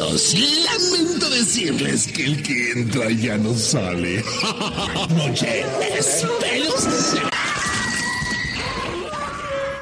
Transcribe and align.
Lamento 0.00 1.28
decirles 1.28 2.08
que 2.08 2.24
el 2.24 2.42
que 2.42 2.70
entra 2.72 3.10
ya 3.10 3.36
no 3.36 3.54
sale. 3.54 4.24
Noche 5.10 5.62
pelos. 6.40 6.88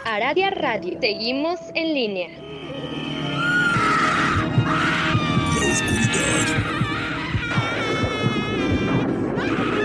Aradia 0.04 0.50
Radio. 0.50 0.98
Seguimos 1.00 1.60
en 1.72 1.94
línea. 1.94 2.28
La 5.54 5.66
oscuridad. 5.70 6.48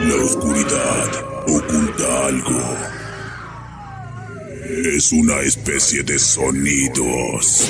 La 0.01 0.16
oscuridad 0.16 1.09
oculta 1.47 2.25
algo. 2.25 2.77
Es 4.95 5.11
una 5.11 5.41
especie 5.41 6.01
de 6.01 6.17
sonidos. 6.17 7.69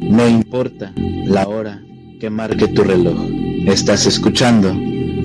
No 0.00 0.28
importa 0.28 0.92
la 0.96 1.46
hora 1.46 1.82
que 2.20 2.30
marque 2.30 2.68
tu 2.68 2.82
reloj. 2.82 3.18
Estás 3.66 4.06
escuchando 4.06 4.72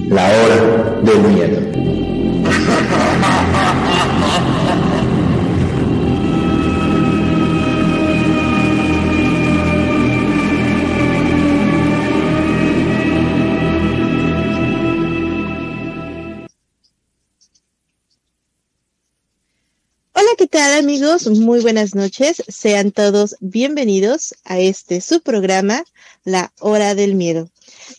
la 0.09 0.27
hora 0.27 1.01
del 1.01 1.21
miedo. 1.21 1.59
amigos? 20.77 21.27
Muy 21.27 21.59
buenas 21.59 21.93
noches. 21.93 22.41
Sean 22.47 22.91
todos 22.91 23.35
bienvenidos 23.41 24.33
a 24.43 24.57
este 24.59 25.01
su 25.01 25.21
programa, 25.21 25.83
La 26.23 26.51
Hora 26.59 26.95
del 26.95 27.13
Miedo. 27.13 27.47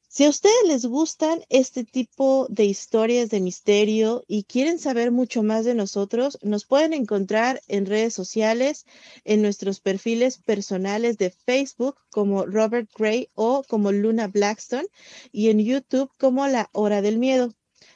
Si 0.07 0.25
a 0.25 0.30
ustedes 0.30 0.68
les 0.68 0.86
gustan 0.86 1.44
este 1.50 1.83
tipo 1.83 2.45
de 2.50 2.65
historias 2.65 3.30
de 3.30 3.39
misterio 3.39 4.24
y 4.27 4.44
quieren 4.44 4.77
saber 4.77 5.12
mucho 5.12 5.42
más 5.42 5.65
de 5.65 5.74
nosotros, 5.74 6.38
nos 6.44 6.65
pueden 6.65 6.94
encontrar 6.94 7.62
en 7.68 7.88
redes 7.88 8.13
sociales, 8.13 8.86
en 9.24 9.42
nuestros 9.42 9.80
perfiles 9.80 10.38
personales 10.38 11.18
de 11.18 11.31
Facebook 11.31 11.98
como 12.12 12.45
Robert 12.45 12.89
Gray 12.95 13.30
o 13.33 13.63
como 13.68 13.92
Luna 13.92 14.27
Blackstone 14.27 14.88
y 15.31 15.50
en 15.50 15.60
YouTube 15.60 16.12
como 16.19 16.48
La 16.48 16.69
Hora 16.74 17.01
del 17.01 17.18
Miedo. 17.18 17.51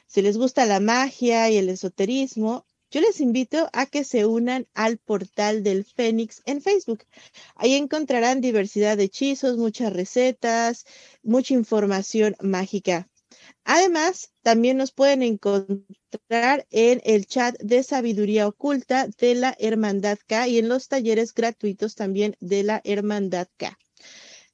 Si 0.08 0.22
les 0.22 0.38
gusta 0.38 0.64
la 0.64 0.80
magia 0.80 1.50
y 1.50 1.58
el 1.58 1.68
esoterismo, 1.68 2.64
yo 2.90 3.02
les 3.02 3.20
invito 3.20 3.68
a 3.74 3.84
que 3.84 4.04
se 4.04 4.24
unan 4.24 4.66
al 4.72 4.96
portal 4.96 5.62
del 5.62 5.84
Fénix 5.84 6.40
en 6.46 6.62
Facebook. 6.62 7.04
Ahí 7.54 7.74
encontrarán 7.74 8.40
diversidad 8.40 8.96
de 8.96 9.04
hechizos, 9.04 9.58
muchas 9.58 9.92
recetas, 9.92 10.86
mucha 11.22 11.52
información 11.52 12.36
mágica. 12.40 13.06
Además, 13.64 14.32
también 14.40 14.78
nos 14.78 14.92
pueden 14.92 15.22
encontrar 15.22 16.66
en 16.70 17.02
el 17.04 17.26
chat 17.26 17.58
de 17.60 17.82
sabiduría 17.82 18.48
oculta 18.48 19.08
de 19.18 19.34
la 19.34 19.54
Hermandad 19.58 20.18
K 20.26 20.48
y 20.48 20.56
en 20.56 20.70
los 20.70 20.88
talleres 20.88 21.34
gratuitos 21.34 21.94
también 21.94 22.34
de 22.40 22.62
la 22.62 22.80
Hermandad 22.82 23.48
K. 23.58 23.78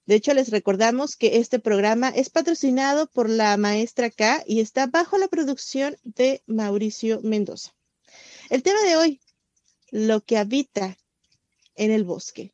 De 0.06 0.16
hecho, 0.16 0.34
les 0.34 0.50
recordamos 0.50 1.16
que 1.16 1.38
este 1.38 1.58
programa 1.58 2.10
es 2.10 2.28
patrocinado 2.28 3.06
por 3.06 3.30
la 3.30 3.56
maestra 3.56 4.10
K 4.10 4.44
y 4.46 4.60
está 4.60 4.86
bajo 4.86 5.16
la 5.16 5.28
producción 5.28 5.96
de 6.02 6.42
Mauricio 6.46 7.20
Mendoza. 7.22 7.74
El 8.50 8.62
tema 8.62 8.80
de 8.82 8.96
hoy, 8.96 9.20
lo 9.90 10.20
que 10.20 10.36
habita 10.36 10.98
en 11.74 11.90
el 11.90 12.04
bosque. 12.04 12.52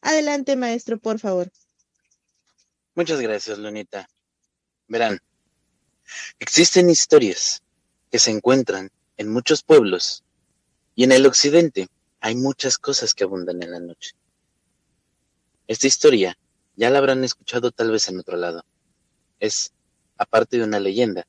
Adelante, 0.00 0.56
maestro, 0.56 0.98
por 0.98 1.20
favor. 1.20 1.52
Muchas 2.94 3.20
gracias, 3.20 3.58
Lunita. 3.58 4.08
Verán, 4.88 5.20
existen 6.40 6.90
historias 6.90 7.62
que 8.10 8.18
se 8.18 8.32
encuentran 8.32 8.90
en 9.16 9.28
muchos 9.28 9.62
pueblos 9.62 10.24
y 10.96 11.04
en 11.04 11.12
el 11.12 11.26
occidente 11.26 11.88
hay 12.20 12.34
muchas 12.34 12.76
cosas 12.78 13.14
que 13.14 13.22
abundan 13.22 13.62
en 13.62 13.70
la 13.70 13.78
noche. 13.78 14.14
Esta 15.68 15.86
historia 15.86 16.36
ya 16.78 16.90
la 16.90 16.98
habrán 16.98 17.24
escuchado 17.24 17.72
tal 17.72 17.90
vez 17.90 18.08
en 18.08 18.20
otro 18.20 18.36
lado. 18.36 18.64
Es, 19.40 19.72
aparte 20.16 20.58
de 20.58 20.62
una 20.62 20.78
leyenda, 20.78 21.26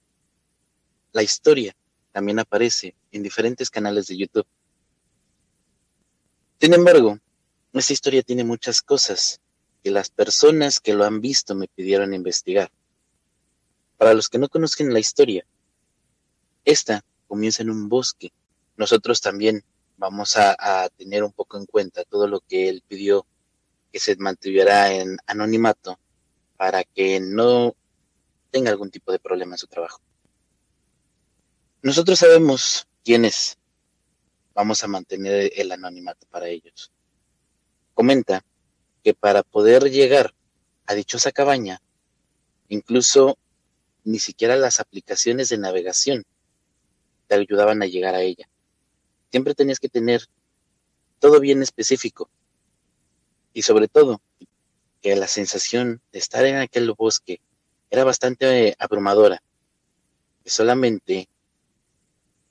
la 1.11 1.23
historia 1.23 1.75
también 2.11 2.37
aparece 2.37 2.93
en 3.11 3.23
diferentes 3.23 3.71
canales 3.71 4.05
de 4.05 4.17
YouTube. 4.17 4.45
Sin 6.61 6.75
embargo, 6.75 7.17
esta 7.73 7.93
historia 7.93 8.21
tiene 8.21 8.43
muchas 8.43 8.83
cosas 8.83 9.39
que 9.83 9.89
las 9.89 10.11
personas 10.11 10.79
que 10.79 10.93
lo 10.93 11.03
han 11.03 11.19
visto 11.19 11.55
me 11.55 11.67
pidieron 11.67 12.13
investigar. 12.13 12.69
Para 13.97 14.13
los 14.13 14.29
que 14.29 14.37
no 14.37 14.49
conozcan 14.49 14.93
la 14.93 14.99
historia, 14.99 15.43
esta 16.63 17.03
comienza 17.27 17.63
en 17.63 17.71
un 17.71 17.89
bosque. 17.89 18.31
Nosotros 18.77 19.19
también 19.19 19.63
vamos 19.97 20.37
a, 20.37 20.55
a 20.59 20.89
tener 20.89 21.23
un 21.23 21.31
poco 21.31 21.57
en 21.57 21.65
cuenta 21.65 22.03
todo 22.03 22.27
lo 22.27 22.39
que 22.41 22.69
él 22.69 22.83
pidió 22.87 23.25
que 23.91 23.99
se 23.99 24.15
mantuviera 24.17 24.91
en 24.93 25.17
anonimato 25.25 25.97
para 26.57 26.83
que 26.83 27.19
no 27.19 27.75
tenga 28.51 28.69
algún 28.69 28.91
tipo 28.91 29.11
de 29.11 29.19
problema 29.19 29.55
en 29.55 29.59
su 29.59 29.67
trabajo. 29.67 30.01
Nosotros 31.81 32.19
sabemos 32.19 32.85
quiénes 33.05 33.57
vamos 34.53 34.83
a 34.83 34.87
mantener 34.87 35.51
el 35.55 35.71
anonimato 35.71 36.27
para 36.29 36.49
ellos. 36.49 36.91
Comenta 37.93 38.43
que 39.03 39.13
para 39.13 39.43
poder 39.43 39.89
llegar 39.89 40.33
a 40.85 40.93
dichosa 40.93 41.31
cabaña, 41.31 41.81
incluso 42.67 43.37
ni 44.03 44.19
siquiera 44.19 44.55
las 44.55 44.79
aplicaciones 44.79 45.49
de 45.49 45.57
navegación 45.57 46.25
te 47.27 47.35
ayudaban 47.35 47.81
a 47.81 47.85
llegar 47.85 48.15
a 48.15 48.21
ella. 48.21 48.49
Siempre 49.31 49.55
tenías 49.55 49.79
que 49.79 49.89
tener 49.89 50.27
todo 51.19 51.39
bien 51.39 51.61
específico 51.61 52.29
y 53.53 53.63
sobre 53.63 53.87
todo 53.87 54.21
que 55.01 55.15
la 55.15 55.27
sensación 55.27 56.01
de 56.11 56.19
estar 56.19 56.45
en 56.45 56.57
aquel 56.57 56.91
bosque 56.91 57.39
era 57.89 58.03
bastante 58.03 58.75
abrumadora, 58.79 59.41
que 60.43 60.49
solamente 60.49 61.27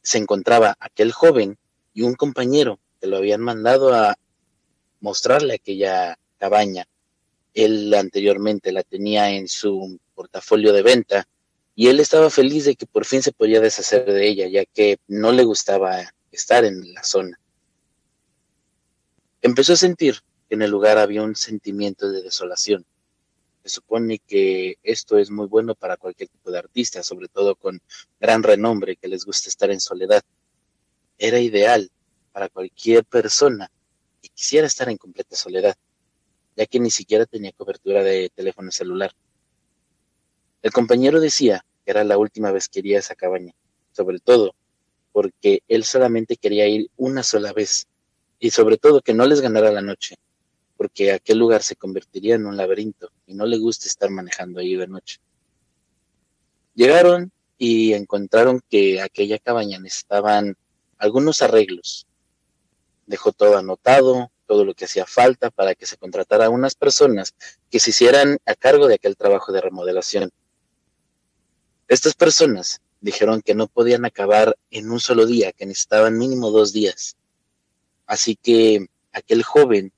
se 0.02 0.18
encontraba 0.18 0.76
aquel 0.80 1.12
joven 1.12 1.58
y 1.94 2.02
un 2.02 2.14
compañero 2.14 2.78
que 3.00 3.06
lo 3.06 3.18
habían 3.18 3.40
mandado 3.40 3.94
a 3.94 4.16
mostrarle 5.00 5.54
aquella 5.54 6.18
cabaña. 6.38 6.86
Él 7.54 7.92
anteriormente 7.94 8.72
la 8.72 8.82
tenía 8.82 9.30
en 9.30 9.48
su 9.48 9.98
portafolio 10.14 10.72
de 10.72 10.82
venta 10.82 11.28
y 11.74 11.88
él 11.88 12.00
estaba 12.00 12.30
feliz 12.30 12.64
de 12.64 12.74
que 12.74 12.86
por 12.86 13.04
fin 13.04 13.22
se 13.22 13.32
podía 13.32 13.60
deshacer 13.60 14.04
de 14.04 14.28
ella, 14.28 14.48
ya 14.48 14.64
que 14.64 14.98
no 15.06 15.30
le 15.30 15.44
gustaba 15.44 16.12
estar 16.32 16.64
en 16.64 16.92
la 16.92 17.04
zona. 17.04 17.38
Empezó 19.42 19.74
a 19.74 19.76
sentir 19.76 20.20
en 20.50 20.62
el 20.62 20.70
lugar 20.70 20.98
había 20.98 21.22
un 21.22 21.36
sentimiento 21.36 22.10
de 22.10 22.22
desolación. 22.22 22.84
Se 23.62 23.68
supone 23.70 24.18
que 24.18 24.78
esto 24.82 25.18
es 25.18 25.30
muy 25.30 25.46
bueno 25.46 25.74
para 25.74 25.96
cualquier 25.96 26.28
tipo 26.28 26.50
de 26.50 26.58
artista, 26.58 27.02
sobre 27.02 27.28
todo 27.28 27.54
con 27.54 27.80
gran 28.20 28.42
renombre 28.42 28.96
que 28.96 29.08
les 29.08 29.24
gusta 29.24 29.48
estar 29.48 29.70
en 29.70 29.80
soledad. 29.80 30.22
Era 31.18 31.38
ideal 31.38 31.90
para 32.32 32.48
cualquier 32.48 33.04
persona 33.04 33.70
que 34.22 34.28
quisiera 34.30 34.66
estar 34.66 34.88
en 34.88 34.96
completa 34.96 35.36
soledad, 35.36 35.76
ya 36.56 36.66
que 36.66 36.80
ni 36.80 36.90
siquiera 36.90 37.26
tenía 37.26 37.52
cobertura 37.52 38.02
de 38.02 38.30
teléfono 38.34 38.70
celular. 38.70 39.12
El 40.62 40.72
compañero 40.72 41.20
decía 41.20 41.64
que 41.84 41.90
era 41.90 42.04
la 42.04 42.18
última 42.18 42.50
vez 42.52 42.68
que 42.68 42.78
iría 42.78 42.96
a 42.96 43.00
esa 43.00 43.14
cabaña, 43.14 43.52
sobre 43.92 44.18
todo 44.18 44.54
porque 45.12 45.62
él 45.68 45.84
solamente 45.84 46.36
quería 46.36 46.66
ir 46.68 46.90
una 46.96 47.22
sola 47.22 47.52
vez 47.52 47.86
y 48.38 48.50
sobre 48.50 48.76
todo 48.76 49.00
que 49.00 49.14
no 49.14 49.26
les 49.26 49.40
ganara 49.40 49.72
la 49.72 49.82
noche, 49.82 50.16
porque 50.78 51.12
aquel 51.12 51.38
lugar 51.38 51.64
se 51.64 51.74
convertiría 51.74 52.36
en 52.36 52.46
un 52.46 52.56
laberinto 52.56 53.10
y 53.26 53.34
no 53.34 53.44
le 53.44 53.58
gusta 53.58 53.88
estar 53.88 54.08
manejando 54.10 54.60
ahí 54.60 54.76
de 54.76 54.86
noche. 54.86 55.18
Llegaron 56.74 57.32
y 57.58 57.94
encontraron 57.94 58.62
que 58.70 59.02
aquella 59.02 59.40
cabaña 59.40 59.80
necesitaban 59.80 60.56
algunos 60.96 61.42
arreglos. 61.42 62.06
Dejó 63.06 63.32
todo 63.32 63.58
anotado, 63.58 64.30
todo 64.46 64.64
lo 64.64 64.72
que 64.72 64.84
hacía 64.84 65.04
falta 65.04 65.50
para 65.50 65.74
que 65.74 65.84
se 65.84 65.96
contratara 65.96 66.46
a 66.46 66.50
unas 66.50 66.76
personas 66.76 67.34
que 67.72 67.80
se 67.80 67.90
hicieran 67.90 68.38
a 68.46 68.54
cargo 68.54 68.86
de 68.86 68.94
aquel 68.94 69.16
trabajo 69.16 69.50
de 69.50 69.60
remodelación. 69.60 70.30
Estas 71.88 72.14
personas 72.14 72.80
dijeron 73.00 73.42
que 73.42 73.56
no 73.56 73.66
podían 73.66 74.04
acabar 74.04 74.56
en 74.70 74.92
un 74.92 75.00
solo 75.00 75.26
día, 75.26 75.50
que 75.50 75.66
necesitaban 75.66 76.16
mínimo 76.16 76.52
dos 76.52 76.72
días. 76.72 77.16
Así 78.06 78.36
que 78.36 78.86
aquel 79.12 79.42
joven 79.42 79.92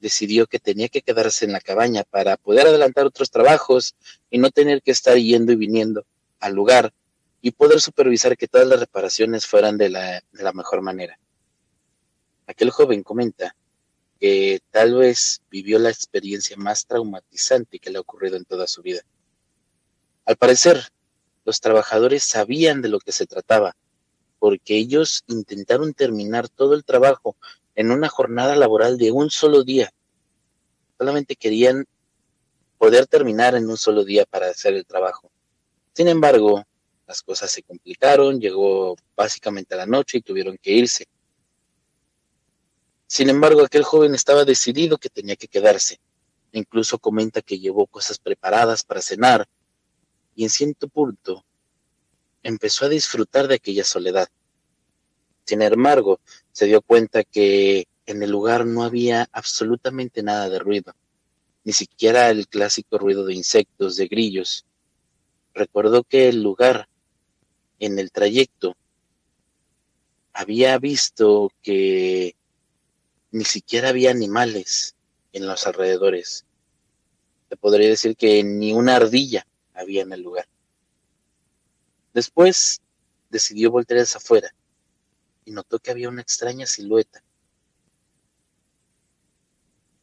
decidió 0.00 0.46
que 0.46 0.58
tenía 0.58 0.88
que 0.88 1.02
quedarse 1.02 1.44
en 1.44 1.52
la 1.52 1.60
cabaña 1.60 2.04
para 2.04 2.36
poder 2.36 2.66
adelantar 2.66 3.06
otros 3.06 3.30
trabajos 3.30 3.94
y 4.30 4.38
no 4.38 4.50
tener 4.50 4.82
que 4.82 4.90
estar 4.90 5.16
yendo 5.16 5.52
y 5.52 5.56
viniendo 5.56 6.04
al 6.40 6.54
lugar 6.54 6.92
y 7.40 7.52
poder 7.52 7.80
supervisar 7.80 8.36
que 8.36 8.48
todas 8.48 8.66
las 8.66 8.80
reparaciones 8.80 9.46
fueran 9.46 9.78
de 9.78 9.88
la, 9.88 10.22
de 10.32 10.42
la 10.42 10.52
mejor 10.52 10.82
manera. 10.82 11.18
Aquel 12.46 12.70
joven 12.70 13.02
comenta 13.02 13.54
que 14.20 14.60
tal 14.70 14.94
vez 14.94 15.40
vivió 15.50 15.78
la 15.78 15.90
experiencia 15.90 16.56
más 16.56 16.86
traumatizante 16.86 17.78
que 17.78 17.90
le 17.90 17.98
ha 17.98 18.00
ocurrido 18.00 18.36
en 18.36 18.44
toda 18.44 18.66
su 18.66 18.82
vida. 18.82 19.02
Al 20.24 20.36
parecer, 20.36 20.88
los 21.44 21.60
trabajadores 21.60 22.24
sabían 22.24 22.82
de 22.82 22.88
lo 22.88 22.98
que 22.98 23.12
se 23.12 23.26
trataba, 23.26 23.76
porque 24.38 24.76
ellos 24.76 25.22
intentaron 25.28 25.94
terminar 25.94 26.48
todo 26.48 26.74
el 26.74 26.84
trabajo 26.84 27.36
en 27.76 27.92
una 27.92 28.08
jornada 28.08 28.56
laboral 28.56 28.98
de 28.98 29.12
un 29.12 29.30
solo 29.30 29.62
día. 29.62 29.92
Solamente 30.98 31.36
querían 31.36 31.86
poder 32.78 33.06
terminar 33.06 33.54
en 33.54 33.68
un 33.68 33.76
solo 33.76 34.04
día 34.04 34.24
para 34.24 34.48
hacer 34.48 34.74
el 34.74 34.84
trabajo. 34.84 35.30
Sin 35.92 36.08
embargo, 36.08 36.64
las 37.06 37.22
cosas 37.22 37.50
se 37.50 37.62
complicaron, 37.62 38.40
llegó 38.40 38.96
básicamente 39.14 39.74
a 39.74 39.78
la 39.78 39.86
noche 39.86 40.18
y 40.18 40.22
tuvieron 40.22 40.58
que 40.60 40.72
irse. 40.72 41.06
Sin 43.06 43.28
embargo, 43.28 43.62
aquel 43.62 43.84
joven 43.84 44.14
estaba 44.14 44.44
decidido 44.44 44.98
que 44.98 45.08
tenía 45.08 45.36
que 45.36 45.46
quedarse. 45.46 46.00
Incluso 46.52 46.98
comenta 46.98 47.42
que 47.42 47.58
llevó 47.58 47.86
cosas 47.86 48.18
preparadas 48.18 48.82
para 48.82 49.02
cenar 49.02 49.46
y 50.34 50.44
en 50.44 50.50
cierto 50.50 50.88
punto 50.88 51.44
empezó 52.42 52.86
a 52.86 52.88
disfrutar 52.88 53.48
de 53.48 53.56
aquella 53.56 53.84
soledad. 53.84 54.28
Sin 55.46 55.62
embargo, 55.62 56.18
se 56.52 56.66
dio 56.66 56.82
cuenta 56.82 57.22
que 57.22 57.86
en 58.06 58.22
el 58.22 58.30
lugar 58.30 58.66
no 58.66 58.82
había 58.82 59.28
absolutamente 59.30 60.24
nada 60.24 60.48
de 60.48 60.58
ruido, 60.58 60.92
ni 61.62 61.72
siquiera 61.72 62.30
el 62.30 62.48
clásico 62.48 62.98
ruido 62.98 63.24
de 63.24 63.34
insectos, 63.34 63.94
de 63.94 64.08
grillos. 64.08 64.64
Recordó 65.54 66.02
que 66.02 66.28
el 66.28 66.42
lugar, 66.42 66.88
en 67.78 68.00
el 68.00 68.10
trayecto, 68.10 68.76
había 70.32 70.78
visto 70.78 71.52
que 71.62 72.34
ni 73.30 73.44
siquiera 73.44 73.90
había 73.90 74.10
animales 74.10 74.94
en 75.32 75.46
los 75.46 75.64
alrededores. 75.66 76.44
Te 77.48 77.56
podría 77.56 77.88
decir 77.88 78.16
que 78.16 78.42
ni 78.42 78.72
una 78.72 78.96
ardilla 78.96 79.46
había 79.74 80.02
en 80.02 80.12
el 80.12 80.22
lugar. 80.22 80.48
Después 82.14 82.80
decidió 83.30 83.70
voltear 83.70 84.00
hacia 84.00 84.18
afuera 84.18 84.52
y 85.46 85.52
notó 85.52 85.78
que 85.78 85.90
había 85.90 86.10
una 86.10 86.20
extraña 86.20 86.66
silueta. 86.66 87.22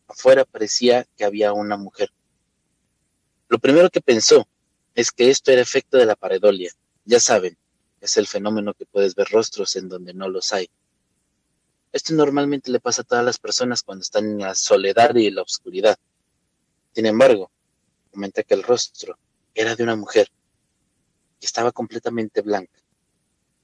Afuera 0.08 0.46
parecía 0.46 1.06
que 1.16 1.26
había 1.26 1.54
una 1.54 1.78
mujer. 1.78 2.10
Lo 3.50 3.60
primero 3.60 3.92
que 3.92 4.02
pensó 4.02 4.48
es 4.96 5.12
que 5.12 5.30
esto 5.30 5.52
era 5.52 5.62
efecto 5.62 5.98
de 5.98 6.06
la 6.06 6.16
paredolia. 6.16 6.72
Ya 7.06 7.20
saben, 7.20 7.58
es 8.02 8.18
el 8.18 8.26
fenómeno 8.26 8.74
que 8.74 8.86
puedes 8.86 9.16
ver 9.16 9.28
rostros 9.30 9.76
en 9.76 9.90
donde 9.90 10.14
no 10.14 10.30
los 10.30 10.54
hay. 10.54 10.70
Esto 11.92 12.14
normalmente 12.14 12.72
le 12.72 12.80
pasa 12.80 13.02
a 13.02 13.06
todas 13.06 13.24
las 13.24 13.38
personas 13.38 13.84
cuando 13.84 14.02
están 14.02 14.26
en 14.26 14.40
la 14.40 14.56
soledad 14.56 15.14
y 15.16 15.30
la 15.30 15.44
oscuridad. 15.44 15.98
Sin 16.96 17.06
embargo, 17.06 17.52
comenta 18.12 18.44
que 18.44 18.54
el 18.54 18.64
rostro 18.64 19.18
era 19.54 19.76
de 19.76 19.84
una 19.84 19.96
mujer 19.96 20.30
que 21.40 21.46
estaba 21.46 21.72
completamente 21.72 22.42
blanca, 22.42 22.80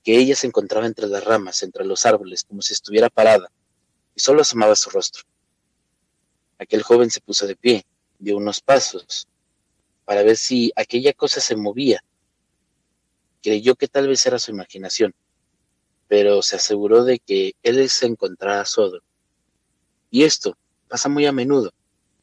que 0.04 0.18
ella 0.18 0.36
se 0.36 0.48
encontraba 0.48 0.86
entre 0.86 1.08
las 1.08 1.24
ramas, 1.24 1.64
entre 1.64 1.86
los 1.86 2.06
árboles, 2.06 2.44
como 2.44 2.62
si 2.62 2.74
estuviera 2.74 3.10
parada, 3.10 3.52
y 4.16 4.20
solo 4.20 4.42
asomaba 4.42 4.76
su 4.76 4.90
rostro. 4.90 5.24
Aquel 6.58 6.84
joven 6.84 7.10
se 7.10 7.22
puso 7.22 7.48
de 7.48 7.56
pie, 7.56 7.86
dio 8.20 8.38
unos 8.38 8.62
pasos, 8.62 9.28
para 10.06 10.24
ver 10.24 10.38
si 10.38 10.72
aquella 10.76 11.14
cosa 11.14 11.40
se 11.40 11.56
movía. 11.56 12.04
Creyó 13.42 13.76
que 13.76 13.88
tal 13.88 14.08
vez 14.08 14.26
era 14.26 14.40
su 14.40 14.52
imaginación, 14.52 15.14
pero 16.08 16.42
se 16.42 16.56
aseguró 16.56 17.04
de 17.04 17.20
que 17.20 17.56
él 17.64 17.90
se 17.90 18.08
encontraba 18.08 18.66
solo. 18.66 19.02
Y 20.12 20.24
esto 20.24 20.58
pasa 20.88 21.08
muy 21.08 21.26
a 21.28 21.32
menudo, 21.32 21.72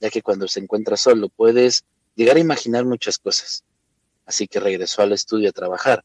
ya 0.00 0.11
que 0.11 0.23
cuando 0.23 0.49
se 0.49 0.61
encuentra 0.61 0.97
solo 0.97 1.28
puedes 1.28 1.85
llegar 2.16 2.37
a 2.37 2.40
imaginar 2.40 2.85
muchas 2.85 3.18
cosas. 3.18 3.62
Así 4.26 4.49
que 4.49 4.59
regresó 4.59 5.02
al 5.02 5.12
estudio 5.12 5.49
a 5.49 5.52
trabajar, 5.52 6.04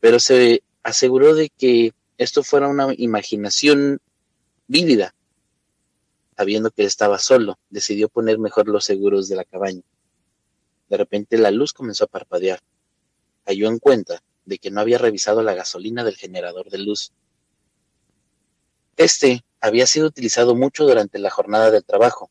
pero 0.00 0.20
se 0.20 0.62
aseguró 0.86 1.34
de 1.34 1.50
que 1.50 1.92
esto 2.16 2.44
fuera 2.44 2.68
una 2.68 2.94
imaginación 2.96 4.00
vívida. 4.68 5.14
Sabiendo 6.36 6.70
que 6.70 6.84
estaba 6.84 7.18
solo, 7.18 7.58
decidió 7.70 8.08
poner 8.08 8.38
mejor 8.38 8.68
los 8.68 8.84
seguros 8.84 9.28
de 9.28 9.34
la 9.34 9.44
cabaña. 9.44 9.82
De 10.88 10.96
repente 10.96 11.38
la 11.38 11.50
luz 11.50 11.72
comenzó 11.72 12.04
a 12.04 12.06
parpadear. 12.06 12.60
Cayó 13.44 13.66
en 13.66 13.80
cuenta 13.80 14.22
de 14.44 14.58
que 14.58 14.70
no 14.70 14.80
había 14.80 14.98
revisado 14.98 15.42
la 15.42 15.54
gasolina 15.54 16.04
del 16.04 16.16
generador 16.16 16.70
de 16.70 16.78
luz. 16.78 17.10
Este 18.96 19.44
había 19.60 19.88
sido 19.88 20.06
utilizado 20.06 20.54
mucho 20.54 20.84
durante 20.84 21.18
la 21.18 21.30
jornada 21.30 21.72
del 21.72 21.84
trabajo. 21.84 22.30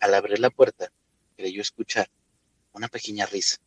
Al 0.00 0.14
abrir 0.14 0.40
la 0.40 0.50
puerta, 0.50 0.90
creyó 1.36 1.62
escuchar 1.62 2.08
una 2.72 2.88
pequeña 2.88 3.26
risa. 3.26 3.58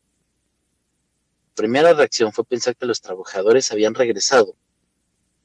Primera 1.55 1.93
reacción 1.93 2.31
fue 2.31 2.43
pensar 2.43 2.75
que 2.75 2.85
los 2.85 3.01
trabajadores 3.01 3.71
habían 3.71 3.95
regresado, 3.95 4.55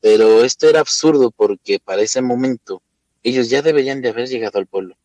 pero 0.01 0.45
esto 0.45 0.69
era 0.69 0.81
absurdo 0.81 1.31
porque 1.31 1.79
para 1.79 2.03
ese 2.03 2.21
momento 2.21 2.83
ellos 3.23 3.49
ya 3.49 3.63
deberían 3.63 4.03
de 4.03 4.11
haber 4.11 4.29
llegado 4.29 4.59
al 4.59 4.67
pueblo. 4.67 4.97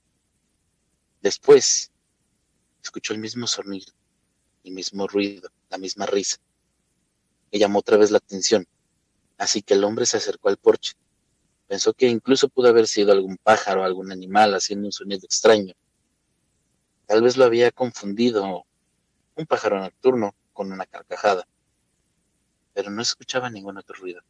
Después, 1.22 1.92
escuchó 2.84 3.14
el 3.14 3.20
mismo 3.20 3.48
sonido, 3.48 3.92
el 4.64 4.72
mismo 4.72 5.08
ruido, 5.08 5.50
la 5.70 5.78
misma 5.78 6.06
risa. 6.06 6.38
Y 7.52 7.60
llamó 7.60 7.80
otra 7.80 7.98
vez 7.98 8.12
la 8.12 8.18
atención, 8.18 8.68
así 9.38 9.62
que 9.62 9.76
el 9.76 9.84
hombre 9.84 10.06
se 10.06 10.18
acercó 10.18 10.50
al 10.50 10.58
porche. 10.58 10.94
Pensó 11.68 11.94
que 11.94 12.08
incluso 12.08 12.50
pudo 12.50 12.68
haber 12.70 12.88
sido 12.88 13.12
algún 13.12 13.38
pájaro, 13.38 13.84
algún 13.84 14.12
animal 14.12 14.54
haciendo 14.54 14.88
un 14.88 14.92
sonido 14.92 15.22
extraño, 15.24 15.74
Tal 17.08 17.22
vez 17.22 17.38
lo 17.38 17.46
había 17.46 17.72
confundido 17.72 18.66
un 19.36 19.46
pájaro 19.46 19.80
nocturno 19.80 20.34
con 20.56 20.72
una 20.72 20.88
carcajada, 20.88 21.46
pero 22.74 22.90
no 22.90 23.02
escuchaba 23.02 23.52
ningún 23.52 23.78
otro 23.78 23.96
ruido. 23.96 24.22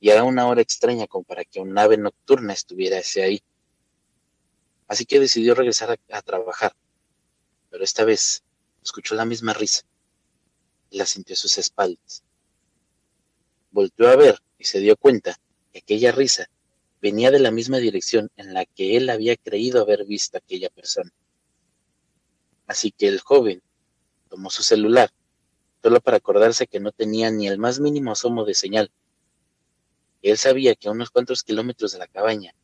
Y 0.00 0.08
era 0.08 0.24
una 0.24 0.48
hora 0.48 0.62
extraña 0.62 1.06
como 1.06 1.22
para 1.24 1.44
que 1.44 1.60
un 1.60 1.78
ave 1.78 1.98
nocturna 1.98 2.54
estuviera 2.54 2.98
ese 2.98 3.22
ahí. 3.22 3.42
Así 4.88 5.04
que 5.04 5.20
decidió 5.20 5.54
regresar 5.54 5.90
a, 5.90 6.16
a 6.16 6.22
trabajar, 6.22 6.74
pero 7.70 7.84
esta 7.84 8.04
vez 8.04 8.42
escuchó 8.82 9.14
la 9.14 9.26
misma 9.26 9.52
risa 9.52 9.82
y 10.90 10.96
la 10.96 11.06
sintió 11.06 11.34
a 11.34 11.36
sus 11.36 11.58
espaldas. 11.58 12.22
Volvió 13.70 14.08
a 14.08 14.16
ver 14.16 14.42
y 14.58 14.64
se 14.64 14.80
dio 14.80 14.96
cuenta 14.96 15.38
que 15.72 15.80
aquella 15.80 16.10
risa 16.10 16.48
venía 17.02 17.30
de 17.30 17.38
la 17.38 17.50
misma 17.50 17.78
dirección 17.78 18.30
en 18.36 18.54
la 18.54 18.64
que 18.64 18.96
él 18.96 19.10
había 19.10 19.36
creído 19.36 19.82
haber 19.82 20.06
visto 20.06 20.36
a 20.36 20.40
aquella 20.40 20.70
persona. 20.70 21.12
Así 22.66 22.90
que 22.90 23.08
el 23.08 23.20
joven 23.20 23.62
tomó 24.30 24.48
su 24.48 24.62
celular, 24.62 25.10
solo 25.82 26.00
para 26.00 26.16
acordarse 26.16 26.66
que 26.66 26.80
no 26.80 26.92
tenía 26.92 27.30
ni 27.30 27.48
el 27.48 27.58
más 27.58 27.80
mínimo 27.80 28.12
asomo 28.12 28.44
de 28.44 28.54
señal. 28.54 28.90
Él 30.22 30.38
sabía 30.38 30.74
que 30.74 30.88
a 30.88 30.92
unos 30.92 31.10
cuantos 31.10 31.42
kilómetros 31.42 31.92
de 31.92 31.98
la 31.98 32.06
cabaña, 32.06 32.54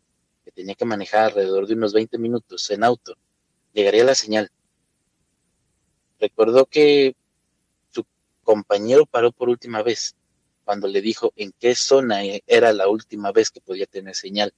que 0.44 0.52
tenía 0.52 0.74
que 0.74 0.84
manejar 0.84 1.24
alrededor 1.24 1.66
de 1.66 1.74
unos 1.74 1.92
20 1.92 2.16
minutos 2.18 2.70
en 2.70 2.84
auto, 2.84 3.16
llegaría 3.74 4.04
la 4.04 4.14
señal. 4.14 4.50
Recordó 6.20 6.64
que 6.66 7.14
su 7.92 8.06
compañero 8.44 9.04
paró 9.04 9.32
por 9.32 9.48
última 9.48 9.82
vez 9.82 10.14
cuando 10.64 10.88
le 10.88 11.00
dijo 11.00 11.32
en 11.36 11.52
qué 11.52 11.74
zona 11.74 12.24
e-, 12.24 12.42
era 12.46 12.72
la 12.72 12.88
última 12.88 13.32
vez 13.32 13.50
que 13.50 13.60
podía 13.60 13.86
tener 13.86 14.14
señal 14.14 14.52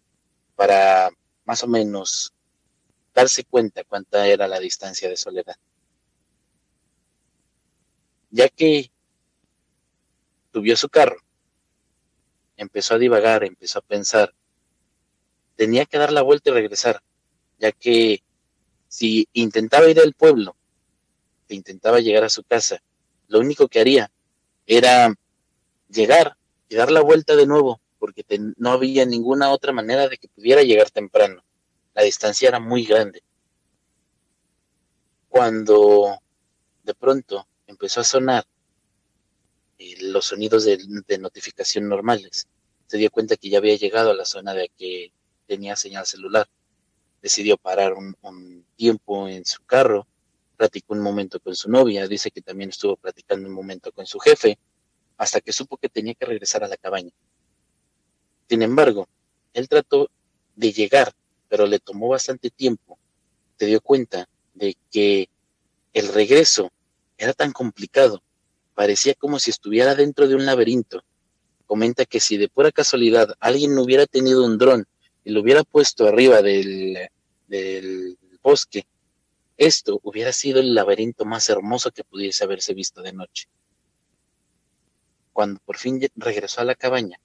para 0.56 1.10
más 1.44 1.62
o 1.62 1.66
menos 1.66 2.32
darse 3.14 3.44
cuenta 3.44 3.84
cuánta 3.84 4.26
era 4.26 4.46
la 4.48 4.60
distancia 4.60 5.08
de 5.08 5.16
soledad. 5.16 5.56
Ya 8.30 8.48
que 8.48 8.90
subió 10.52 10.76
su 10.76 10.88
carro, 10.88 11.18
empezó 12.56 12.94
a 12.94 12.98
divagar, 12.98 13.44
empezó 13.44 13.78
a 13.78 13.82
pensar, 13.82 14.34
tenía 15.56 15.86
que 15.86 15.98
dar 15.98 16.12
la 16.12 16.22
vuelta 16.22 16.50
y 16.50 16.52
regresar, 16.52 17.00
ya 17.58 17.72
que 17.72 18.22
si 18.88 19.28
intentaba 19.32 19.88
ir 19.88 20.00
al 20.00 20.12
pueblo, 20.12 20.54
e 21.48 21.54
intentaba 21.54 22.00
llegar 22.00 22.24
a 22.24 22.30
su 22.30 22.42
casa, 22.42 22.82
lo 23.28 23.40
único 23.40 23.68
que 23.68 23.80
haría 23.80 24.10
era 24.66 25.14
llegar 25.88 26.36
y 26.68 26.74
dar 26.74 26.90
la 26.90 27.00
vuelta 27.00 27.36
de 27.36 27.46
nuevo, 27.46 27.80
porque 27.98 28.24
no 28.56 28.72
había 28.72 29.06
ninguna 29.06 29.50
otra 29.50 29.72
manera 29.72 30.08
de 30.08 30.18
que 30.18 30.28
pudiera 30.28 30.62
llegar 30.62 30.90
temprano. 30.90 31.42
La 31.94 32.02
distancia 32.02 32.48
era 32.48 32.60
muy 32.60 32.84
grande. 32.84 33.22
Cuando 35.28 36.18
de 36.84 36.94
pronto 36.94 37.46
empezó 37.68 38.00
a 38.00 38.04
sonar 38.04 38.44
eh, 39.78 39.94
los 40.00 40.24
sonidos 40.26 40.64
de, 40.64 41.18
notificación 41.18 41.88
normales, 41.88 42.48
se 42.88 42.96
dio 42.96 43.10
cuenta 43.10 43.36
que 43.36 43.50
ya 43.50 43.58
había 43.58 43.76
llegado 43.76 44.10
a 44.10 44.14
la 44.14 44.24
zona 44.24 44.54
de 44.54 44.70
que 44.76 45.12
tenía 45.46 45.76
señal 45.76 46.06
celular. 46.06 46.48
Decidió 47.22 47.56
parar 47.56 47.92
un, 47.92 48.16
un 48.22 48.64
tiempo 48.76 49.28
en 49.28 49.44
su 49.44 49.62
carro, 49.64 50.06
platicó 50.56 50.94
un 50.94 51.00
momento 51.00 51.38
con 51.38 51.54
su 51.54 51.70
novia, 51.70 52.08
dice 52.08 52.30
que 52.30 52.40
también 52.40 52.70
estuvo 52.70 52.96
platicando 52.96 53.48
un 53.48 53.54
momento 53.54 53.92
con 53.92 54.06
su 54.06 54.18
jefe, 54.18 54.58
hasta 55.18 55.40
que 55.40 55.52
supo 55.52 55.76
que 55.76 55.88
tenía 55.88 56.14
que 56.14 56.26
regresar 56.26 56.64
a 56.64 56.68
la 56.68 56.76
cabaña. 56.76 57.10
Sin 58.48 58.62
embargo, 58.62 59.08
él 59.52 59.68
trató 59.68 60.10
de 60.56 60.72
llegar, 60.72 61.12
pero 61.48 61.66
le 61.66 61.78
tomó 61.78 62.08
bastante 62.08 62.50
tiempo. 62.50 62.98
Se 63.58 63.66
dio 63.66 63.80
cuenta 63.80 64.28
de 64.54 64.76
que 64.90 65.28
el 65.92 66.08
regreso 66.08 66.72
era 67.18 67.32
tan 67.34 67.52
complicado, 67.52 68.22
parecía 68.74 69.14
como 69.14 69.38
si 69.38 69.50
estuviera 69.50 69.94
dentro 69.94 70.28
de 70.28 70.36
un 70.36 70.46
laberinto. 70.46 71.02
Comenta 71.66 72.06
que 72.06 72.20
si 72.20 72.36
de 72.36 72.48
pura 72.48 72.72
casualidad 72.72 73.34
alguien 73.40 73.76
hubiera 73.76 74.06
tenido 74.06 74.44
un 74.44 74.56
dron 74.56 74.86
y 75.24 75.30
lo 75.32 75.40
hubiera 75.42 75.64
puesto 75.64 76.06
arriba 76.06 76.40
del, 76.40 76.96
del 77.48 78.16
bosque, 78.40 78.86
esto 79.56 79.98
hubiera 80.04 80.32
sido 80.32 80.60
el 80.60 80.74
laberinto 80.74 81.24
más 81.24 81.48
hermoso 81.48 81.90
que 81.90 82.04
pudiese 82.04 82.44
haberse 82.44 82.72
visto 82.72 83.02
de 83.02 83.12
noche. 83.12 83.48
Cuando 85.32 85.60
por 85.66 85.76
fin 85.76 86.00
regresó 86.14 86.60
a 86.60 86.64
la 86.64 86.76
cabaña, 86.76 87.18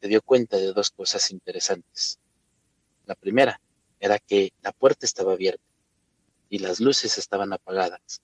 se 0.00 0.08
dio 0.08 0.20
cuenta 0.20 0.58
de 0.58 0.72
dos 0.74 0.90
cosas 0.90 1.30
interesantes. 1.30 2.18
La 3.06 3.14
primera 3.14 3.58
era 3.98 4.18
que 4.18 4.52
la 4.62 4.72
puerta 4.72 5.06
estaba 5.06 5.32
abierta 5.32 5.64
y 6.50 6.58
las 6.58 6.80
luces 6.80 7.16
estaban 7.16 7.54
apagadas, 7.54 8.20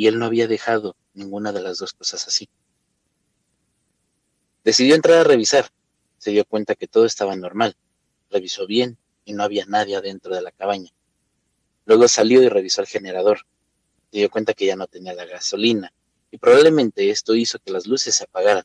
y 0.00 0.06
él 0.06 0.18
no 0.18 0.24
había 0.24 0.46
dejado 0.46 0.96
ninguna 1.12 1.52
de 1.52 1.60
las 1.60 1.76
dos 1.76 1.92
cosas 1.92 2.26
así. 2.26 2.48
Decidió 4.64 4.94
entrar 4.94 5.18
a 5.18 5.24
revisar, 5.24 5.70
se 6.18 6.30
dio 6.30 6.46
cuenta 6.46 6.74
que 6.74 6.86
todo 6.86 7.04
estaba 7.04 7.36
normal, 7.36 7.76
revisó 8.30 8.66
bien 8.66 8.96
y 9.26 9.34
no 9.34 9.42
había 9.42 9.66
nadie 9.66 9.96
adentro 9.96 10.34
de 10.34 10.40
la 10.40 10.52
cabaña. 10.52 10.90
Luego 11.84 12.08
salió 12.08 12.42
y 12.42 12.48
revisó 12.48 12.80
el 12.80 12.86
generador, 12.86 13.40
se 14.10 14.20
dio 14.20 14.30
cuenta 14.30 14.54
que 14.54 14.64
ya 14.64 14.74
no 14.74 14.86
tenía 14.86 15.12
la 15.12 15.26
gasolina 15.26 15.92
y 16.30 16.38
probablemente 16.38 17.10
esto 17.10 17.34
hizo 17.34 17.58
que 17.58 17.70
las 17.70 17.86
luces 17.86 18.14
se 18.14 18.24
apagaran. 18.24 18.64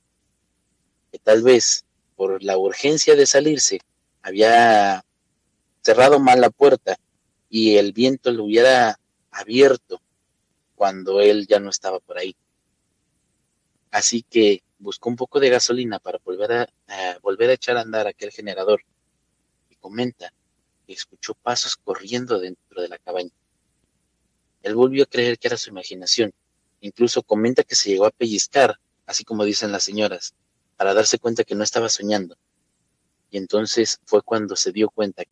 Que 1.12 1.20
tal 1.20 1.44
vez 1.44 1.84
por 2.16 2.42
la 2.44 2.58
urgencia 2.58 3.14
de 3.14 3.26
salirse 3.26 3.82
había 4.22 5.04
cerrado 5.84 6.18
mal 6.18 6.40
la 6.40 6.50
puerta 6.50 6.98
y 7.50 7.76
el 7.76 7.92
viento 7.92 8.32
lo 8.32 8.46
hubiera 8.46 8.98
abierto 9.32 10.00
cuando 10.76 11.22
él 11.22 11.48
ya 11.48 11.60
no 11.60 11.70
estaba 11.70 12.00
por 12.00 12.18
ahí. 12.18 12.36
Así 13.92 14.24
que 14.24 14.62
buscó 14.80 15.10
un 15.10 15.16
poco 15.16 15.40
de 15.40 15.50
gasolina 15.50 16.00
para 16.00 16.20
volver 16.24 16.52
a, 16.52 16.70
volver 17.22 17.50
a 17.50 17.54
echar 17.54 17.78
a 17.78 17.82
andar 17.82 18.08
aquel 18.08 18.32
generador 18.32 18.82
y 19.70 19.76
comenta 19.76 20.32
que 20.86 20.94
escuchó 20.94 21.34
pasos 21.34 21.76
corriendo 21.78 22.40
dentro 22.40 22.82
de 22.82 22.90
la 22.90 22.98
cabaña. 22.98 23.32
Él 24.64 24.76
volvió 24.76 25.04
a 25.04 25.08
creer 25.08 25.40
que 25.40 25.48
era 25.48 25.58
su 25.58 25.70
imaginación 25.70 26.34
Incluso 26.86 27.24
comenta 27.24 27.64
que 27.64 27.74
se 27.74 27.90
llegó 27.90 28.06
a 28.06 28.12
pellizcar, 28.12 28.78
así 29.08 29.24
como 29.24 29.44
dicen 29.44 29.72
las 29.72 29.84
señoras, 29.84 30.36
para 30.78 30.94
darse 30.94 31.18
cuenta 31.18 31.44
que 31.44 31.56
no 31.56 31.64
estaba 31.64 31.90
soñando. 31.90 32.38
Y 33.32 33.38
entonces 33.38 34.00
fue 34.06 34.22
cuando 34.22 34.56
se 34.56 34.72
dio 34.72 34.92
cuenta. 34.92 35.24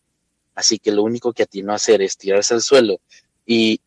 Así 0.55 0.79
que 0.79 0.91
lo 0.91 1.03
único 1.03 1.31
que 1.31 1.43
atinó 1.43 1.71
a 1.71 1.75
hacer 1.75 2.01
es 2.01 2.17
tirarse 2.17 2.55
al 2.55 2.63
suelo 2.63 2.99
y 3.45 3.79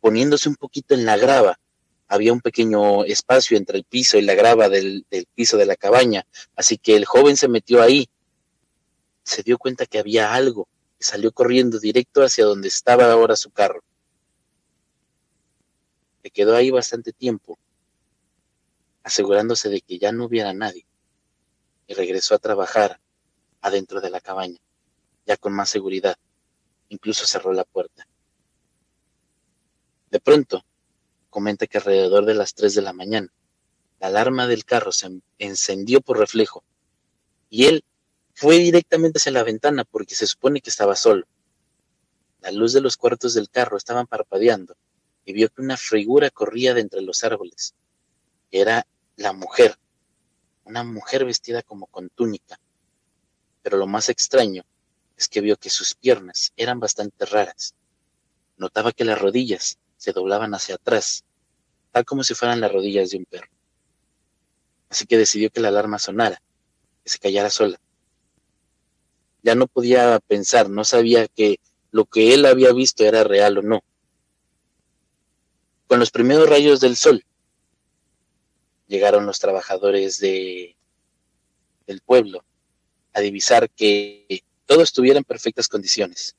poniéndose 0.00 0.48
un 0.48 0.56
poquito 0.56 0.94
en 0.94 1.04
la 1.04 1.16
grava, 1.16 1.58
había 2.08 2.32
un 2.32 2.40
pequeño 2.40 3.04
espacio 3.04 3.56
entre 3.56 3.78
el 3.78 3.84
piso 3.84 4.18
y 4.18 4.22
la 4.22 4.34
grava 4.34 4.68
del, 4.68 5.06
del, 5.10 5.26
piso 5.34 5.56
de 5.56 5.66
la 5.66 5.76
cabaña, 5.76 6.26
así 6.56 6.76
que 6.76 6.96
el 6.96 7.04
joven 7.04 7.36
se 7.36 7.48
metió 7.48 7.82
ahí, 7.82 8.08
se 9.22 9.42
dio 9.42 9.58
cuenta 9.58 9.86
que 9.86 9.98
había 9.98 10.34
algo 10.34 10.66
y 10.98 11.04
salió 11.04 11.30
corriendo 11.30 11.78
directo 11.78 12.24
hacia 12.24 12.44
donde 12.44 12.68
estaba 12.68 13.10
ahora 13.10 13.36
su 13.36 13.50
carro. 13.50 13.82
Se 16.22 16.30
quedó 16.30 16.56
ahí 16.56 16.70
bastante 16.70 17.12
tiempo, 17.12 17.58
asegurándose 19.04 19.68
de 19.68 19.80
que 19.80 19.98
ya 19.98 20.12
no 20.12 20.24
hubiera 20.24 20.52
nadie, 20.52 20.84
y 21.86 21.94
regresó 21.94 22.34
a 22.34 22.38
trabajar 22.38 22.98
adentro 23.62 24.00
de 24.00 24.10
la 24.10 24.20
cabaña, 24.20 24.58
ya 25.26 25.36
con 25.36 25.52
más 25.52 25.70
seguridad. 25.70 26.16
Incluso 26.88 27.26
cerró 27.26 27.52
la 27.52 27.64
puerta. 27.64 28.06
De 30.10 30.20
pronto, 30.20 30.64
comenta 31.30 31.66
que 31.66 31.78
alrededor 31.78 32.24
de 32.26 32.34
las 32.34 32.54
3 32.54 32.74
de 32.74 32.82
la 32.82 32.92
mañana, 32.92 33.32
la 34.00 34.08
alarma 34.08 34.46
del 34.46 34.64
carro 34.64 34.92
se 34.92 35.08
encendió 35.38 36.00
por 36.00 36.18
reflejo, 36.18 36.64
y 37.48 37.66
él 37.66 37.84
fue 38.34 38.58
directamente 38.58 39.18
hacia 39.18 39.32
la 39.32 39.44
ventana 39.44 39.84
porque 39.84 40.14
se 40.14 40.26
supone 40.26 40.60
que 40.60 40.70
estaba 40.70 40.96
solo. 40.96 41.26
La 42.40 42.50
luz 42.50 42.72
de 42.72 42.80
los 42.80 42.96
cuartos 42.96 43.34
del 43.34 43.50
carro 43.50 43.76
estaban 43.76 44.06
parpadeando 44.06 44.74
y 45.26 45.32
vio 45.32 45.50
que 45.50 45.60
una 45.60 45.76
figura 45.76 46.30
corría 46.30 46.72
de 46.72 46.80
entre 46.80 47.02
los 47.02 47.22
árboles. 47.22 47.74
Era 48.50 48.86
la 49.16 49.32
mujer, 49.32 49.76
una 50.64 50.82
mujer 50.82 51.24
vestida 51.24 51.62
como 51.62 51.86
con 51.86 52.08
túnica. 52.08 52.58
Pero 53.62 53.76
lo 53.76 53.86
más 53.86 54.08
extraño 54.08 54.64
es 55.16 55.28
que 55.28 55.42
vio 55.42 55.56
que 55.58 55.68
sus 55.68 55.94
piernas 55.94 56.52
eran 56.56 56.80
bastante 56.80 57.26
raras. 57.26 57.74
Notaba 58.56 58.92
que 58.92 59.04
las 59.04 59.20
rodillas 59.20 59.76
se 60.00 60.12
doblaban 60.12 60.52
hacia 60.52 60.74
atrás, 60.74 61.22
tal 61.92 62.04
como 62.04 62.24
si 62.24 62.34
fueran 62.34 62.60
las 62.60 62.72
rodillas 62.72 63.10
de 63.10 63.18
un 63.18 63.24
perro. 63.26 63.48
Así 64.88 65.06
que 65.06 65.16
decidió 65.16 65.50
que 65.50 65.60
la 65.60 65.68
alarma 65.68 66.00
sonara, 66.00 66.42
que 67.04 67.10
se 67.10 67.20
callara 67.20 67.50
sola. 67.50 67.78
Ya 69.44 69.54
no 69.54 69.68
podía 69.68 70.18
pensar, 70.26 70.68
no 70.68 70.84
sabía 70.84 71.28
que 71.28 71.60
lo 71.92 72.04
que 72.06 72.34
él 72.34 72.44
había 72.46 72.72
visto 72.72 73.04
era 73.04 73.22
real 73.22 73.58
o 73.58 73.62
no 73.62 73.84
con 75.90 75.98
los 75.98 76.12
primeros 76.12 76.48
rayos 76.48 76.78
del 76.78 76.96
sol 76.96 77.24
llegaron 78.86 79.26
los 79.26 79.40
trabajadores 79.40 80.20
de, 80.20 80.76
del 81.88 82.00
pueblo 82.00 82.44
a 83.12 83.18
divisar 83.18 83.68
que 83.68 84.44
todo 84.66 84.82
estuviera 84.82 85.18
en 85.18 85.24
perfectas 85.24 85.66
condiciones. 85.66 86.36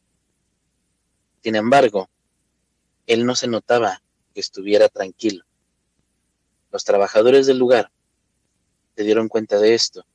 Sin 1.44 1.58
embargo, 1.58 2.10
él 3.14 3.26
no 3.26 3.36
se 3.36 3.48
notaba 3.48 4.02
que 4.34 4.40
estuviera 4.40 4.88
tranquilo. 4.88 5.44
Los 6.72 6.86
trabajadores 6.86 7.46
del 7.46 7.58
lugar 7.58 7.92
se 8.96 9.04
dieron 9.04 9.28
cuenta 9.28 9.60
de 9.60 9.74
esto 9.74 10.06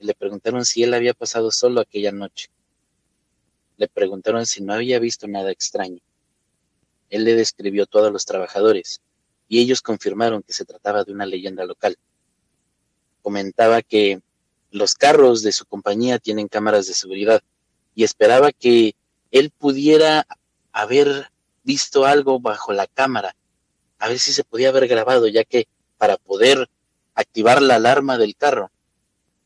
y 0.00 0.06
le 0.06 0.14
preguntaron 0.14 0.64
si 0.64 0.82
él 0.82 0.94
había 0.94 1.12
pasado 1.12 1.50
solo 1.50 1.82
aquella 1.82 2.12
noche. 2.12 2.48
Le 3.76 3.88
preguntaron 3.88 4.46
si 4.46 4.62
no 4.62 4.72
había 4.72 4.98
visto 4.98 5.28
nada 5.28 5.50
extraño. 5.50 6.00
Él 7.10 7.24
le 7.24 7.34
describió 7.34 7.86
a 7.92 8.10
los 8.10 8.24
trabajadores 8.24 9.02
y 9.48 9.60
ellos 9.60 9.82
confirmaron 9.82 10.42
que 10.42 10.54
se 10.54 10.64
trataba 10.64 11.04
de 11.04 11.12
una 11.12 11.26
leyenda 11.26 11.66
local. 11.66 11.98
Comentaba 13.20 13.82
que 13.82 14.20
los 14.70 14.94
carros 14.94 15.42
de 15.42 15.52
su 15.52 15.66
compañía 15.66 16.18
tienen 16.18 16.48
cámaras 16.48 16.86
de 16.86 16.94
seguridad 16.94 17.42
y 17.94 18.04
esperaba 18.04 18.50
que 18.50 18.94
él 19.30 19.50
pudiera 19.50 20.26
haber 20.72 21.28
visto 21.66 22.06
algo 22.06 22.38
bajo 22.38 22.72
la 22.72 22.86
cámara, 22.86 23.34
a 23.98 24.08
ver 24.08 24.20
si 24.20 24.32
se 24.32 24.44
podía 24.44 24.68
haber 24.68 24.86
grabado, 24.86 25.26
ya 25.26 25.42
que 25.42 25.66
para 25.98 26.16
poder 26.16 26.70
activar 27.14 27.60
la 27.60 27.74
alarma 27.74 28.18
del 28.18 28.36
carro 28.36 28.70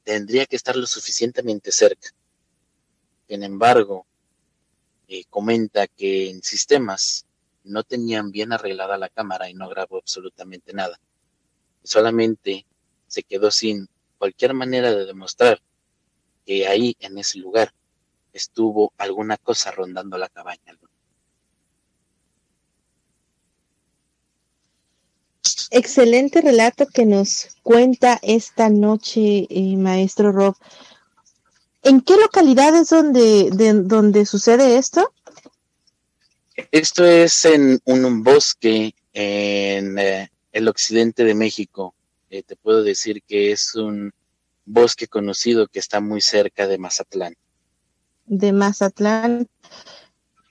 tendría 0.05 0.45
que 0.45 0.57
estar 0.57 0.77
lo 0.77 0.87
suficientemente 0.87 1.73
cerca. 1.73 2.11
Sin 3.27 3.43
embargo, 3.43 4.07
eh, 5.09 5.25
comenta 5.31 5.87
que 5.87 6.29
en 6.29 6.43
sistemas 6.43 7.25
no 7.65 7.85
tenían 7.85 8.31
bien 8.31 8.53
arreglada 8.53 8.99
la 8.99 9.09
cámara 9.09 9.49
y 9.49 9.55
no 9.55 9.69
grabó 9.69 9.97
absolutamente 9.97 10.75
nada. 10.75 11.01
Solamente 11.83 12.67
se 13.09 13.23
quedó 13.23 13.51
sin 13.51 13.89
cualquier 14.19 14.53
manera 14.53 14.91
de 14.91 15.07
demostrar 15.07 15.61
que 16.45 16.67
ahí, 16.67 16.97
en 17.01 17.17
ese 17.17 17.39
lugar, 17.39 17.73
estuvo 18.35 18.93
alguna 18.99 19.39
cosa 19.39 19.71
rondando 19.71 20.19
la 20.19 20.29
cabaña. 20.29 20.77
Excelente 25.71 26.41
relato 26.41 26.87
que 26.87 27.07
nos 27.07 27.57
cuenta 27.63 28.19
esta 28.23 28.69
noche, 28.69 29.47
eh, 29.49 29.77
maestro 29.77 30.33
Rob. 30.33 30.57
¿En 31.83 32.01
qué 32.01 32.17
localidad 32.17 32.75
es 32.77 32.89
donde, 32.91 33.51
donde 33.85 34.27
sucede 34.27 34.79
esto? 34.79 35.13
Esto 36.73 37.05
es 37.05 37.45
en 37.45 37.81
un, 37.85 38.23
bosque 38.23 38.95
en 39.15 39.99
eh, 39.99 40.31
el 40.53 40.69
occidente 40.69 41.25
de 41.25 41.35
México. 41.35 41.95
Eh, 42.31 42.43
te 42.43 42.57
puedo 42.57 42.83
decir 42.83 43.23
que 43.23 43.53
es 43.53 43.75
un 43.75 44.13
bosque 44.67 45.07
conocido 45.07 45.69
que 45.69 45.79
está 45.79 46.01
muy 46.01 46.21
cerca 46.21 46.67
de 46.67 46.79
Mazatlán. 46.79 47.37
De 48.27 48.53
Mazatlán. 48.53 49.49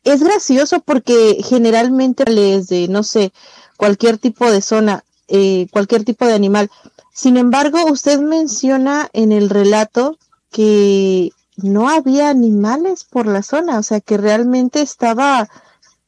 Es 0.03 0.23
gracioso 0.23 0.81
porque 0.81 1.37
generalmente 1.43 2.23
les 2.25 2.67
de, 2.67 2.87
no 2.87 3.03
sé, 3.03 3.31
cualquier 3.77 4.17
tipo 4.17 4.51
de 4.51 4.61
zona, 4.61 5.03
eh, 5.29 5.67
cualquier 5.71 6.03
tipo 6.03 6.25
de 6.25 6.33
animal. 6.33 6.69
Sin 7.13 7.37
embargo, 7.37 7.85
usted 7.85 8.19
menciona 8.19 9.09
en 9.13 9.31
el 9.31 9.49
relato 9.49 10.17
que 10.51 11.31
no 11.57 11.89
había 11.89 12.29
animales 12.29 13.03
por 13.03 13.27
la 13.27 13.43
zona, 13.43 13.79
o 13.79 13.83
sea 13.83 13.99
que 13.99 14.17
realmente 14.17 14.81
estaba 14.81 15.49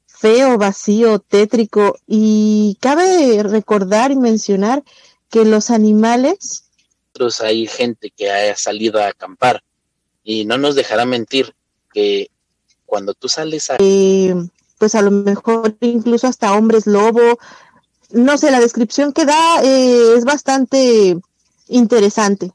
feo, 0.07 0.57
vacío, 0.57 1.19
tétrico. 1.19 1.97
Y 2.07 2.77
cabe 2.79 3.43
recordar 3.43 4.11
y 4.11 4.15
mencionar 4.15 4.83
que 5.29 5.45
los 5.45 5.69
animales... 5.69 6.65
Hay 7.41 7.67
gente 7.67 8.09
que 8.09 8.31
haya 8.31 8.55
salido 8.55 8.99
a 8.99 9.07
acampar 9.07 9.61
y 10.23 10.45
no 10.45 10.57
nos 10.57 10.73
dejará 10.75 11.05
mentir 11.05 11.53
que 11.93 12.29
cuando 12.85 13.13
tú 13.13 13.29
sales 13.29 13.69
a... 13.69 13.77
Eh, 13.79 14.33
pues 14.79 14.95
a 14.95 15.01
lo 15.03 15.11
mejor 15.11 15.75
incluso 15.81 16.27
hasta 16.27 16.53
hombres 16.53 16.87
lobo, 16.87 17.37
no 18.13 18.37
sé, 18.37 18.51
la 18.51 18.59
descripción 18.59 19.13
que 19.13 19.25
da 19.25 19.63
eh, 19.63 20.15
es 20.17 20.25
bastante 20.25 21.17
interesante. 21.67 22.51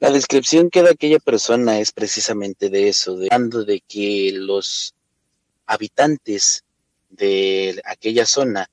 La 0.00 0.10
descripción 0.10 0.70
que 0.70 0.82
da 0.82 0.90
aquella 0.90 1.18
persona 1.18 1.78
es 1.78 1.92
precisamente 1.92 2.68
de 2.68 2.88
eso, 2.88 3.16
de, 3.16 3.28
de 3.66 3.82
que 3.86 4.32
los 4.34 4.94
habitantes 5.66 6.64
de 7.10 7.80
aquella 7.84 8.26
zona 8.26 8.68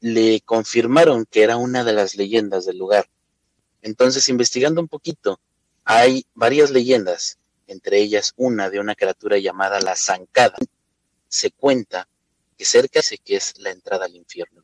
le 0.00 0.40
confirmaron 0.40 1.26
que 1.30 1.42
era 1.42 1.56
una 1.56 1.84
de 1.84 1.92
las 1.92 2.14
leyendas 2.14 2.64
del 2.66 2.78
lugar. 2.78 3.06
Entonces, 3.82 4.28
investigando 4.28 4.80
un 4.80 4.88
poquito, 4.88 5.38
hay 5.84 6.24
varias 6.34 6.70
leyendas, 6.70 7.38
entre 7.66 7.98
ellas 8.00 8.32
una 8.36 8.70
de 8.70 8.80
una 8.80 8.94
criatura 8.94 9.38
llamada 9.38 9.80
la 9.80 9.96
Zancada. 9.96 10.56
Se 11.28 11.50
cuenta 11.50 12.06
que 12.56 12.64
cerca 12.64 13.02
se 13.02 13.18
que 13.18 13.36
es 13.36 13.58
la 13.58 13.70
entrada 13.70 14.06
al 14.06 14.14
infierno. 14.14 14.62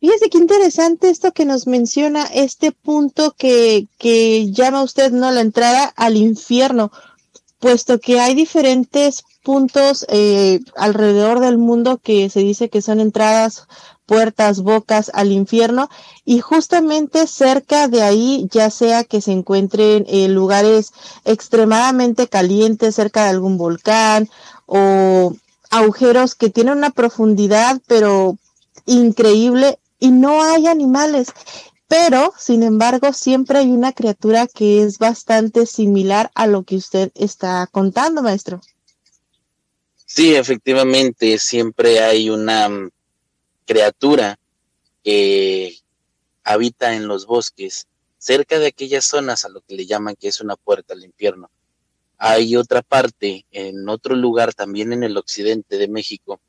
Fíjese 0.00 0.30
qué 0.30 0.38
interesante 0.38 1.10
esto 1.10 1.32
que 1.32 1.44
nos 1.44 1.66
menciona, 1.66 2.24
este 2.32 2.70
punto 2.70 3.34
que, 3.36 3.88
que 3.98 4.52
llama 4.52 4.82
usted, 4.82 5.10
¿no? 5.10 5.32
La 5.32 5.40
entrada 5.40 5.92
al 5.96 6.16
infierno, 6.16 6.92
puesto 7.58 7.98
que 7.98 8.20
hay 8.20 8.34
diferentes 8.34 9.24
puntos 9.42 10.06
eh, 10.08 10.60
alrededor 10.76 11.40
del 11.40 11.58
mundo 11.58 11.98
que 11.98 12.30
se 12.30 12.40
dice 12.40 12.68
que 12.68 12.80
son 12.80 13.00
entradas, 13.00 13.66
puertas, 14.06 14.60
bocas 14.60 15.10
al 15.14 15.32
infierno, 15.32 15.90
y 16.24 16.40
justamente 16.40 17.26
cerca 17.26 17.88
de 17.88 18.02
ahí, 18.02 18.46
ya 18.52 18.70
sea 18.70 19.02
que 19.02 19.20
se 19.20 19.32
encuentren 19.32 20.04
eh, 20.08 20.28
lugares 20.28 20.92
extremadamente 21.24 22.28
calientes, 22.28 22.94
cerca 22.94 23.24
de 23.24 23.30
algún 23.30 23.58
volcán, 23.58 24.30
o 24.66 25.34
agujeros 25.70 26.34
que 26.34 26.50
tienen 26.50 26.78
una 26.78 26.90
profundidad, 26.90 27.80
pero 27.86 28.38
increíble, 28.86 29.78
y 29.98 30.10
no 30.10 30.42
hay 30.42 30.66
animales. 30.66 31.28
Pero, 31.88 32.34
sin 32.38 32.62
embargo, 32.62 33.12
siempre 33.12 33.60
hay 33.60 33.70
una 33.70 33.92
criatura 33.92 34.46
que 34.46 34.82
es 34.82 34.98
bastante 34.98 35.64
similar 35.64 36.30
a 36.34 36.46
lo 36.46 36.62
que 36.62 36.76
usted 36.76 37.10
está 37.14 37.66
contando, 37.70 38.22
maestro. 38.22 38.60
Sí, 40.04 40.34
efectivamente, 40.34 41.38
siempre 41.38 42.00
hay 42.00 42.28
una 42.28 42.68
mm, 42.68 42.90
criatura 43.66 44.38
que 45.02 45.78
habita 46.44 46.94
en 46.94 47.08
los 47.08 47.26
bosques, 47.26 47.86
cerca 48.18 48.58
de 48.58 48.68
aquellas 48.68 49.04
zonas 49.04 49.44
a 49.44 49.48
lo 49.48 49.60
que 49.60 49.74
le 49.74 49.86
llaman 49.86 50.16
que 50.16 50.28
es 50.28 50.40
una 50.40 50.56
puerta 50.56 50.94
al 50.94 51.04
infierno. 51.04 51.50
Hay 52.18 52.56
otra 52.56 52.82
parte, 52.82 53.46
en 53.52 53.88
otro 53.88 54.16
lugar 54.16 54.52
también 54.52 54.92
en 54.92 55.04
el 55.04 55.16
occidente 55.16 55.78
de 55.78 55.88
México, 55.88 56.40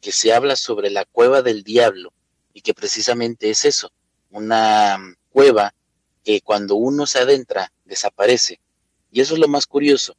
que 0.00 0.12
se 0.12 0.32
habla 0.32 0.56
sobre 0.56 0.90
la 0.90 1.04
cueva 1.04 1.42
del 1.42 1.62
diablo, 1.62 2.12
y 2.54 2.60
que 2.60 2.74
precisamente 2.74 3.50
es 3.50 3.64
eso, 3.64 3.90
una 4.30 4.98
cueva 5.30 5.72
que 6.24 6.40
cuando 6.40 6.74
uno 6.74 7.06
se 7.06 7.20
adentra 7.20 7.72
desaparece. 7.84 8.58
Y 9.10 9.20
eso 9.20 9.34
es 9.34 9.40
lo 9.40 9.48
más 9.48 9.66
curioso, 9.66 10.16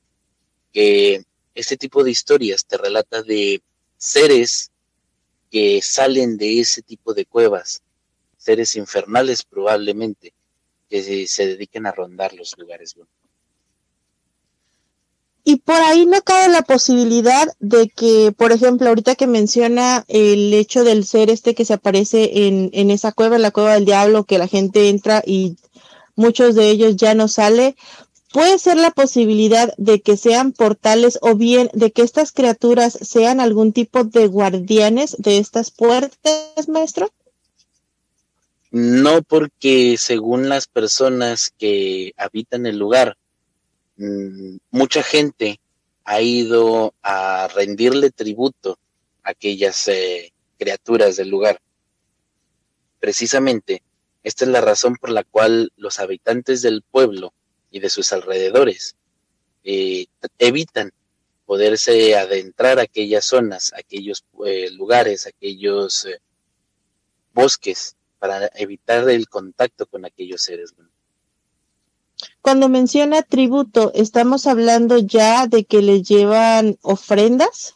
que 0.71 1.23
este 1.55 1.77
tipo 1.77 2.03
de 2.03 2.11
historias 2.11 2.65
te 2.65 2.77
relata 2.77 3.21
de 3.21 3.61
seres 3.97 4.71
que 5.51 5.81
salen 5.81 6.37
de 6.37 6.59
ese 6.59 6.81
tipo 6.81 7.13
de 7.13 7.25
cuevas, 7.25 7.81
seres 8.37 8.75
infernales 8.75 9.43
probablemente, 9.43 10.33
que 10.89 11.27
se, 11.27 11.45
dediquen 11.45 11.85
a 11.85 11.91
rondar 11.91 12.33
los 12.33 12.57
lugares. 12.57 12.95
Y 15.45 15.57
por 15.57 15.75
ahí 15.75 16.05
no 16.05 16.21
cabe 16.21 16.47
la 16.49 16.61
posibilidad 16.61 17.47
de 17.59 17.89
que, 17.89 18.33
por 18.35 18.53
ejemplo, 18.53 18.87
ahorita 18.87 19.15
que 19.15 19.27
menciona 19.27 20.05
el 20.07 20.53
hecho 20.53 20.85
del 20.85 21.05
ser 21.05 21.29
este 21.29 21.53
que 21.53 21.65
se 21.65 21.73
aparece 21.73 22.47
en, 22.47 22.69
en 22.71 22.89
esa 22.89 23.11
cueva, 23.11 23.35
en 23.35 23.41
la 23.41 23.51
cueva 23.51 23.73
del 23.73 23.85
diablo, 23.85 24.23
que 24.23 24.37
la 24.37 24.47
gente 24.47 24.87
entra 24.87 25.21
y 25.25 25.57
muchos 26.15 26.55
de 26.55 26.69
ellos 26.69 26.95
ya 26.95 27.13
no 27.13 27.27
sale, 27.27 27.75
puede 28.33 28.57
ser 28.57 28.77
la 28.77 28.91
posibilidad 28.91 29.73
de 29.77 30.01
que 30.01 30.17
sean 30.17 30.53
portales 30.53 31.19
o 31.21 31.35
bien 31.35 31.69
de 31.73 31.91
que 31.91 32.01
estas 32.01 32.31
criaturas 32.31 32.97
sean 33.01 33.39
algún 33.39 33.73
tipo 33.73 34.03
de 34.03 34.27
guardianes 34.27 35.15
de 35.19 35.37
estas 35.37 35.71
puertas, 35.71 36.67
maestro? 36.67 37.11
No, 38.71 39.21
porque 39.21 39.97
según 39.99 40.49
las 40.49 40.65
personas 40.67 41.53
que 41.59 42.13
habitan 42.17 42.65
el 42.65 42.79
lugar, 42.79 43.17
mucha 44.71 45.03
gente 45.03 45.59
ha 46.05 46.21
ido 46.21 46.93
a 47.01 47.47
rendirle 47.53 48.11
tributo 48.11 48.77
a 49.23 49.31
aquellas 49.31 49.87
eh, 49.87 50.31
criaturas 50.57 51.15
del 51.15 51.29
lugar. 51.29 51.59
Precisamente, 52.99 53.81
esta 54.23 54.45
es 54.45 54.51
la 54.51 54.61
razón 54.61 54.95
por 54.95 55.09
la 55.09 55.23
cual 55.23 55.71
los 55.77 55.99
habitantes 55.99 56.61
del 56.61 56.81
pueblo 56.81 57.33
y 57.71 57.79
de 57.79 57.89
sus 57.89 58.13
alrededores 58.13 58.95
eh, 59.63 60.07
evitan 60.39 60.91
poderse 61.45 62.15
adentrar 62.15 62.79
a 62.79 62.83
aquellas 62.83 63.25
zonas, 63.25 63.73
aquellos 63.75 64.23
eh, 64.45 64.69
lugares, 64.71 65.27
aquellos 65.27 66.07
bosques, 67.33 67.95
para 68.19 68.49
evitar 68.55 69.09
el 69.09 69.27
contacto 69.27 69.85
con 69.85 70.05
aquellos 70.05 70.41
seres. 70.41 70.73
Cuando 72.41 72.69
menciona 72.69 73.21
tributo, 73.21 73.91
¿estamos 73.93 74.47
hablando 74.47 74.97
ya 74.97 75.47
de 75.47 75.65
que 75.65 75.81
le 75.81 76.01
llevan 76.01 76.77
ofrendas? 76.81 77.75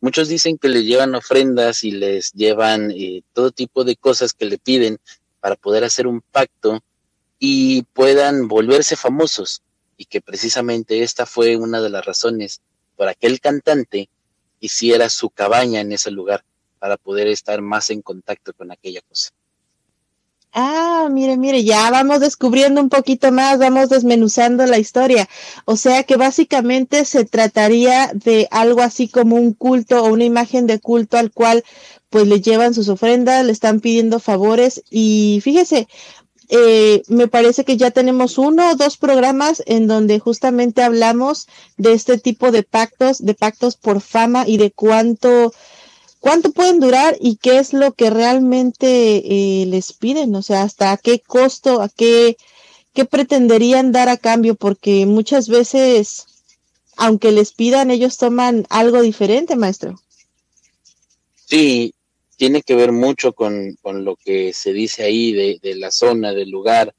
Muchos 0.00 0.28
dicen 0.28 0.58
que 0.58 0.68
le 0.68 0.84
llevan 0.84 1.14
ofrendas 1.14 1.82
y 1.82 1.90
les 1.90 2.32
llevan 2.32 2.92
eh, 2.92 3.22
todo 3.32 3.50
tipo 3.50 3.84
de 3.84 3.96
cosas 3.96 4.32
que 4.32 4.44
le 4.44 4.58
piden 4.58 4.98
para 5.40 5.56
poder 5.56 5.84
hacer 5.84 6.06
un 6.06 6.20
pacto 6.20 6.82
y 7.38 7.82
puedan 7.82 8.48
volverse 8.48 8.96
famosos 8.96 9.62
y 9.96 10.04
que 10.04 10.20
precisamente 10.20 11.02
esta 11.02 11.26
fue 11.26 11.56
una 11.56 11.80
de 11.80 11.90
las 11.90 12.04
razones 12.04 12.60
por 12.96 13.08
aquel 13.08 13.40
cantante 13.40 14.08
hiciera 14.60 15.08
su 15.10 15.30
cabaña 15.30 15.80
en 15.80 15.92
ese 15.92 16.10
lugar 16.10 16.44
para 16.78 16.96
poder 16.96 17.28
estar 17.28 17.60
más 17.60 17.90
en 17.90 18.02
contacto 18.02 18.52
con 18.52 18.70
aquella 18.70 19.00
cosa. 19.02 19.30
Ah, 20.52 21.08
mire, 21.10 21.36
mire, 21.36 21.62
ya 21.62 21.90
vamos 21.90 22.20
descubriendo 22.20 22.80
un 22.80 22.88
poquito 22.88 23.30
más, 23.32 23.58
vamos 23.58 23.90
desmenuzando 23.90 24.66
la 24.66 24.78
historia. 24.78 25.28
O 25.66 25.76
sea 25.76 26.02
que 26.04 26.16
básicamente 26.16 27.04
se 27.04 27.24
trataría 27.24 28.10
de 28.14 28.48
algo 28.50 28.80
así 28.82 29.08
como 29.08 29.36
un 29.36 29.52
culto 29.52 30.02
o 30.02 30.08
una 30.12 30.24
imagen 30.24 30.66
de 30.66 30.80
culto 30.80 31.16
al 31.18 31.30
cual 31.32 31.64
pues 32.10 32.26
le 32.26 32.40
llevan 32.40 32.74
sus 32.74 32.88
ofrendas, 32.88 33.44
le 33.44 33.52
están 33.52 33.80
pidiendo 33.80 34.18
favores 34.20 34.82
y 34.90 35.40
fíjese, 35.44 35.86
eh, 36.48 37.02
me 37.08 37.28
parece 37.28 37.64
que 37.64 37.76
ya 37.76 37.90
tenemos 37.90 38.38
uno 38.38 38.70
o 38.70 38.74
dos 38.74 38.96
programas 38.96 39.62
en 39.66 39.86
donde 39.86 40.18
justamente 40.18 40.82
hablamos 40.82 41.46
de 41.76 41.92
este 41.92 42.16
tipo 42.16 42.50
de 42.50 42.62
pactos, 42.62 43.18
de 43.18 43.34
pactos 43.34 43.76
por 43.76 44.00
fama 44.00 44.44
y 44.46 44.56
de 44.56 44.70
cuánto 44.70 45.52
cuánto 46.20 46.52
pueden 46.52 46.80
durar 46.80 47.16
y 47.20 47.36
qué 47.36 47.58
es 47.58 47.72
lo 47.72 47.92
que 47.92 48.10
realmente 48.10 48.86
eh, 49.24 49.66
les 49.66 49.92
piden, 49.92 50.34
o 50.34 50.42
sea, 50.42 50.62
hasta 50.62 50.96
qué 50.96 51.20
costo, 51.20 51.80
a 51.80 51.88
qué, 51.88 52.36
qué 52.92 53.04
pretenderían 53.04 53.92
dar 53.92 54.08
a 54.08 54.16
cambio, 54.16 54.54
porque 54.54 55.06
muchas 55.06 55.48
veces, 55.48 56.26
aunque 56.96 57.32
les 57.32 57.52
pidan, 57.52 57.90
ellos 57.90 58.16
toman 58.16 58.66
algo 58.68 59.02
diferente, 59.02 59.56
maestro. 59.56 60.00
Sí, 61.46 61.94
tiene 62.36 62.62
que 62.62 62.74
ver 62.74 62.92
mucho 62.92 63.32
con, 63.32 63.76
con 63.82 64.04
lo 64.04 64.16
que 64.16 64.52
se 64.52 64.72
dice 64.72 65.04
ahí 65.04 65.32
de, 65.32 65.58
de, 65.62 65.74
la 65.76 65.90
zona, 65.90 66.32
del 66.32 66.50
lugar, 66.50 66.94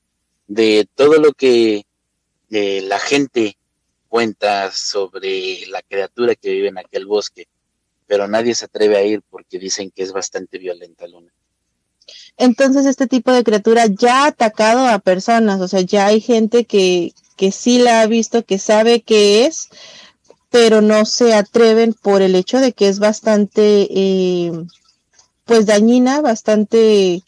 de 0.47 0.87
todo 0.95 1.19
lo 1.19 1.33
que 1.33 1.85
eh, 2.49 2.81
la 2.81 2.99
gente 2.99 3.55
cuenta 4.07 4.71
sobre 4.71 5.65
la 5.67 5.83
criatura 5.83 6.33
que 6.33 6.49
vive 6.49 6.69
en 6.69 6.79
aquel 6.79 7.05
bosque 7.05 7.47
pero 8.09 8.27
nadie 8.27 8.55
se 8.55 8.65
atreve 8.65 8.97
a 8.97 9.03
ir 9.03 9.21
porque 9.29 9.59
dicen 9.59 9.91
que 9.95 10.01
es 10.01 10.11
bastante 10.11 10.57
violenta 10.57 11.07
Luna. 11.07 11.31
Entonces 12.37 12.87
este 12.87 13.05
tipo 13.05 13.31
de 13.31 13.43
criatura 13.43 13.85
ya 13.85 14.23
ha 14.23 14.27
atacado 14.29 14.87
a 14.87 14.97
personas, 14.97 15.61
o 15.61 15.67
sea, 15.67 15.81
ya 15.81 16.07
hay 16.07 16.19
gente 16.19 16.65
que, 16.65 17.13
que 17.37 17.51
sí 17.51 17.77
la 17.77 18.01
ha 18.01 18.07
visto, 18.07 18.43
que 18.43 18.57
sabe 18.57 19.01
qué 19.01 19.45
es, 19.45 19.69
pero 20.49 20.81
no 20.81 21.05
se 21.05 21.35
atreven 21.35 21.93
por 21.93 22.23
el 22.23 22.33
hecho 22.33 22.59
de 22.59 22.73
que 22.73 22.87
es 22.87 22.97
bastante, 22.97 23.87
eh, 23.91 24.53
pues 25.45 25.67
dañina, 25.67 26.19
bastante 26.19 27.21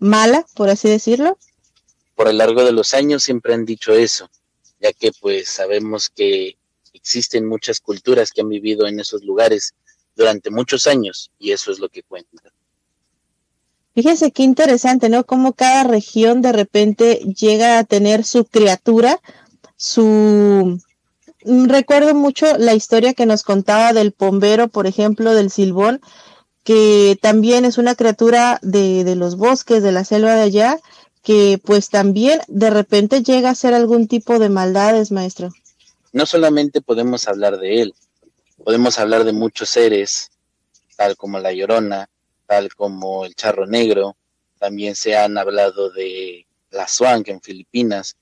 mala, 0.00 0.44
por 0.54 0.68
así 0.68 0.88
decirlo. 0.88 1.38
Por 2.16 2.26
el 2.26 2.38
largo 2.38 2.64
de 2.64 2.72
los 2.72 2.92
años 2.92 3.22
siempre 3.22 3.54
han 3.54 3.64
dicho 3.64 3.92
eso, 3.92 4.28
ya 4.80 4.92
que 4.92 5.12
pues 5.20 5.48
sabemos 5.48 6.10
que 6.10 6.56
existen 6.92 7.46
muchas 7.46 7.78
culturas 7.78 8.32
que 8.32 8.40
han 8.40 8.48
vivido 8.48 8.88
en 8.88 8.98
esos 8.98 9.22
lugares 9.22 9.74
durante 10.18 10.50
muchos 10.50 10.86
años 10.88 11.30
y 11.38 11.52
eso 11.52 11.70
es 11.70 11.78
lo 11.78 11.88
que 11.88 12.02
cuenta. 12.02 12.42
Fíjese 13.94 14.32
qué 14.32 14.42
interesante, 14.42 15.08
¿no? 15.08 15.24
Cómo 15.24 15.54
cada 15.54 15.84
región 15.84 16.42
de 16.42 16.52
repente 16.52 17.20
llega 17.40 17.78
a 17.78 17.84
tener 17.84 18.24
su 18.24 18.44
criatura, 18.44 19.18
su... 19.76 20.80
Recuerdo 21.44 22.14
mucho 22.14 22.58
la 22.58 22.74
historia 22.74 23.14
que 23.14 23.26
nos 23.26 23.44
contaba 23.44 23.92
del 23.92 24.12
pombero, 24.12 24.68
por 24.68 24.86
ejemplo, 24.88 25.32
del 25.34 25.50
silbón, 25.50 26.00
que 26.64 27.16
también 27.22 27.64
es 27.64 27.78
una 27.78 27.94
criatura 27.94 28.58
de, 28.62 29.04
de 29.04 29.14
los 29.14 29.36
bosques, 29.36 29.82
de 29.82 29.92
la 29.92 30.04
selva 30.04 30.34
de 30.34 30.42
allá, 30.42 30.78
que 31.22 31.60
pues 31.64 31.90
también 31.90 32.40
de 32.48 32.70
repente 32.70 33.22
llega 33.22 33.50
a 33.50 33.54
ser 33.54 33.72
algún 33.72 34.08
tipo 34.08 34.38
de 34.40 34.48
maldades, 34.48 35.12
maestro. 35.12 35.50
No 36.12 36.26
solamente 36.26 36.80
podemos 36.80 37.28
hablar 37.28 37.58
de 37.58 37.82
él, 37.82 37.94
Podemos 38.62 38.98
hablar 38.98 39.24
de 39.24 39.32
muchos 39.32 39.70
seres, 39.70 40.30
tal 40.96 41.16
como 41.16 41.38
la 41.38 41.52
llorona, 41.52 42.08
tal 42.46 42.74
como 42.74 43.24
el 43.24 43.34
charro 43.34 43.66
negro, 43.66 44.16
también 44.58 44.96
se 44.96 45.16
han 45.16 45.38
hablado 45.38 45.90
de 45.90 46.44
la 46.70 46.88
Swank 46.88 47.28
en 47.28 47.40
Filipinas. 47.40 48.16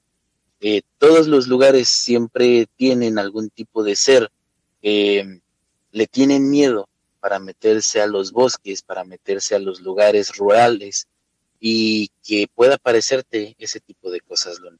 Eh, 0.60 0.82
todos 0.98 1.26
los 1.26 1.46
lugares 1.48 1.88
siempre 1.88 2.66
tienen 2.76 3.18
algún 3.18 3.50
tipo 3.50 3.82
de 3.82 3.96
ser 3.96 4.30
que 4.82 5.40
le 5.92 6.06
tienen 6.06 6.50
miedo 6.50 6.88
para 7.20 7.38
meterse 7.38 8.00
a 8.00 8.06
los 8.06 8.30
bosques, 8.32 8.82
para 8.82 9.04
meterse 9.04 9.54
a 9.54 9.58
los 9.58 9.80
lugares 9.80 10.36
rurales 10.36 11.06
y 11.58 12.08
que 12.22 12.46
pueda 12.54 12.76
parecerte 12.76 13.56
ese 13.58 13.80
tipo 13.80 14.10
de 14.10 14.20
cosas, 14.20 14.58
Luna. 14.60 14.78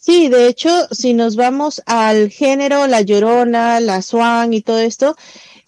Sí, 0.00 0.30
de 0.30 0.48
hecho, 0.48 0.70
si 0.90 1.12
nos 1.12 1.36
vamos 1.36 1.82
al 1.84 2.30
género, 2.30 2.86
la 2.86 3.02
llorona, 3.02 3.80
la 3.80 4.00
swan 4.00 4.54
y 4.54 4.62
todo 4.62 4.78
esto, 4.78 5.14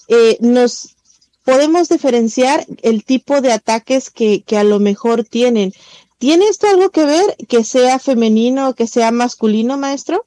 eh, 0.09 0.39
nos 0.41 0.97
podemos 1.45 1.91
diferenciar 1.91 2.65
el 2.81 3.05
tipo 3.05 3.43
de 3.43 3.53
ataques 3.53 4.11
que, 4.11 4.43
que 4.43 4.57
a 4.57 4.65
lo 4.65 4.81
mejor 4.81 5.25
tienen. 5.25 5.75
¿Tiene 6.17 6.49
esto 6.49 6.67
algo 6.67 6.89
que 6.89 7.05
ver 7.05 7.37
que 7.47 7.63
sea 7.63 7.99
femenino 7.99 8.71
o 8.71 8.75
que 8.75 8.87
sea 8.87 9.11
masculino, 9.11 9.77
maestro? 9.77 10.25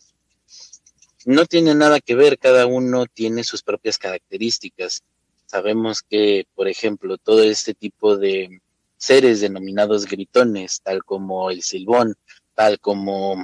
No 1.26 1.48
tiene 1.48 1.74
nada 1.74 2.00
que 2.00 2.14
ver, 2.14 2.38
cada 2.38 2.68
uno 2.68 3.08
tiene 3.08 3.44
sus 3.44 3.64
propias 3.64 3.98
características. 3.98 5.02
Sabemos 5.48 6.04
que, 6.04 6.46
por 6.54 6.68
ejemplo, 6.68 7.18
todo 7.18 7.42
este 7.42 7.74
tipo 7.74 8.18
de 8.18 8.62
seres 8.98 9.42
denominados 9.42 10.06
gritones, 10.06 10.82
tal 10.84 11.04
como 11.04 11.50
el 11.50 11.64
silbón, 11.64 12.16
tal 12.54 12.80
como 12.80 13.38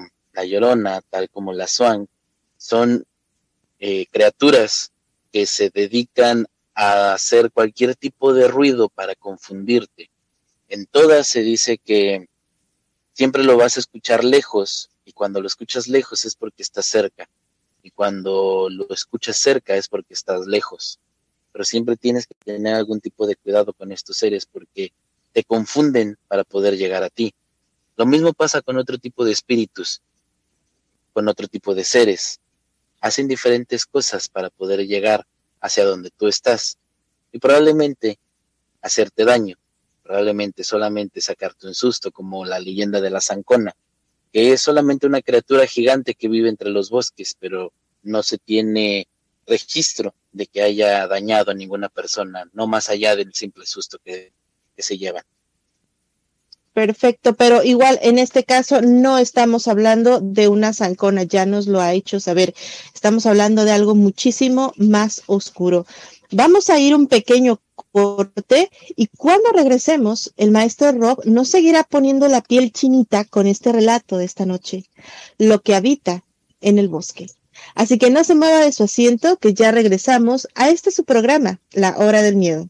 Llorona, 0.46 1.02
tal 1.10 1.30
como 1.30 1.54
la 1.54 1.68
Swan, 1.68 2.08
son 2.58 3.06
eh, 3.80 4.06
criaturas 4.12 4.92
que 5.32 5.46
se 5.46 5.70
dedican 5.70 6.48
a 6.76 7.14
hacer 7.14 7.52
cualquier 7.52 7.96
tipo 7.96 8.34
de 8.34 8.48
ruido 8.48 8.90
para 8.90 9.16
confundirte. 9.16 10.10
En 10.70 10.86
todas 10.86 11.28
se 11.28 11.42
dice 11.42 11.78
que 11.78 12.28
siempre 13.14 13.44
lo 13.44 13.58
vas 13.58 13.78
a 13.78 13.80
escuchar 13.80 14.24
lejos 14.24 14.90
y 15.06 15.14
cuando 15.14 15.42
lo 15.42 15.48
escuchas 15.48 15.88
lejos 15.88 16.26
es 16.26 16.36
porque 16.36 16.64
estás 16.64 16.86
cerca 16.86 17.28
y 17.84 17.92
cuando 17.92 18.70
lo 18.70 18.88
escuchas 18.94 19.38
cerca 19.38 19.76
es 19.76 19.88
porque 19.88 20.14
estás 20.14 20.46
lejos. 20.46 21.00
Pero 21.52 21.66
siempre 21.66 21.98
tienes 21.98 22.28
que 22.28 22.36
tener 22.46 22.76
algún 22.76 23.02
tipo 23.02 23.28
de 23.28 23.36
cuidado 23.36 23.74
con 23.74 23.92
estos 23.92 24.18
seres 24.18 24.46
porque 24.46 24.92
te 25.34 25.44
confunden 25.44 26.18
para 26.28 26.44
poder 26.44 26.78
llegar 26.78 27.04
a 27.04 27.10
ti. 27.10 27.34
Lo 27.98 28.06
mismo 28.06 28.34
pasa 28.34 28.62
con 28.62 28.78
otro 28.78 28.98
tipo 28.98 29.26
de 29.26 29.32
espíritus 29.32 30.02
con 31.14 31.28
otro 31.28 31.48
tipo 31.48 31.76
de 31.76 31.84
seres. 31.84 32.40
Hacen 33.00 33.28
diferentes 33.28 33.86
cosas 33.86 34.28
para 34.28 34.50
poder 34.50 34.86
llegar 34.86 35.26
hacia 35.60 35.86
donde 35.86 36.12
tú 36.12 36.28
estás 36.28 36.78
y 37.32 37.40
probablemente 37.40 38.18
hacerte 38.82 39.26
daño, 39.26 39.58
probablemente 40.04 40.64
solamente 40.64 41.22
sacarte 41.22 41.68
un 41.68 41.76
susto 41.76 42.12
como 42.12 42.46
la 42.46 42.60
leyenda 42.60 43.00
de 43.00 43.10
la 43.10 43.22
zancona, 43.22 43.76
que 44.34 44.54
es 44.54 44.62
solamente 44.62 45.08
una 45.08 45.22
criatura 45.22 45.66
gigante 45.68 46.16
que 46.16 46.28
vive 46.28 46.50
entre 46.50 46.70
los 46.70 46.90
bosques, 46.90 47.36
pero 47.40 47.72
no 48.04 48.24
se 48.24 48.38
tiene 48.38 49.08
registro 49.46 50.14
de 50.32 50.48
que 50.48 50.62
haya 50.62 51.08
dañado 51.08 51.52
a 51.52 51.54
ninguna 51.54 51.90
persona, 51.90 52.50
no 52.54 52.68
más 52.68 52.90
allá 52.90 53.16
del 53.16 53.34
simple 53.34 53.66
susto 53.66 53.98
que, 54.04 54.32
se 54.78 54.98
llevan. 54.98 55.24
Perfecto, 56.74 57.36
pero 57.36 57.64
igual 57.64 58.00
en 58.02 58.18
este 58.18 58.46
caso 58.46 58.82
no 58.82 59.18
estamos 59.18 59.68
hablando 59.68 60.22
de 60.22 60.48
una 60.48 60.72
zancona, 60.72 61.24
ya 61.24 61.46
nos 61.46 61.68
lo 61.68 61.82
ha 61.82 61.94
hecho 61.94 62.22
saber. 62.22 62.54
Estamos 62.94 63.26
hablando 63.26 63.66
de 63.66 63.72
algo 63.72 63.94
muchísimo 63.94 64.72
más 64.78 65.24
oscuro. 65.26 65.86
Vamos 66.32 66.70
a 66.70 66.80
ir 66.80 66.96
un 66.96 67.08
pequeño 67.08 67.60
corte 67.92 68.72
y 68.96 69.08
cuando 69.08 69.52
regresemos, 69.52 70.32
el 70.38 70.52
maestro 70.52 70.94
Rob 70.94 71.26
nos 71.26 71.50
seguirá 71.50 71.84
poniendo 71.84 72.30
la 72.30 72.40
piel 72.40 72.72
chinita 72.72 73.26
con 73.26 73.48
este 73.48 73.74
relato 73.74 74.18
de 74.18 74.24
esta 74.24 74.46
noche, 74.46 74.86
lo 75.38 75.62
que 75.62 75.76
habita 75.76 76.24
en 76.62 76.80
el 76.80 76.88
bosque. 76.88 77.28
Así 77.76 77.98
que 77.98 78.10
no 78.10 78.24
se 78.24 78.36
mueva 78.36 78.62
de 78.62 78.72
su 78.72 78.84
asiento, 78.84 79.36
que 79.36 79.54
ya 79.54 79.72
regresamos 79.72 80.48
a 80.56 80.70
este 80.70 80.92
su 80.92 81.04
programa, 81.04 81.60
La 81.74 81.98
Hora 81.98 82.22
del 82.22 82.38
Miedo. 82.38 82.70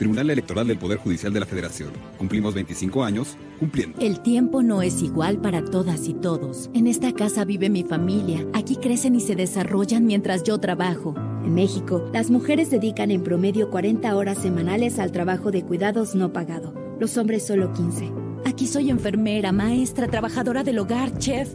Tribunal 0.00 0.30
Electoral 0.30 0.66
del 0.66 0.78
Poder 0.78 0.96
Judicial 0.96 1.30
de 1.30 1.40
la 1.40 1.44
Federación. 1.44 1.90
Cumplimos 2.16 2.54
25 2.54 3.04
años 3.04 3.36
cumpliendo. 3.58 4.00
El 4.00 4.20
tiempo 4.20 4.62
no 4.62 4.80
es 4.80 5.02
igual 5.02 5.42
para 5.42 5.62
todas 5.62 6.08
y 6.08 6.14
todos. 6.14 6.70
En 6.72 6.86
esta 6.86 7.12
casa 7.12 7.44
vive 7.44 7.68
mi 7.68 7.82
familia. 7.82 8.46
Aquí 8.54 8.76
crecen 8.76 9.14
y 9.14 9.20
se 9.20 9.36
desarrollan 9.36 10.06
mientras 10.06 10.42
yo 10.42 10.56
trabajo. 10.56 11.14
En 11.44 11.52
México, 11.52 12.08
las 12.14 12.30
mujeres 12.30 12.70
dedican 12.70 13.10
en 13.10 13.22
promedio 13.22 13.68
40 13.68 14.16
horas 14.16 14.38
semanales 14.38 14.98
al 14.98 15.12
trabajo 15.12 15.50
de 15.50 15.64
cuidados 15.64 16.14
no 16.14 16.32
pagado. 16.32 16.72
Los 16.98 17.18
hombres 17.18 17.46
solo 17.46 17.70
15. 17.74 18.10
Aquí 18.46 18.68
soy 18.68 18.88
enfermera, 18.88 19.52
maestra, 19.52 20.08
trabajadora 20.08 20.64
del 20.64 20.78
hogar, 20.78 21.18
chef. 21.18 21.54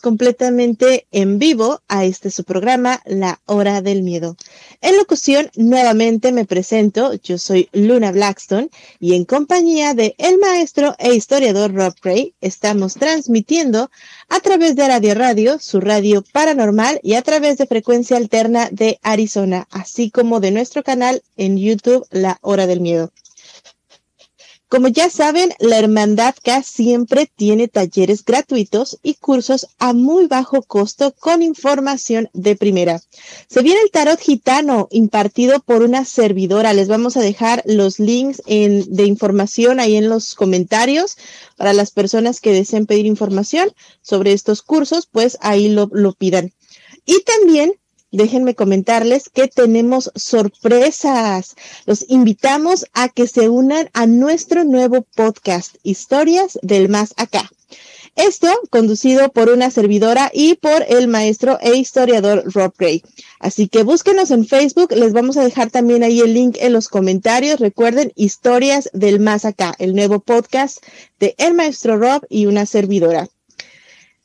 completamente 0.00 1.06
en 1.12 1.38
vivo 1.38 1.80
a 1.86 2.04
este 2.04 2.32
su 2.32 2.42
programa, 2.42 3.00
La 3.06 3.40
Hora 3.46 3.80
del 3.80 4.02
Miedo. 4.02 4.36
En 4.80 4.96
locución, 4.96 5.50
nuevamente 5.54 6.32
me 6.32 6.44
presento, 6.44 7.14
yo 7.22 7.38
soy 7.38 7.68
Luna 7.72 8.10
Blackstone 8.10 8.70
y 8.98 9.14
en 9.14 9.24
compañía 9.24 9.94
de 9.94 10.16
el 10.18 10.38
maestro 10.38 10.96
e 10.98 11.14
historiador 11.14 11.72
Rob 11.72 11.94
Gray 12.02 12.34
estamos 12.40 12.94
transmitiendo 12.94 13.88
a 14.28 14.40
través 14.40 14.74
de 14.74 14.88
Radio 14.88 15.14
Radio, 15.14 15.58
su 15.60 15.80
radio 15.80 16.24
paranormal 16.32 16.98
y 17.04 17.14
a 17.14 17.22
través 17.22 17.56
de 17.58 17.66
frecuencia 17.66 18.16
alterna 18.16 18.68
de 18.72 18.98
Arizona, 19.02 19.68
así 19.70 20.10
como 20.10 20.40
de 20.40 20.50
nuestro 20.50 20.82
canal 20.82 21.22
en 21.36 21.56
YouTube, 21.56 22.04
La 22.10 22.38
Hora 22.42 22.66
del 22.66 22.80
Miedo. 22.80 23.12
Como 24.72 24.88
ya 24.88 25.10
saben, 25.10 25.52
la 25.58 25.78
Hermandad 25.78 26.34
K 26.42 26.62
siempre 26.62 27.30
tiene 27.36 27.68
talleres 27.68 28.24
gratuitos 28.24 28.98
y 29.02 29.16
cursos 29.16 29.66
a 29.78 29.92
muy 29.92 30.28
bajo 30.28 30.62
costo 30.62 31.12
con 31.12 31.42
información 31.42 32.30
de 32.32 32.56
primera. 32.56 33.02
Se 33.50 33.60
viene 33.60 33.82
el 33.82 33.90
tarot 33.90 34.18
gitano 34.18 34.88
impartido 34.90 35.60
por 35.60 35.82
una 35.82 36.06
servidora. 36.06 36.72
Les 36.72 36.88
vamos 36.88 37.18
a 37.18 37.20
dejar 37.20 37.62
los 37.66 37.98
links 37.98 38.40
de 38.46 39.04
información 39.04 39.78
ahí 39.78 39.96
en 39.96 40.08
los 40.08 40.34
comentarios 40.34 41.18
para 41.58 41.74
las 41.74 41.90
personas 41.90 42.40
que 42.40 42.54
deseen 42.54 42.86
pedir 42.86 43.04
información 43.04 43.70
sobre 44.00 44.32
estos 44.32 44.62
cursos, 44.62 45.06
pues 45.06 45.36
ahí 45.42 45.68
lo, 45.68 45.90
lo 45.92 46.14
pidan. 46.14 46.50
Y 47.04 47.22
también 47.24 47.74
déjenme 48.12 48.54
comentarles 48.54 49.28
que 49.28 49.48
tenemos 49.48 50.12
sorpresas. 50.14 51.56
Los 51.86 52.04
invitamos 52.08 52.86
a 52.92 53.08
que 53.08 53.26
se 53.26 53.48
unan 53.48 53.90
a 53.92 54.06
nuestro 54.06 54.64
nuevo 54.64 55.02
podcast, 55.16 55.76
Historias 55.82 56.58
del 56.62 56.88
Más 56.88 57.14
Acá. 57.16 57.50
Esto 58.14 58.48
conducido 58.68 59.30
por 59.30 59.48
una 59.48 59.70
servidora 59.70 60.30
y 60.34 60.54
por 60.56 60.84
el 60.86 61.08
maestro 61.08 61.58
e 61.62 61.76
historiador 61.76 62.44
Rob 62.52 62.74
Gray. 62.78 63.02
Así 63.40 63.68
que 63.68 63.84
búsquenos 63.84 64.30
en 64.30 64.46
Facebook, 64.46 64.92
les 64.92 65.14
vamos 65.14 65.38
a 65.38 65.44
dejar 65.44 65.70
también 65.70 66.02
ahí 66.02 66.20
el 66.20 66.34
link 66.34 66.58
en 66.60 66.74
los 66.74 66.88
comentarios. 66.88 67.58
Recuerden, 67.58 68.12
Historias 68.14 68.90
del 68.92 69.18
Más 69.18 69.46
Acá, 69.46 69.74
el 69.78 69.94
nuevo 69.94 70.20
podcast 70.20 70.84
de 71.20 71.34
el 71.38 71.54
maestro 71.54 71.96
Rob 71.96 72.22
y 72.28 72.44
una 72.44 72.66
servidora. 72.66 73.28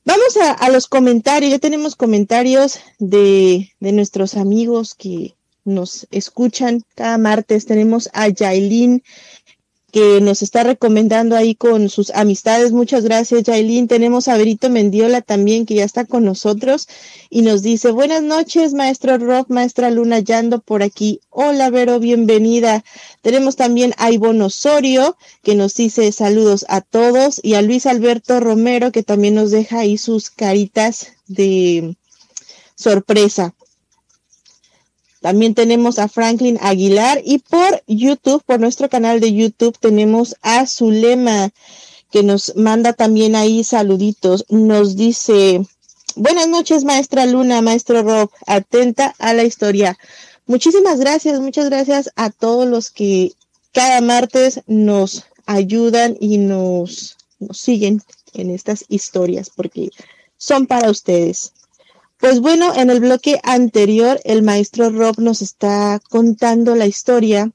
Vamos 0.07 0.37
a, 0.37 0.69
los 0.69 0.87
comentarios. 0.87 1.51
Ya 1.51 1.59
tenemos 1.59 1.97
comentarios 1.97 2.79
de, 2.97 3.73
de, 3.81 3.91
nuestros 3.91 4.35
amigos 4.35 4.95
que 4.95 5.35
nos 5.65 6.07
escuchan 6.11 6.81
cada 6.95 7.17
martes. 7.17 7.65
Tenemos 7.65 8.09
a 8.13 8.29
Yailin 8.29 9.03
que 9.97 10.21
nos 10.21 10.43
está 10.43 10.61
recomendando 10.61 11.35
ahí 11.35 11.55
con 11.55 11.89
sus 11.89 12.11
amistades. 12.11 12.71
Muchas 12.71 13.03
gracias, 13.03 13.41
Yailin. 13.41 13.87
Tenemos 13.87 14.27
a 14.27 14.37
Berito 14.37 14.69
Mendiola 14.69 15.21
también, 15.21 15.65
que 15.65 15.73
ya 15.73 15.83
está 15.83 16.05
con 16.05 16.23
nosotros 16.23 16.87
y 17.31 17.41
nos 17.41 17.63
dice, 17.63 17.89
buenas 17.89 18.21
noches, 18.21 18.75
maestro 18.75 19.17
Rock, 19.17 19.49
maestra 19.49 19.89
Luna 19.89 20.19
Yando 20.19 20.59
por 20.59 20.83
aquí. 20.83 21.19
Hola, 21.31 21.71
Vero, 21.71 21.99
bienvenida. 21.99 22.83
Tenemos 23.23 23.55
también 23.55 23.95
a 23.97 24.11
Ivonne 24.11 24.43
Osorio, 24.43 25.17
que 25.41 25.55
nos 25.55 25.73
dice 25.73 26.11
saludos 26.11 26.67
a 26.69 26.81
todos, 26.81 27.39
y 27.41 27.55
a 27.55 27.63
Luis 27.63 27.87
Alberto 27.87 28.39
Romero, 28.39 28.91
que 28.91 29.01
también 29.01 29.33
nos 29.33 29.49
deja 29.49 29.79
ahí 29.79 29.97
sus 29.97 30.29
caritas 30.29 31.07
de 31.25 31.95
sorpresa. 32.75 33.55
También 35.21 35.55
tenemos 35.55 35.99
a 35.99 36.07
Franklin 36.07 36.59
Aguilar 36.61 37.21
y 37.25 37.39
por 37.39 37.83
YouTube, 37.87 38.43
por 38.45 38.59
nuestro 38.59 38.89
canal 38.89 39.19
de 39.19 39.33
YouTube, 39.33 39.77
tenemos 39.79 40.35
a 40.41 40.65
Zulema 40.67 41.51
que 42.11 42.23
nos 42.23 42.55
manda 42.55 42.93
también 42.93 43.35
ahí 43.35 43.63
saluditos. 43.63 44.45
Nos 44.49 44.95
dice, 44.95 45.65
buenas 46.15 46.47
noches 46.47 46.83
maestra 46.83 47.25
Luna, 47.25 47.61
maestro 47.61 48.03
Rob, 48.03 48.29
atenta 48.45 49.15
a 49.19 49.33
la 49.33 49.43
historia. 49.43 49.97
Muchísimas 50.45 50.99
gracias, 50.99 51.39
muchas 51.41 51.65
gracias 51.65 52.11
a 52.15 52.29
todos 52.29 52.67
los 52.67 52.89
que 52.89 53.33
cada 53.73 54.01
martes 54.01 54.61
nos 54.67 55.25
ayudan 55.45 56.15
y 56.19 56.37
nos, 56.37 57.17
nos 57.39 57.57
siguen 57.57 58.01
en 58.33 58.51
estas 58.51 58.85
historias 58.87 59.49
porque 59.49 59.89
son 60.37 60.67
para 60.67 60.89
ustedes. 60.89 61.53
Pues 62.17 62.39
bueno, 62.39 62.73
en 62.75 62.89
el 62.89 62.99
bloque 62.99 63.39
anterior 63.43 64.19
el 64.23 64.41
maestro 64.41 64.89
Rob 64.89 65.19
nos 65.19 65.41
está 65.41 66.01
contando 66.09 66.75
la 66.75 66.87
historia 66.87 67.51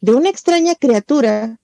de 0.00 0.12
una 0.12 0.30
extraña 0.30 0.74
criatura 0.74 1.58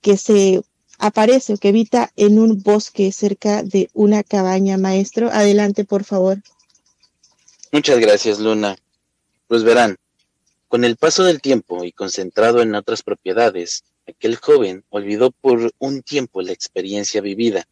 que 0.00 0.16
se 0.16 0.62
aparece 0.98 1.54
o 1.54 1.56
que 1.56 1.68
habita 1.68 2.10
en 2.16 2.40
un 2.40 2.62
bosque 2.62 3.12
cerca 3.12 3.62
de 3.62 3.88
una 3.94 4.24
cabaña. 4.24 4.78
Maestro, 4.78 5.30
adelante 5.30 5.84
por 5.84 6.04
favor. 6.04 6.38
Muchas 7.70 7.98
gracias, 8.00 8.40
Luna. 8.40 8.76
Pues 9.46 9.62
verán, 9.62 9.96
con 10.66 10.84
el 10.84 10.96
paso 10.96 11.22
del 11.22 11.40
tiempo 11.40 11.84
y 11.84 11.92
concentrado 11.92 12.62
en 12.62 12.74
otras 12.74 13.02
propiedades, 13.02 13.84
aquel 14.08 14.36
joven 14.36 14.82
olvidó 14.90 15.30
por 15.30 15.72
un 15.78 16.02
tiempo 16.02 16.42
la 16.42 16.52
experiencia 16.52 17.20
vivida, 17.20 17.66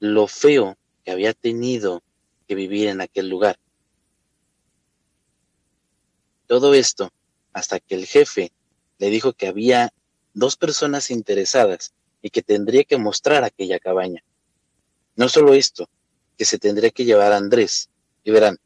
lo 0.00 0.26
feo 0.26 0.76
que 1.04 1.10
había 1.10 1.34
tenido 1.34 2.02
que 2.46 2.54
vivir 2.54 2.88
en 2.88 3.00
aquel 3.00 3.28
lugar. 3.28 3.58
Todo 6.46 6.74
esto 6.74 7.12
hasta 7.52 7.80
que 7.80 7.94
el 7.94 8.06
jefe 8.06 8.52
le 8.98 9.10
dijo 9.10 9.32
que 9.32 9.48
había 9.48 9.92
dos 10.34 10.56
personas 10.56 11.10
interesadas 11.10 11.92
y 12.22 12.30
que 12.30 12.42
tendría 12.42 12.84
que 12.84 12.98
mostrar 12.98 13.44
aquella 13.44 13.78
cabaña. 13.78 14.22
No 15.16 15.28
solo 15.28 15.54
esto, 15.54 15.88
que 16.36 16.44
se 16.44 16.58
tendría 16.58 16.90
que 16.90 17.04
llevar 17.04 17.32
a 17.32 17.38
Andrés. 17.38 17.88
Y 18.24 18.30
verán, 18.30 18.58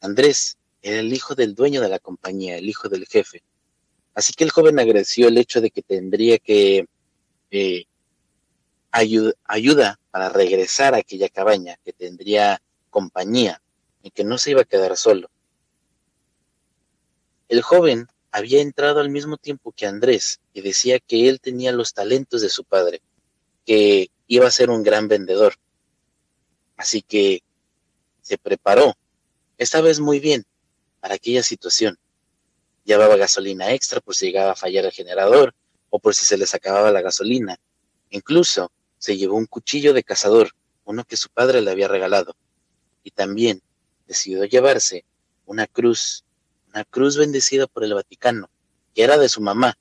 Andrés 0.00 0.56
era 0.82 1.00
el 1.00 1.12
hijo 1.12 1.34
del 1.34 1.54
dueño 1.54 1.80
de 1.80 1.88
la 1.88 1.98
compañía, 1.98 2.56
el 2.56 2.68
hijo 2.68 2.88
del 2.88 3.06
jefe. 3.06 3.42
Así 4.14 4.32
que 4.32 4.44
el 4.44 4.50
joven 4.50 4.78
agradeció 4.78 5.28
el 5.28 5.38
hecho 5.38 5.60
de 5.60 5.70
que 5.70 5.82
tendría 5.82 6.38
que 6.38 6.86
eh, 7.50 7.86
ayuda 8.90 9.98
para 10.10 10.28
regresar 10.28 10.94
a 10.94 10.98
aquella 10.98 11.28
cabaña, 11.28 11.76
que 11.84 11.92
tendría 11.92 12.60
compañía 12.96 13.60
y 14.02 14.10
que 14.10 14.24
no 14.24 14.38
se 14.38 14.52
iba 14.52 14.62
a 14.62 14.64
quedar 14.72 14.96
solo. 14.96 15.28
El 17.46 17.60
joven 17.60 18.08
había 18.32 18.62
entrado 18.62 19.00
al 19.00 19.10
mismo 19.10 19.36
tiempo 19.36 19.70
que 19.70 19.84
Andrés 19.84 20.40
y 20.54 20.62
decía 20.62 20.98
que 20.98 21.28
él 21.28 21.38
tenía 21.38 21.72
los 21.72 21.92
talentos 21.92 22.40
de 22.40 22.48
su 22.48 22.64
padre, 22.64 23.02
que 23.66 24.08
iba 24.28 24.46
a 24.46 24.50
ser 24.50 24.70
un 24.70 24.82
gran 24.82 25.08
vendedor. 25.08 25.56
Así 26.78 27.02
que 27.02 27.42
se 28.22 28.38
preparó, 28.38 28.96
esta 29.58 29.82
vez 29.82 30.00
muy 30.00 30.18
bien, 30.18 30.46
para 31.00 31.16
aquella 31.16 31.42
situación. 31.42 31.98
Llevaba 32.86 33.16
gasolina 33.16 33.72
extra 33.72 34.00
por 34.00 34.16
si 34.16 34.24
llegaba 34.24 34.52
a 34.52 34.56
fallar 34.56 34.86
el 34.86 34.92
generador 34.92 35.54
o 35.90 35.98
por 35.98 36.14
si 36.14 36.24
se 36.24 36.38
les 36.38 36.54
acababa 36.54 36.90
la 36.90 37.02
gasolina. 37.02 37.58
Incluso 38.08 38.72
se 38.98 39.18
llevó 39.18 39.36
un 39.36 39.44
cuchillo 39.44 39.92
de 39.92 40.02
cazador, 40.02 40.52
uno 40.86 41.04
que 41.04 41.18
su 41.18 41.28
padre 41.28 41.60
le 41.60 41.70
había 41.70 41.88
regalado. 41.88 42.34
Y 43.06 43.12
también 43.12 43.62
decidió 44.08 44.44
llevarse 44.46 45.04
una 45.44 45.68
cruz, 45.68 46.24
una 46.70 46.82
cruz 46.82 47.16
bendecida 47.16 47.68
por 47.68 47.84
el 47.84 47.94
Vaticano, 47.94 48.50
que 48.96 49.04
era 49.04 49.16
de 49.16 49.28
su 49.28 49.40
mamá. 49.40 49.78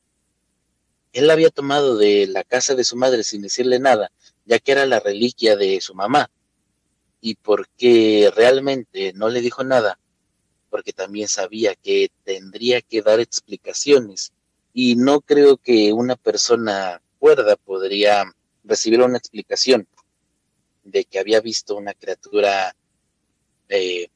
Él 1.11 1.25
la 1.25 1.33
había 1.33 1.49
tomado 1.49 1.97
de 1.97 2.27
la 2.27 2.43
casa 2.43 2.75
de 2.75 2.83
su 2.83 2.95
madre 2.95 3.23
sin 3.23 3.41
decirle 3.41 3.79
nada, 3.79 4.11
ya 4.45 4.59
que 4.59 4.73
era 4.73 4.85
la 4.85 4.99
reliquia 4.99 5.55
de 5.55 5.81
su 5.81 5.95
mamá. 5.95 6.29
Y 7.19 7.33
porque 7.33 8.31
realmente 8.35 9.11
no 9.13 9.29
le 9.29 9.41
dijo 9.41 9.63
nada, 9.63 9.97
porque 10.69 10.93
también 10.93 11.27
sabía 11.27 11.73
que 11.73 12.11
tendría 12.25 12.79
que 12.83 13.01
dar 13.01 13.19
explicaciones. 13.19 14.33
Y 14.71 14.97
no 14.97 15.19
creo 15.19 15.57
que 15.57 15.93
una 15.93 16.15
persona 16.15 17.01
cuerda 17.17 17.55
podría 17.55 18.31
recibir 18.63 19.01
una 19.01 19.17
explicación 19.17 19.87
de 20.83 21.05
que 21.05 21.17
había 21.17 21.41
visto 21.41 21.75
una 21.75 21.95
criatura, 21.95 22.75
eh, 23.69 24.09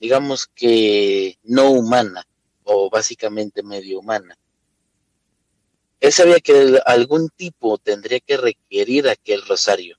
digamos 0.00 0.46
que 0.46 1.38
no 1.44 1.70
humana, 1.70 2.26
o 2.64 2.90
básicamente 2.90 3.62
medio 3.62 4.00
humana. 4.00 4.36
Él 6.00 6.12
sabía 6.12 6.40
que 6.40 6.80
algún 6.84 7.30
tipo 7.30 7.78
tendría 7.78 8.20
que 8.20 8.36
requerir 8.36 9.08
aquel 9.08 9.42
rosario. 9.46 9.96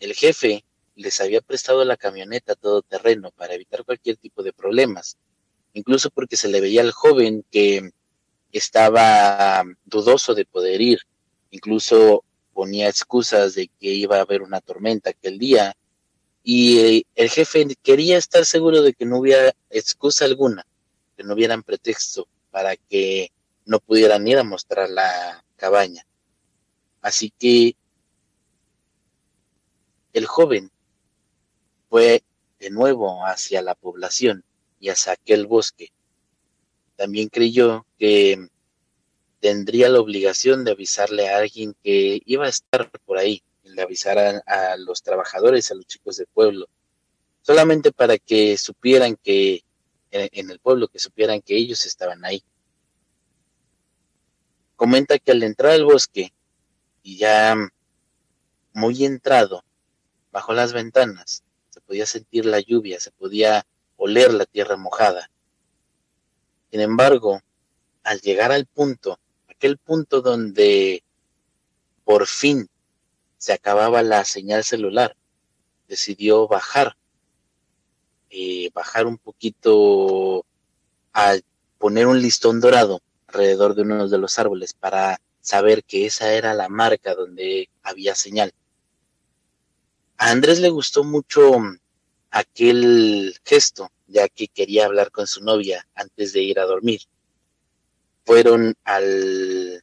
El 0.00 0.14
jefe 0.14 0.64
les 0.96 1.20
había 1.20 1.40
prestado 1.40 1.84
la 1.84 1.96
camioneta 1.96 2.54
todo 2.54 2.82
terreno 2.82 3.30
para 3.30 3.54
evitar 3.54 3.84
cualquier 3.84 4.16
tipo 4.16 4.42
de 4.42 4.52
problemas, 4.52 5.16
incluso 5.72 6.10
porque 6.10 6.36
se 6.36 6.48
le 6.48 6.60
veía 6.60 6.82
al 6.82 6.92
joven 6.92 7.44
que 7.50 7.90
estaba 8.52 9.64
dudoso 9.86 10.34
de 10.34 10.44
poder 10.44 10.80
ir, 10.80 11.00
incluso 11.50 12.24
ponía 12.52 12.88
excusas 12.88 13.54
de 13.54 13.68
que 13.68 13.88
iba 13.88 14.18
a 14.18 14.22
haber 14.22 14.42
una 14.42 14.60
tormenta 14.60 15.10
aquel 15.10 15.38
día, 15.38 15.74
y 16.44 16.78
eh, 16.78 17.06
el 17.14 17.30
jefe 17.30 17.66
quería 17.82 18.18
estar 18.18 18.44
seguro 18.44 18.82
de 18.82 18.94
que 18.94 19.04
no 19.04 19.18
hubiera 19.18 19.54
excusa 19.70 20.24
alguna, 20.24 20.66
que 21.16 21.22
no 21.22 21.34
hubieran 21.34 21.62
pretexto 21.62 22.26
para 22.50 22.76
que 22.76 23.30
no 23.64 23.78
pudieran 23.80 24.26
ir 24.26 24.38
a 24.38 24.44
mostrar 24.44 24.90
la 24.90 25.44
cabaña. 25.56 26.04
Así 27.00 27.32
que 27.38 27.76
el 30.12 30.26
joven 30.26 30.70
fue 31.88 32.22
de 32.58 32.70
nuevo 32.70 33.24
hacia 33.26 33.62
la 33.62 33.74
población 33.74 34.44
y 34.80 34.90
hacia 34.90 35.12
aquel 35.12 35.46
bosque. 35.46 35.92
También 36.96 37.28
creyó 37.28 37.86
que 37.98 38.48
tendría 39.40 39.88
la 39.88 40.00
obligación 40.00 40.64
de 40.64 40.72
avisarle 40.72 41.28
a 41.28 41.38
alguien 41.38 41.74
que 41.82 42.22
iba 42.26 42.46
a 42.46 42.50
estar 42.50 42.90
por 43.04 43.18
ahí, 43.18 43.42
le 43.74 43.82
avisaran 43.82 44.42
a 44.46 44.76
los 44.76 45.02
trabajadores, 45.02 45.70
a 45.70 45.74
los 45.74 45.86
chicos 45.86 46.16
del 46.16 46.26
pueblo, 46.26 46.68
solamente 47.42 47.92
para 47.92 48.18
que 48.18 48.56
supieran 48.56 49.16
que 49.16 49.64
en 50.10 50.50
el 50.50 50.58
pueblo, 50.58 50.88
que 50.88 50.98
supieran 50.98 51.40
que 51.40 51.56
ellos 51.56 51.86
estaban 51.86 52.24
ahí. 52.24 52.42
Comenta 54.76 55.18
que 55.18 55.32
al 55.32 55.42
entrar 55.42 55.72
al 55.72 55.84
bosque 55.84 56.32
y 57.02 57.16
ya 57.16 57.56
muy 58.74 59.04
entrado, 59.04 59.64
bajo 60.30 60.52
las 60.52 60.72
ventanas, 60.72 61.42
podía 61.92 62.06
sentir 62.06 62.46
la 62.46 62.58
lluvia, 62.58 62.98
se 63.00 63.10
podía 63.10 63.66
oler 63.98 64.32
la 64.32 64.46
tierra 64.46 64.78
mojada. 64.78 65.30
Sin 66.70 66.80
embargo, 66.80 67.42
al 68.02 68.20
llegar 68.22 68.50
al 68.50 68.64
punto, 68.64 69.18
aquel 69.48 69.76
punto 69.76 70.22
donde 70.22 71.02
por 72.04 72.26
fin 72.26 72.68
se 73.42 73.52
acababa 73.52 74.04
la 74.04 74.24
señal 74.24 74.62
celular, 74.62 75.16
decidió 75.88 76.46
bajar, 76.46 76.94
eh, 78.30 78.70
bajar 78.72 79.08
un 79.08 79.18
poquito 79.18 80.46
a 81.12 81.36
poner 81.76 82.06
un 82.06 82.22
listón 82.22 82.60
dorado 82.60 83.02
alrededor 83.26 83.74
de 83.74 83.82
uno 83.82 84.08
de 84.08 84.18
los 84.18 84.38
árboles 84.38 84.74
para 84.74 85.20
saber 85.40 85.82
que 85.82 86.06
esa 86.06 86.32
era 86.32 86.54
la 86.54 86.68
marca 86.68 87.16
donde 87.16 87.68
había 87.82 88.14
señal. 88.14 88.54
A 90.18 90.30
Andrés 90.30 90.60
le 90.60 90.68
gustó 90.68 91.02
mucho 91.02 91.56
aquel 92.30 93.36
gesto, 93.44 93.90
ya 94.06 94.28
que 94.28 94.46
quería 94.46 94.84
hablar 94.84 95.10
con 95.10 95.26
su 95.26 95.42
novia 95.42 95.84
antes 95.96 96.32
de 96.32 96.42
ir 96.42 96.60
a 96.60 96.66
dormir. 96.66 97.00
Fueron 98.24 98.76
al, 98.84 99.82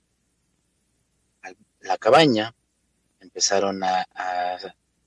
a 1.44 1.52
la 1.82 1.98
cabaña, 1.98 2.56
empezaron 3.30 3.84
a, 3.84 4.08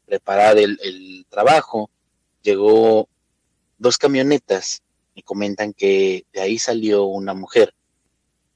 preparar 0.06 0.58
el, 0.58 1.26
trabajo, 1.28 1.90
llegó 2.42 3.08
dos 3.78 3.98
camionetas 3.98 4.82
y 5.14 5.22
comentan 5.22 5.72
que 5.72 6.24
de 6.32 6.40
ahí 6.40 6.58
salió 6.58 7.04
una 7.04 7.34
mujer. 7.34 7.74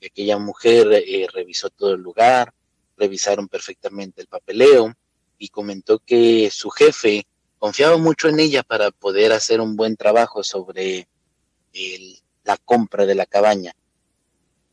Y 0.01 0.07
aquella 0.07 0.39
mujer 0.39 0.89
eh, 0.93 1.27
revisó 1.33 1.71
todo 1.71 1.95
el 1.95 2.03
lugar, 2.03 2.53
revisaron 2.97 3.49
perfectamente 3.49 4.21
el 4.21 4.29
papeleo 4.29 4.95
y 5.39 5.49
comentó 5.49 5.99
que 5.99 6.51
su 6.51 6.71
jefe 6.71 7.27
confiaba 7.59 7.97
mucho 7.97 8.29
en 8.29 8.39
ella 8.41 8.62
para 8.62 8.91
poder 8.91 9.33
hacer 9.33 9.61
un 9.61 9.77
buen 9.77 9.97
trabajo 9.97 10.45
sobre 10.45 11.09
la 12.45 12.57
compra 12.59 13.07
de 13.07 13.14
la 13.14 13.27
cabaña. 13.27 13.75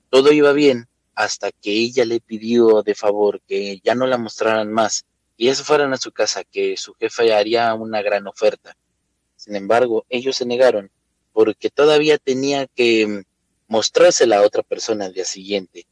Todo 0.09 0.31
iba 0.31 0.51
bien 0.51 0.87
hasta 1.15 1.51
que 1.51 1.71
ella 1.71 2.05
le 2.05 2.19
pidió 2.19 2.81
de 2.83 2.95
favor 2.95 3.41
que 3.47 3.79
ya 3.83 3.95
no 3.95 4.07
la 4.07 4.17
mostraran 4.17 4.71
más 4.71 5.05
y 5.37 5.49
eso 5.49 5.63
fueran 5.63 5.93
a 5.93 5.97
su 5.97 6.11
casa, 6.11 6.43
que 6.43 6.77
su 6.77 6.93
jefe 6.93 7.33
haría 7.33 7.73
una 7.73 8.01
gran 8.01 8.27
oferta. 8.27 8.75
Sin 9.37 9.55
embargo, 9.55 10.05
ellos 10.09 10.37
se 10.37 10.45
negaron 10.45 10.89
porque 11.31 11.69
todavía 11.69 12.17
tenía 12.17 12.67
que 12.67 13.23
mostrársela 13.67 14.37
a 14.37 14.43
otra 14.43 14.63
persona 14.63 15.05
al 15.05 15.13
día 15.13 15.25
siguiente. 15.25 15.85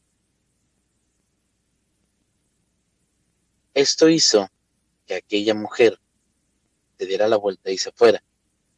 Esto 3.74 4.08
hizo 4.08 4.48
que 5.06 5.14
aquella 5.14 5.54
mujer 5.54 5.98
diera 7.06 7.28
la 7.28 7.36
vuelta 7.36 7.70
y 7.70 7.78
se 7.78 7.92
fuera, 7.92 8.22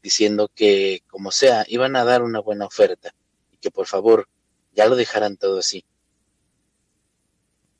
diciendo 0.02 0.50
que, 0.54 1.02
como 1.08 1.30
sea, 1.30 1.64
iban 1.68 1.96
a 1.96 2.04
dar 2.04 2.22
una 2.22 2.40
buena 2.40 2.66
oferta 2.66 3.14
y 3.52 3.56
que 3.58 3.70
por 3.70 3.86
favor 3.86 4.28
ya 4.72 4.86
lo 4.86 4.96
dejaran 4.96 5.36
todo 5.36 5.58
así. 5.58 5.84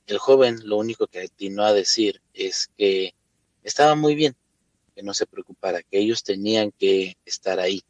El 0.07 0.19
joven 0.19 0.61
lo 0.65 0.77
único 0.77 1.07
que 1.07 1.23
atinó 1.23 1.65
a 1.65 1.73
decir 1.73 2.21
es 2.35 2.69
que 2.77 3.15
estaba 3.63 3.95
muy 3.95 4.15
bien, 4.15 4.37
que 4.95 5.03
no 5.03 5.15
se 5.15 5.27
preocupara, 5.27 5.83
que 5.83 5.99
ellos 5.99 6.23
tenían 6.23 6.73
que 6.73 7.17
estar 7.25 7.59
ahí. 7.59 7.83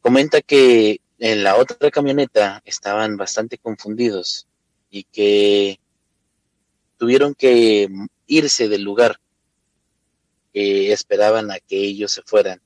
Comenta 0.00 0.40
que 0.40 1.00
en 1.18 1.44
la 1.44 1.56
otra 1.56 1.90
camioneta 1.90 2.62
estaban 2.64 3.16
bastante 3.16 3.58
confundidos 3.58 4.46
y 4.90 5.04
que 5.04 5.78
tuvieron 6.98 7.34
que 7.34 7.88
irse 8.26 8.68
del 8.68 8.82
lugar 8.82 9.20
que 10.52 10.92
esperaban 10.92 11.50
a 11.50 11.60
que 11.60 11.76
ellos 11.76 12.12
se 12.12 12.22
fueran, 12.22 12.60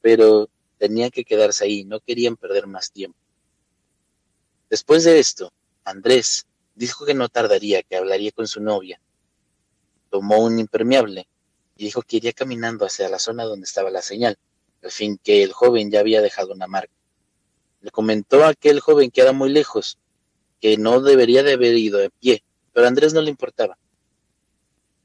pero 0.00 0.48
tenían 0.78 1.10
que 1.10 1.24
quedarse 1.24 1.64
ahí, 1.64 1.84
no 1.84 1.98
querían 2.00 2.36
perder 2.36 2.66
más 2.66 2.92
tiempo. 2.92 3.18
Después 4.70 5.04
de 5.04 5.18
esto, 5.18 5.52
Andrés 5.84 6.46
dijo 6.76 7.06
que 7.06 7.14
no 7.14 7.28
tardaría, 7.28 7.82
que 7.82 7.96
hablaría 7.96 8.30
con 8.30 8.46
su 8.46 8.60
novia. 8.60 9.00
Tomó 10.10 10.38
un 10.38 10.58
impermeable 10.58 11.26
y 11.76 11.84
dijo 11.84 12.02
que 12.02 12.18
iría 12.18 12.32
caminando 12.32 12.86
hacia 12.86 13.08
la 13.08 13.18
zona 13.18 13.44
donde 13.44 13.64
estaba 13.64 13.90
la 13.90 14.02
señal, 14.02 14.38
al 14.82 14.92
fin 14.92 15.18
que 15.22 15.42
el 15.42 15.52
joven 15.52 15.90
ya 15.90 16.00
había 16.00 16.22
dejado 16.22 16.52
una 16.52 16.66
marca. 16.66 16.92
Le 17.80 17.90
comentó 17.90 18.44
a 18.44 18.50
aquel 18.50 18.80
joven 18.80 19.10
que 19.10 19.22
era 19.22 19.32
muy 19.32 19.50
lejos, 19.50 19.98
que 20.60 20.76
no 20.76 21.00
debería 21.00 21.42
de 21.42 21.54
haber 21.54 21.76
ido 21.76 21.98
de 21.98 22.10
pie, 22.10 22.42
pero 22.72 22.86
a 22.86 22.88
Andrés 22.88 23.12
no 23.14 23.22
le 23.22 23.30
importaba. 23.30 23.76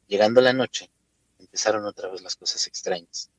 Llegando 0.07 0.41
la 0.41 0.53
noche, 0.53 0.89
empezaron 1.39 1.86
otra 1.86 2.09
vez 2.09 2.22
las 2.22 2.36
cosas 2.36 2.67
extrañas. 2.67 3.30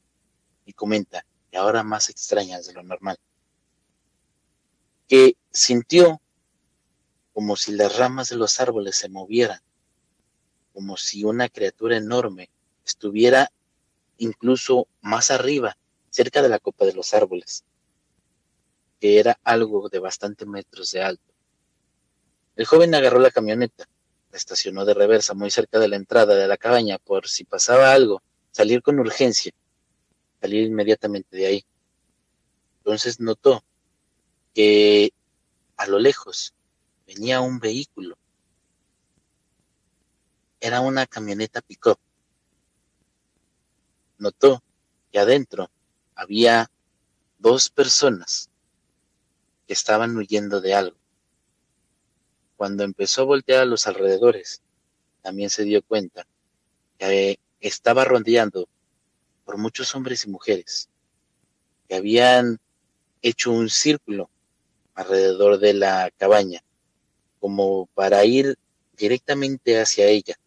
Y 0.65 0.73
comenta, 0.73 1.25
y 1.51 1.57
ahora 1.57 1.83
más 1.83 2.09
extrañas 2.09 2.67
de 2.67 2.73
lo 2.73 2.83
normal, 2.83 3.19
que 5.09 5.37
sintió 5.51 6.21
como 7.33 7.57
si 7.57 7.73
las 7.73 7.97
ramas 7.97 8.29
de 8.29 8.37
los 8.37 8.61
árboles 8.61 8.97
se 8.97 9.09
movieran, 9.09 9.61
como 10.73 10.97
si 10.97 11.25
una 11.25 11.49
criatura 11.49 11.97
enorme 11.97 12.49
estuviera 12.85 13.51
incluso 14.19 14.87
más 15.01 15.31
arriba, 15.31 15.77
cerca 16.11 16.43
de 16.43 16.49
la 16.49 16.59
copa 16.59 16.85
de 16.85 16.93
los 16.93 17.15
árboles, 17.15 17.65
que 19.01 19.19
era 19.19 19.39
algo 19.45 19.89
de 19.89 19.99
bastante 19.99 20.47
metros 20.47 20.93
de 20.93 21.03
alto. 21.03 21.33
El 22.57 22.67
joven 22.67 22.95
agarró 22.95 23.19
la 23.19 23.31
camioneta 23.31 23.89
la 24.33 24.39
estacionó 24.39 24.87
de 24.87 24.95
reversa 24.95 25.35
muy 25.35 25.51
cerca 25.51 25.79
de 25.79 25.89
la 25.89 25.97
entrada 25.97 26.35
de 26.35 26.49
la 26.49 26.57
cabaña 26.57 26.99
por 26.99 27.29
si 27.29 27.45
pasaba 27.45 27.93
algo, 27.93 28.23
salir 28.51 28.83
con 28.83 28.99
urgencia, 28.99 29.53
salir 30.41 30.65
inmediatamente 30.65 31.37
de 31.37 31.47
ahí. 31.47 31.65
Entonces 32.79 33.21
notó 33.21 33.63
que 34.55 35.13
a 35.77 35.87
lo 35.87 35.99
lejos 35.99 36.55
venía 37.07 37.41
un 37.41 37.59
vehículo. 37.59 38.17
Era 40.61 40.81
una 40.81 41.07
camioneta 41.07 41.61
pick-up. 41.61 41.99
Notó 44.19 44.63
que 45.11 45.19
adentro 45.19 45.69
había 46.15 46.71
dos 47.39 47.69
personas 47.69 48.49
que 49.67 49.73
estaban 49.73 50.17
huyendo 50.17 50.61
de 50.61 50.75
algo. 50.75 50.97
Cuando 52.57 52.85
empezó 52.85 53.23
a 53.23 53.27
voltear 53.27 53.63
a 53.63 53.67
los 53.67 53.87
alrededores, 53.87 54.61
también 55.23 55.51
se 55.51 55.65
dio 55.65 55.83
cuenta 55.83 56.27
que 56.99 57.39
estaba 57.61 58.05
rodeando 58.05 58.69
por 59.45 59.59
muchos 59.59 59.95
hombres 59.95 60.25
y 60.25 60.31
mujeres 60.31 60.89
que 61.89 61.97
habían 61.97 62.61
hecho 63.23 63.51
un 63.51 63.69
círculo 63.69 64.31
alrededor 64.95 65.59
de 65.59 65.75
la 65.75 66.11
cabaña, 66.17 66.63
como 67.43 67.87
para 67.87 68.25
ir 68.25 68.57
directamente 68.97 69.81
hacia 69.81 70.07
ella. 70.07 70.39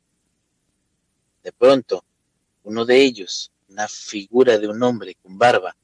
De 1.44 1.52
pronto, 1.52 2.06
uno 2.64 2.86
de 2.86 3.02
ellos, 3.02 3.52
una 3.68 3.90
figura 3.90 4.58
de 4.58 4.70
un 4.70 4.82
hombre 4.82 5.18
con 5.22 5.38
barba, 5.38 5.76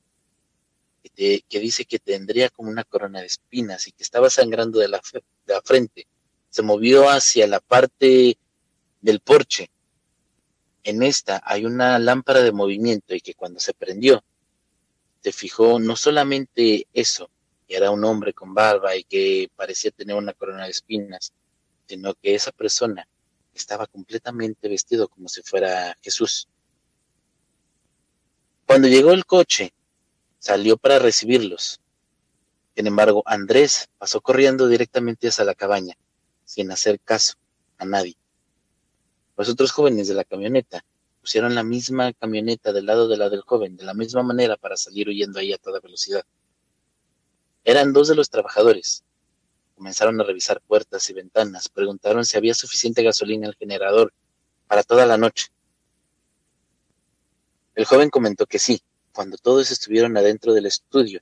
que, 1.14 1.43
dice 1.49 1.84
que 1.84 1.99
tendría 1.99 2.47
como 2.47 2.70
una 2.70 2.86
corona 2.86 3.20
de 3.20 3.26
espinas 3.26 3.88
y 3.88 3.91
que 3.91 4.03
estaba 4.03 4.30
sangrando 4.30 4.80
de 4.80 4.88
la, 4.88 5.01
de 5.12 5.53
la 5.53 5.62
frente, 5.62 6.07
se 6.49 6.62
movió 6.62 7.09
hacia 7.09 7.45
la 7.45 7.59
parte 7.59 8.38
del 9.01 9.20
porche. 9.20 9.70
En 10.86 11.03
esta 11.03 11.41
hay 11.45 11.66
una 11.66 11.99
lámpara 11.99 12.39
de 12.41 12.53
movimiento 12.53 13.14
y 13.14 13.20
que 13.20 13.34
cuando 13.34 13.59
se 13.59 13.74
prendió, 13.74 14.24
se 15.22 15.34
fijó 15.34 15.78
no 15.78 15.97
solamente 15.97 16.88
eso, 16.93 17.30
era 17.76 17.91
un 17.91 18.03
hombre 18.03 18.34
con 18.34 18.53
barba 18.53 18.95
y 18.95 19.03
que 19.03 19.49
parecía 19.55 19.91
tener 19.91 20.15
una 20.15 20.34
corona 20.34 20.65
de 20.65 20.72
espinas, 20.72 21.32
sino 21.88 22.13
que 22.15 22.36
esa 22.36 22.51
persona 22.51 23.07
estaba 23.53 23.88
completamente 23.88 24.67
vestido 24.67 25.07
como 25.07 25.30
si 25.30 25.41
fuera 25.41 25.95
Jesús. 26.01 26.47
Cuando 28.65 28.88
llegó 28.88 29.11
el 29.11 29.26
coche, 29.26 29.74
salió 30.39 30.78
para 30.78 30.99
recibirlos. 30.99 31.80
Sin 32.76 32.88
embargo, 32.88 33.24
Andrés 33.26 33.89
pasó 33.97 34.22
corriendo 34.22 34.67
directamente 34.67 35.28
hacia 35.28 35.45
la 35.45 35.55
cabaña, 35.55 35.95
sin 36.45 36.72
hacer 36.72 36.99
caso 36.99 37.36
a 37.78 37.86
nadie. 37.86 38.15
Los 39.38 39.49
otros 39.49 39.72
jóvenes 39.72 40.07
de 40.07 40.13
la 40.13 40.24
camioneta 40.24 40.84
pusieron 41.22 41.55
la 41.55 41.63
misma 41.63 42.13
camioneta 42.13 42.74
del 42.74 42.86
lado 42.86 43.07
de 43.07 43.17
la 43.17 43.30
del 43.30 43.41
joven, 43.41 43.78
de 43.78 43.84
la 43.84 43.93
misma 43.93 44.24
manera 44.24 44.57
para 44.57 44.78
salir 44.78 45.07
huyendo 45.07 45.39
ahí 45.39 45.53
a 45.53 45.57
toda 45.57 45.80
velocidad. 45.80 46.24
Eran 47.64 47.93
dos 47.93 48.07
de 48.07 48.16
los 48.16 48.30
trabajadores. 48.30 49.03
Comenzaron 49.76 50.20
a 50.20 50.24
revisar 50.24 50.62
puertas 50.62 51.07
y 51.09 51.14
ventanas, 51.14 51.70
preguntaron 51.70 52.26
si 52.26 52.38
había 52.38 52.55
suficiente 52.55 53.03
gasolina 53.03 53.45
en 53.45 53.49
el 53.49 53.55
generador 53.55 54.14
para 54.68 54.84
toda 54.84 55.05
la 55.05 55.18
noche. 55.18 55.47
El 57.76 57.86
joven 57.86 58.09
comentó 58.09 58.47
que 58.47 58.57
sí, 58.57 58.82
cuando 59.12 59.38
todos 59.38 59.70
estuvieron 59.70 60.18
adentro 60.18 60.53
del 60.53 60.66
estudio, 60.66 61.22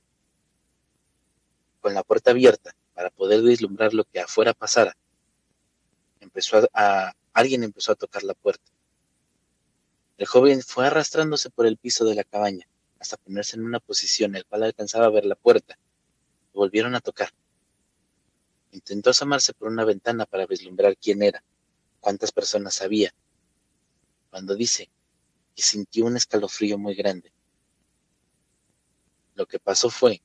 con 1.80 1.94
la 1.94 2.02
puerta 2.02 2.30
abierta 2.30 2.74
para 2.94 3.10
poder 3.10 3.42
vislumbrar 3.42 3.92
lo 3.92 4.04
que 4.04 4.20
afuera 4.20 4.54
pasara, 4.54 4.96
empezó 6.20 6.68
a, 6.72 7.12
alguien 7.34 7.64
empezó 7.64 7.92
a 7.92 7.96
tocar 7.96 8.22
la 8.22 8.34
puerta. 8.34 8.64
El 10.16 10.26
joven 10.26 10.62
fue 10.62 10.86
arrastrándose 10.86 11.50
por 11.50 11.66
el 11.66 11.76
piso 11.76 12.04
de 12.04 12.14
la 12.14 12.24
cabaña 12.24 12.66
hasta 12.98 13.16
ponerse 13.16 13.56
en 13.56 13.64
una 13.64 13.80
posición 13.80 14.34
en 14.34 14.42
la 14.42 14.48
cual 14.48 14.62
alcanzaba 14.64 15.06
a 15.06 15.10
ver 15.10 15.24
la 15.24 15.34
puerta 15.34 15.78
volvieron 16.52 16.94
a 16.94 17.00
tocar. 17.00 17.32
Intentó 18.72 19.10
asomarse 19.10 19.52
por 19.52 19.68
una 19.68 19.84
ventana 19.84 20.26
para 20.26 20.46
vislumbrar 20.46 20.96
quién 20.96 21.22
era, 21.22 21.42
cuántas 22.00 22.32
personas 22.32 22.80
había, 22.80 23.12
cuando 24.30 24.54
dice 24.54 24.88
que 25.54 25.62
sintió 25.62 26.06
un 26.06 26.16
escalofrío 26.16 26.78
muy 26.78 26.94
grande. 26.94 27.32
Lo 29.34 29.46
que 29.46 29.58
pasó 29.58 29.90
fue 29.90 30.20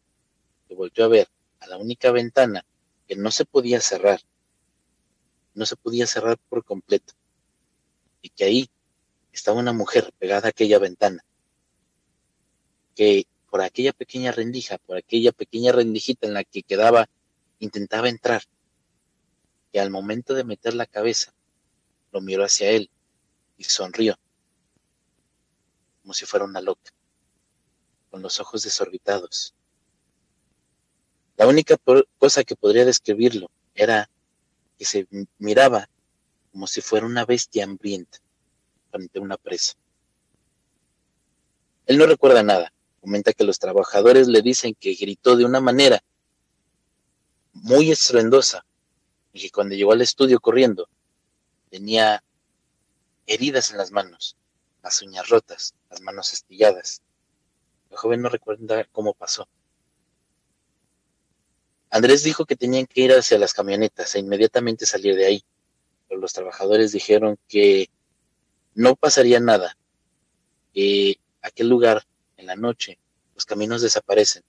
que 0.67 0.76
volvió 0.76 1.05
a 1.05 1.09
ver 1.09 1.30
a 1.59 1.67
la 1.67 1.78
única 1.78 2.11
ventana 2.11 2.65
que 3.07 3.15
no 3.15 3.32
se 3.32 3.45
podía 3.45 3.82
cerrar, 3.82 4.21
no 5.53 5.65
se 5.65 5.76
podía 5.76 6.05
cerrar 6.05 6.38
por 6.49 6.63
completo, 6.63 7.13
y 8.21 8.30
que 8.30 8.43
ahí 8.45 8.69
estaba 9.32 9.59
una 9.59 9.73
mujer 9.73 10.13
pegada 10.17 10.47
a 10.47 10.49
aquella 10.49 10.80
ventana, 10.80 11.23
que 12.95 13.28
por 13.56 13.62
aquella 13.62 13.93
pequeña 13.93 14.34
rendija, 14.34 14.78
por 14.80 14.97
aquella 14.97 15.32
pequeña 15.32 15.72
rendijita 15.72 16.28
en 16.28 16.34
la 16.34 16.43
que 16.43 16.62
quedaba, 16.62 17.08
intentaba 17.60 18.10
entrar. 18.10 18.43
Y 19.72 19.78
al 19.78 19.89
momento 19.91 20.34
de 20.34 20.43
meter 20.43 20.74
la 20.74 20.86
cabeza, 20.86 21.32
lo 22.12 22.20
miró 22.20 22.43
hacia 22.43 22.70
él 22.72 22.89
y 23.58 23.64
sonrió, 23.64 24.20
como 26.01 26.14
si 26.14 26.26
fuera 26.26 26.43
una 26.43 26.60
loca, 26.60 26.91
con 28.12 28.22
los 28.22 28.41
ojos 28.41 28.62
desorbitados. 28.64 29.53
La 31.38 31.47
única 31.47 31.78
cosa 32.18 32.43
que 32.43 32.58
podría 32.58 32.84
describirlo 32.84 33.49
era 33.74 34.10
que 34.78 34.84
se 34.84 35.08
miraba 35.38 35.88
como 36.51 36.68
si 36.68 36.82
fuera 36.82 37.06
una 37.06 37.24
bestia 37.24 37.64
hambrienta 37.64 38.20
frente 38.91 39.18
a 39.18 39.22
una 39.22 39.38
presa. 39.38 39.76
Él 41.86 41.97
no 41.97 42.06
recuerda 42.06 42.43
nada, 42.43 42.74
comenta 43.06 43.34
que 43.34 43.43
los 43.43 43.60
trabajadores 43.60 44.28
le 44.28 44.41
dicen 44.41 44.74
que 44.74 44.95
gritó 44.95 45.36
de 45.36 45.45
una 45.45 45.62
manera 45.62 46.03
muy 47.53 47.91
estruendosa 47.91 48.66
y 49.32 49.41
que 49.41 49.51
cuando 49.51 49.76
llegó 49.76 49.91
al 49.91 50.01
estudio 50.01 50.39
corriendo 50.39 50.89
tenía 51.70 52.24
heridas 53.28 53.70
en 53.70 53.78
las 53.78 53.91
manos, 53.91 54.36
las 54.82 55.03
uñas 55.03 55.30
rotas, 55.30 55.76
las 55.91 56.01
manos 56.01 56.34
estilladas. 56.34 57.03
El 57.91 57.97
joven 57.97 58.24
no 58.24 58.30
recuerda 58.30 58.86
cómo 58.91 59.14
pasó. 59.14 59.47
Andrés 61.91 62.24
dijo 62.24 62.45
que 62.47 62.56
tenían 62.56 62.88
que 62.88 63.01
ir 63.01 63.12
hacia 63.12 63.38
las 63.38 63.53
camionetas 63.53 64.16
e 64.16 64.20
inmediatamente 64.20 64.88
salir 64.88 65.16
de 65.16 65.28
ahí, 65.28 65.43
pero 66.10 66.20
los 66.20 66.34
trabajadores 66.34 66.91
dijeron 66.91 67.38
que 67.47 67.88
no 68.74 68.95
pasaría 68.95 69.39
nada, 69.39 69.78
que 70.74 71.20
aquel 71.43 71.70
lugar 71.70 72.03
en 72.38 72.46
la 72.46 72.56
noche, 72.56 72.98
los 73.34 73.46
caminos 73.46 73.82
desaparecen, 73.82 74.44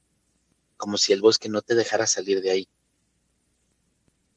como 0.76 0.99
si 0.99 1.12
el 1.12 1.20
bosque 1.20 1.49
no 1.49 1.62
te 1.62 1.74
dejara 1.74 2.07
salir 2.07 2.41
de 2.41 2.51
ahí. 2.51 2.68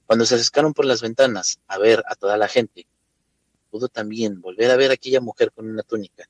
Cuando 0.05 0.25
se 0.25 0.35
acercaron 0.35 0.73
por 0.73 0.85
las 0.85 1.01
ventanas 1.01 1.59
a 1.67 1.77
ver 1.77 2.03
a 2.07 2.15
toda 2.15 2.37
la 2.37 2.47
gente, 2.47 2.87
pudo 3.69 3.89
también 3.89 4.41
volver 4.41 4.71
a 4.71 4.75
ver 4.75 4.91
a 4.91 4.95
aquella 4.95 5.21
mujer 5.21 5.51
con 5.51 5.69
una 5.69 5.83
túnica, 5.83 6.27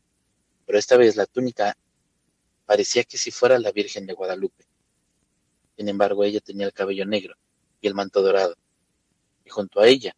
pero 0.66 0.78
esta 0.78 0.98
vez 0.98 1.16
la 1.16 1.26
túnica 1.26 1.78
parecía 2.66 3.04
que 3.04 3.18
si 3.18 3.32
fuera 3.32 3.58
la 3.58 3.72
Virgen 3.72 4.06
de 4.06 4.14
Guadalupe. 4.14 4.66
Sin 5.78 5.88
embargo, 5.88 6.24
ella 6.24 6.42
tenía 6.42 6.66
el 6.66 6.74
cabello 6.74 7.06
negro 7.06 7.36
y 7.82 7.88
el 7.88 7.96
manto 7.96 8.22
dorado, 8.22 8.56
y 9.46 9.50
junto 9.50 9.80
a 9.80 9.88
ella 9.88 10.16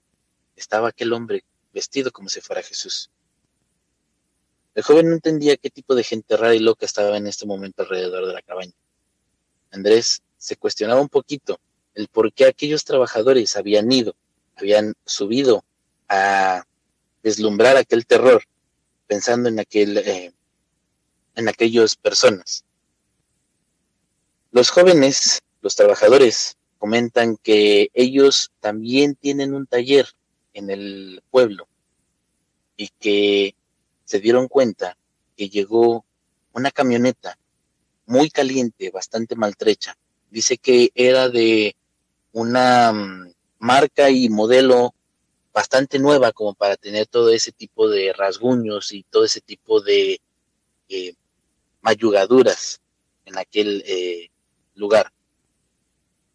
estaba 0.56 0.89
aquel 0.89 1.14
hombre 1.14 1.43
vestido 1.72 2.12
como 2.12 2.30
si 2.30 2.41
fuera 2.41 2.64
Jesús. 2.64 3.10
El 4.74 4.84
joven 4.84 5.09
no 5.09 5.15
entendía 5.15 5.57
qué 5.57 5.69
tipo 5.69 5.95
de 5.95 6.03
gente 6.03 6.38
rara 6.38 6.55
y 6.55 6.59
loca 6.59 6.86
estaba 6.86 7.17
en 7.17 7.28
este 7.28 7.45
momento 7.45 7.82
alrededor 7.84 8.28
de 8.28 8.34
la 8.34 8.41
cabaña. 8.41 8.72
Andrés 9.72 10.22
se 10.38 10.55
cuestionaba 10.55 11.01
un 11.01 11.09
poquito 11.09 11.59
el 11.93 12.07
por 12.07 12.32
qué 12.32 12.45
aquellos 12.45 12.86
trabajadores 12.86 13.55
habían 13.57 13.91
ido, 13.91 14.15
habían 14.55 14.95
subido 15.05 15.63
a 16.07 16.63
deslumbrar 17.22 17.78
aquel 17.78 18.05
terror, 18.05 18.43
pensando 19.07 19.49
en 19.49 19.59
aquel, 19.59 19.97
eh, 19.97 20.32
en 21.36 21.49
aquellas 21.49 21.95
personas. 21.95 22.63
Los 24.51 24.69
jóvenes, 24.69 25.41
los 25.61 25.76
trabajadores, 25.76 26.55
comentan 26.78 27.38
que 27.38 27.89
ellos 27.93 28.51
también 28.59 29.15
tienen 29.15 29.53
un 29.53 29.67
taller 29.67 30.07
en 30.53 30.69
el 30.69 31.22
pueblo 31.30 31.67
y 32.76 32.88
que 32.88 33.53
se 34.12 34.20
dieron 34.20 34.49
cuenta 34.49 34.97
que 35.38 35.47
llegó 35.47 36.03
una 36.51 36.70
camioneta 36.70 37.38
muy 38.05 38.30
caliente, 38.30 38.91
bastante 38.91 39.38
maltrecha. 39.38 39.95
Dice 40.30 40.57
que 40.57 40.91
era 40.95 41.30
de 41.30 41.78
una 42.34 42.91
mm, 42.91 43.32
marca 43.59 44.09
y 44.09 44.28
modelo 44.28 44.93
bastante 45.53 45.97
nueva 45.97 46.34
como 46.34 46.53
para 46.53 46.76
tener 46.76 47.07
todo 47.07 47.30
ese 47.30 47.53
tipo 47.53 47.88
de 47.88 48.12
rasguños 48.12 48.91
y 48.91 49.03
todo 49.03 49.24
ese 49.24 49.39
tipo 49.39 49.80
de 49.80 50.20
eh, 50.89 51.14
mayugaduras 51.80 52.82
en 53.24 53.38
aquel 53.38 53.82
eh, 53.88 54.30
lugar. 54.76 55.09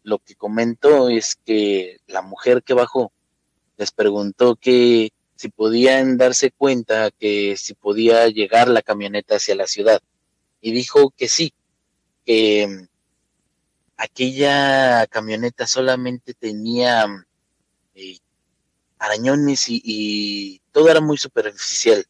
Lo 0.01 0.17
que 0.17 0.33
comentó 0.33 1.09
es 1.09 1.35
que 1.45 1.99
la 2.07 2.23
mujer 2.23 2.63
que 2.63 2.73
bajó 2.73 3.11
les 3.77 3.91
preguntó 3.91 4.55
que 4.55 5.11
si 5.37 5.49
podían 5.49 6.17
darse 6.17 6.51
cuenta 6.51 7.11
que 7.11 7.55
si 7.57 7.75
podía 7.75 8.27
llegar 8.27 8.67
la 8.67 8.81
camioneta 8.81 9.35
hacia 9.35 9.55
la 9.55 9.67
ciudad. 9.67 10.01
Y 10.61 10.71
dijo 10.71 11.13
que 11.15 11.29
sí, 11.29 11.53
que 12.25 12.67
mm, 12.67 12.87
aquella 13.97 15.05
camioneta 15.07 15.67
solamente 15.67 16.33
tenía 16.33 17.05
eh, 17.93 18.17
arañones 18.97 19.65
y, 19.67 20.59
todo 20.71 20.89
era 20.89 21.01
muy 21.01 21.17
superficial. 21.17 22.05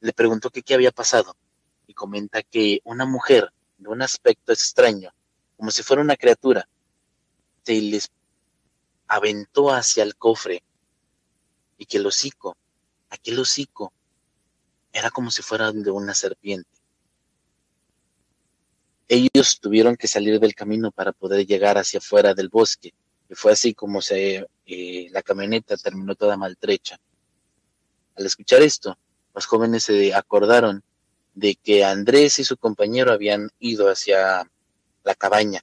Le 0.00 0.12
preguntó 0.12 0.50
que 0.50 0.62
qué 0.62 0.74
había 0.74 0.90
pasado 0.90 1.36
y 1.86 1.94
comenta 1.94 2.42
que 2.42 2.80
una 2.84 3.06
mujer 3.06 3.50
de 3.78 3.88
un 3.88 4.02
aspecto 4.02 4.52
extraño, 4.52 5.12
como 5.56 5.70
si 5.70 5.82
fuera 5.82 6.02
una 6.02 6.16
criatura, 6.16 6.68
se 7.64 7.80
les 7.80 8.10
aventó 9.06 9.72
hacia 9.72 10.02
el 10.02 10.16
cofre 10.16 10.62
y 11.78 11.86
que 11.86 11.98
el 11.98 12.06
hocico, 12.06 12.56
aquel 13.10 13.38
hocico, 13.38 13.92
era 14.92 15.10
como 15.10 15.30
si 15.30 15.42
fuera 15.42 15.72
de 15.72 15.90
una 15.90 16.14
serpiente. 16.14 16.68
Ellos 19.08 19.58
tuvieron 19.60 19.96
que 19.96 20.08
salir 20.08 20.40
del 20.40 20.54
camino 20.54 20.90
para 20.90 21.12
poder 21.12 21.46
llegar 21.46 21.76
hacia 21.76 21.98
afuera 21.98 22.32
del 22.32 22.48
bosque, 22.48 22.94
y 23.28 23.34
fue 23.34 23.52
así 23.52 23.74
como 23.74 24.00
se, 24.00 24.46
eh, 24.66 25.08
la 25.10 25.22
camioneta 25.22 25.76
terminó 25.76 26.14
toda 26.14 26.36
maltrecha. 26.36 26.98
Al 28.16 28.26
escuchar 28.26 28.62
esto, 28.62 28.96
los 29.34 29.46
jóvenes 29.46 29.84
se 29.84 30.14
acordaron 30.14 30.82
de 31.34 31.56
que 31.56 31.84
Andrés 31.84 32.38
y 32.38 32.44
su 32.44 32.56
compañero 32.56 33.12
habían 33.12 33.50
ido 33.58 33.90
hacia 33.90 34.48
la 35.02 35.14
cabaña, 35.14 35.62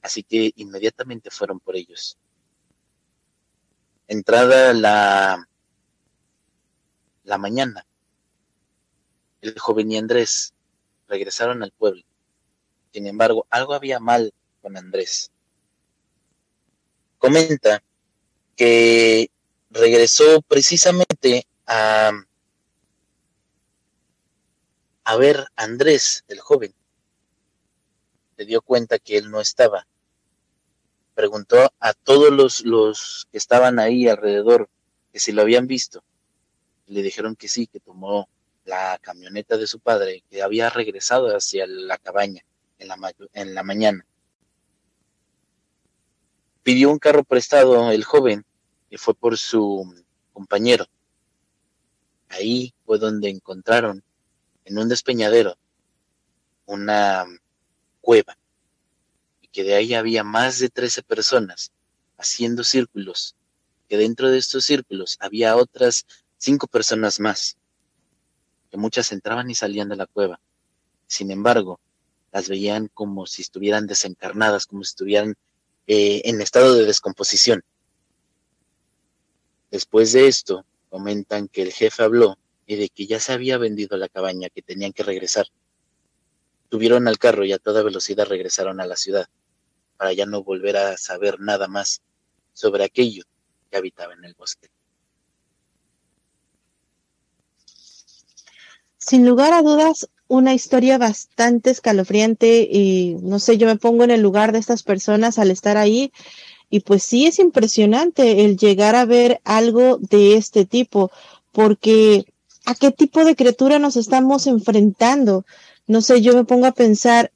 así 0.00 0.22
que 0.22 0.52
inmediatamente 0.56 1.30
fueron 1.30 1.60
por 1.60 1.76
ellos. 1.76 2.16
Entrada 4.08 4.72
la, 4.72 5.46
la 7.24 7.38
mañana, 7.38 7.84
el 9.42 9.58
joven 9.58 9.92
y 9.92 9.98
Andrés 9.98 10.54
regresaron 11.08 11.62
al 11.62 11.72
pueblo. 11.72 12.02
Sin 12.92 13.06
embargo, 13.06 13.46
algo 13.50 13.74
había 13.74 14.00
mal 14.00 14.32
con 14.62 14.78
Andrés. 14.78 15.30
Comenta 17.18 17.82
que 18.56 19.30
regresó 19.70 20.40
precisamente 20.40 21.46
a, 21.66 22.10
a 25.04 25.16
ver 25.16 25.46
a 25.54 25.64
Andrés, 25.64 26.24
el 26.28 26.40
joven. 26.40 26.72
Se 28.38 28.46
dio 28.46 28.62
cuenta 28.62 28.98
que 28.98 29.18
él 29.18 29.30
no 29.30 29.40
estaba 29.40 29.86
preguntó 31.18 31.72
a 31.80 31.94
todos 31.94 32.30
los, 32.30 32.64
los 32.64 33.26
que 33.32 33.38
estaban 33.38 33.80
ahí 33.80 34.06
alrededor 34.06 34.70
que 35.12 35.18
si 35.18 35.32
lo 35.32 35.42
habían 35.42 35.66
visto. 35.66 36.04
Le 36.86 37.02
dijeron 37.02 37.34
que 37.34 37.48
sí, 37.48 37.66
que 37.66 37.80
tomó 37.80 38.28
la 38.64 39.00
camioneta 39.02 39.56
de 39.56 39.66
su 39.66 39.80
padre, 39.80 40.22
que 40.30 40.42
había 40.42 40.70
regresado 40.70 41.36
hacia 41.36 41.66
la 41.66 41.98
cabaña 41.98 42.44
en 42.78 42.86
la, 42.86 43.14
en 43.32 43.52
la 43.52 43.64
mañana. 43.64 44.06
Pidió 46.62 46.88
un 46.88 47.00
carro 47.00 47.24
prestado 47.24 47.90
el 47.90 48.04
joven 48.04 48.44
y 48.88 48.96
fue 48.96 49.14
por 49.14 49.36
su 49.38 49.92
compañero. 50.32 50.86
Ahí 52.28 52.72
fue 52.86 53.00
donde 53.00 53.28
encontraron 53.28 54.04
en 54.66 54.78
un 54.78 54.88
despeñadero 54.88 55.56
una 56.66 57.26
cueva 58.00 58.38
que 59.58 59.64
de 59.64 59.74
ahí 59.74 59.94
había 59.94 60.22
más 60.22 60.60
de 60.60 60.68
13 60.68 61.02
personas 61.02 61.72
haciendo 62.16 62.62
círculos, 62.62 63.34
que 63.88 63.96
dentro 63.96 64.30
de 64.30 64.38
estos 64.38 64.64
círculos 64.64 65.16
había 65.18 65.56
otras 65.56 66.06
cinco 66.36 66.68
personas 66.68 67.18
más, 67.18 67.56
que 68.70 68.76
muchas 68.76 69.10
entraban 69.10 69.50
y 69.50 69.56
salían 69.56 69.88
de 69.88 69.96
la 69.96 70.06
cueva. 70.06 70.38
Sin 71.08 71.32
embargo, 71.32 71.80
las 72.30 72.48
veían 72.48 72.86
como 72.94 73.26
si 73.26 73.42
estuvieran 73.42 73.88
desencarnadas, 73.88 74.64
como 74.64 74.84
si 74.84 74.90
estuvieran 74.90 75.34
eh, 75.88 76.22
en 76.26 76.40
estado 76.40 76.76
de 76.76 76.84
descomposición. 76.84 77.64
Después 79.72 80.12
de 80.12 80.28
esto, 80.28 80.64
comentan 80.88 81.48
que 81.48 81.62
el 81.62 81.72
jefe 81.72 82.04
habló 82.04 82.38
y 82.64 82.76
de 82.76 82.90
que 82.90 83.08
ya 83.08 83.18
se 83.18 83.32
había 83.32 83.58
vendido 83.58 83.96
la 83.96 84.08
cabaña, 84.08 84.50
que 84.50 84.62
tenían 84.62 84.92
que 84.92 85.02
regresar. 85.02 85.48
Tuvieron 86.68 87.08
al 87.08 87.18
carro 87.18 87.44
y 87.44 87.52
a 87.52 87.58
toda 87.58 87.82
velocidad 87.82 88.28
regresaron 88.28 88.80
a 88.80 88.86
la 88.86 88.94
ciudad 88.94 89.28
para 89.98 90.12
ya 90.14 90.24
no 90.24 90.42
volver 90.42 90.76
a 90.78 90.96
saber 90.96 91.40
nada 91.40 91.68
más 91.68 92.00
sobre 92.54 92.84
aquello 92.84 93.24
que 93.70 93.76
habitaba 93.76 94.14
en 94.14 94.24
el 94.24 94.34
bosque. 94.34 94.68
Sin 98.96 99.26
lugar 99.26 99.52
a 99.52 99.62
dudas, 99.62 100.08
una 100.28 100.54
historia 100.54 100.98
bastante 100.98 101.70
escalofriante 101.70 102.68
y 102.70 103.16
no 103.22 103.38
sé, 103.38 103.58
yo 103.58 103.66
me 103.66 103.76
pongo 103.76 104.04
en 104.04 104.10
el 104.10 104.20
lugar 104.20 104.52
de 104.52 104.58
estas 104.58 104.82
personas 104.82 105.38
al 105.38 105.50
estar 105.50 105.76
ahí 105.76 106.12
y 106.70 106.80
pues 106.80 107.02
sí 107.02 107.26
es 107.26 107.38
impresionante 107.38 108.44
el 108.44 108.56
llegar 108.58 108.94
a 108.94 109.06
ver 109.06 109.40
algo 109.44 109.98
de 109.98 110.36
este 110.36 110.66
tipo, 110.66 111.10
porque 111.52 112.26
¿a 112.66 112.74
qué 112.74 112.90
tipo 112.90 113.24
de 113.24 113.34
criatura 113.34 113.78
nos 113.78 113.96
estamos 113.96 114.46
enfrentando? 114.46 115.44
No 115.86 116.02
sé, 116.02 116.20
yo 116.20 116.34
me 116.34 116.44
pongo 116.44 116.66
a 116.66 116.72
pensar, 116.72 117.32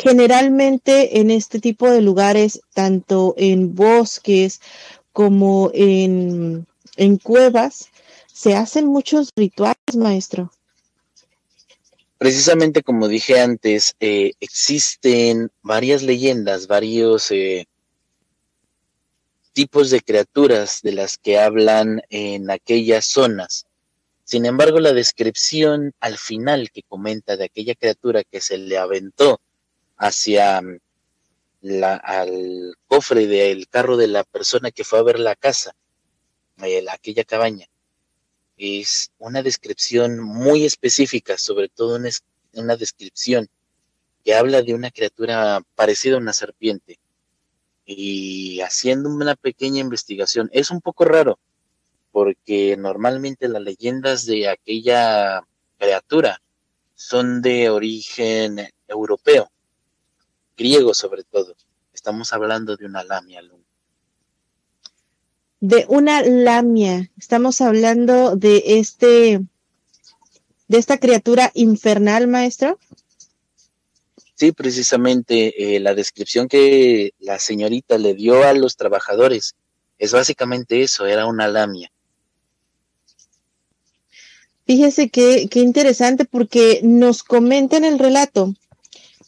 generalmente 0.00 1.20
en 1.20 1.30
este 1.30 1.60
tipo 1.60 1.90
de 1.90 2.00
lugares, 2.00 2.60
tanto 2.72 3.34
en 3.36 3.74
bosques 3.74 4.60
como 5.12 5.70
en, 5.74 6.66
en 6.96 7.18
cuevas, 7.18 7.88
se 8.32 8.56
hacen 8.56 8.86
muchos 8.86 9.30
rituales, 9.36 9.76
maestro. 9.96 10.52
Precisamente 12.16 12.82
como 12.82 13.08
dije 13.08 13.40
antes, 13.40 13.94
eh, 14.00 14.32
existen 14.40 15.50
varias 15.62 16.02
leyendas, 16.02 16.66
varios 16.66 17.30
eh, 17.30 17.66
tipos 19.52 19.90
de 19.90 20.00
criaturas 20.00 20.80
de 20.82 20.92
las 20.92 21.18
que 21.18 21.38
hablan 21.38 22.02
en 22.08 22.50
aquellas 22.50 23.06
zonas. 23.06 23.66
Sin 24.24 24.46
embargo, 24.46 24.80
la 24.80 24.92
descripción 24.92 25.92
al 26.00 26.16
final 26.16 26.70
que 26.70 26.82
comenta 26.82 27.36
de 27.36 27.44
aquella 27.44 27.74
criatura 27.74 28.22
que 28.24 28.40
se 28.40 28.56
le 28.56 28.78
aventó 28.78 29.40
hacia 30.00 30.60
mm, 30.62 30.78
la, 31.60 31.94
al 31.96 32.74
cofre 32.88 33.26
del 33.26 33.68
carro 33.68 33.96
de 33.96 34.08
la 34.08 34.24
persona 34.24 34.70
que 34.70 34.82
fue 34.82 34.98
a 34.98 35.02
ver 35.02 35.20
la 35.20 35.36
casa, 35.36 35.74
aquella 36.90 37.24
cabaña. 37.24 37.66
Es 38.56 39.10
una 39.18 39.42
descripción 39.42 40.20
muy 40.20 40.64
específica, 40.64 41.38
sobre 41.38 41.68
todo 41.68 41.96
una, 41.96 42.10
una 42.54 42.76
descripción 42.76 43.48
que 44.24 44.34
habla 44.34 44.62
de 44.62 44.74
una 44.74 44.90
criatura 44.90 45.62
parecida 45.76 46.16
a 46.16 46.18
una 46.18 46.32
serpiente. 46.32 46.98
Y 47.86 48.60
haciendo 48.60 49.08
una 49.08 49.34
pequeña 49.34 49.80
investigación, 49.80 50.48
es 50.52 50.70
un 50.70 50.80
poco 50.80 51.04
raro, 51.04 51.38
porque 52.12 52.76
normalmente 52.76 53.48
las 53.48 53.62
leyendas 53.62 54.26
de 54.26 54.48
aquella 54.48 55.42
criatura 55.78 56.40
son 56.94 57.42
de 57.42 57.70
origen 57.70 58.68
europeo 58.88 59.50
griego 60.60 60.92
sobre 60.92 61.24
todo. 61.24 61.56
Estamos 61.94 62.32
hablando 62.32 62.76
de 62.76 62.84
una 62.84 63.02
lamia, 63.02 63.40
De 65.60 65.86
una 65.88 66.22
lamia. 66.22 67.10
Estamos 67.18 67.60
hablando 67.62 68.36
de 68.36 68.62
este, 68.66 69.40
de 70.68 70.78
esta 70.78 70.98
criatura 70.98 71.50
infernal, 71.54 72.28
maestro. 72.28 72.78
Sí, 74.34 74.52
precisamente 74.52 75.36
eh, 75.76 75.80
la 75.80 75.94
descripción 75.94 76.48
que 76.48 77.12
la 77.18 77.38
señorita 77.38 77.98
le 77.98 78.14
dio 78.14 78.44
a 78.44 78.52
los 78.52 78.76
trabajadores 78.76 79.54
es 79.98 80.12
básicamente 80.12 80.82
eso, 80.82 81.06
era 81.06 81.26
una 81.26 81.48
lamia. 81.48 81.90
Fíjese 84.66 85.10
qué, 85.10 85.48
qué 85.50 85.60
interesante 85.60 86.24
porque 86.24 86.80
nos 86.82 87.22
comenta 87.22 87.76
en 87.76 87.84
el 87.84 87.98
relato 87.98 88.54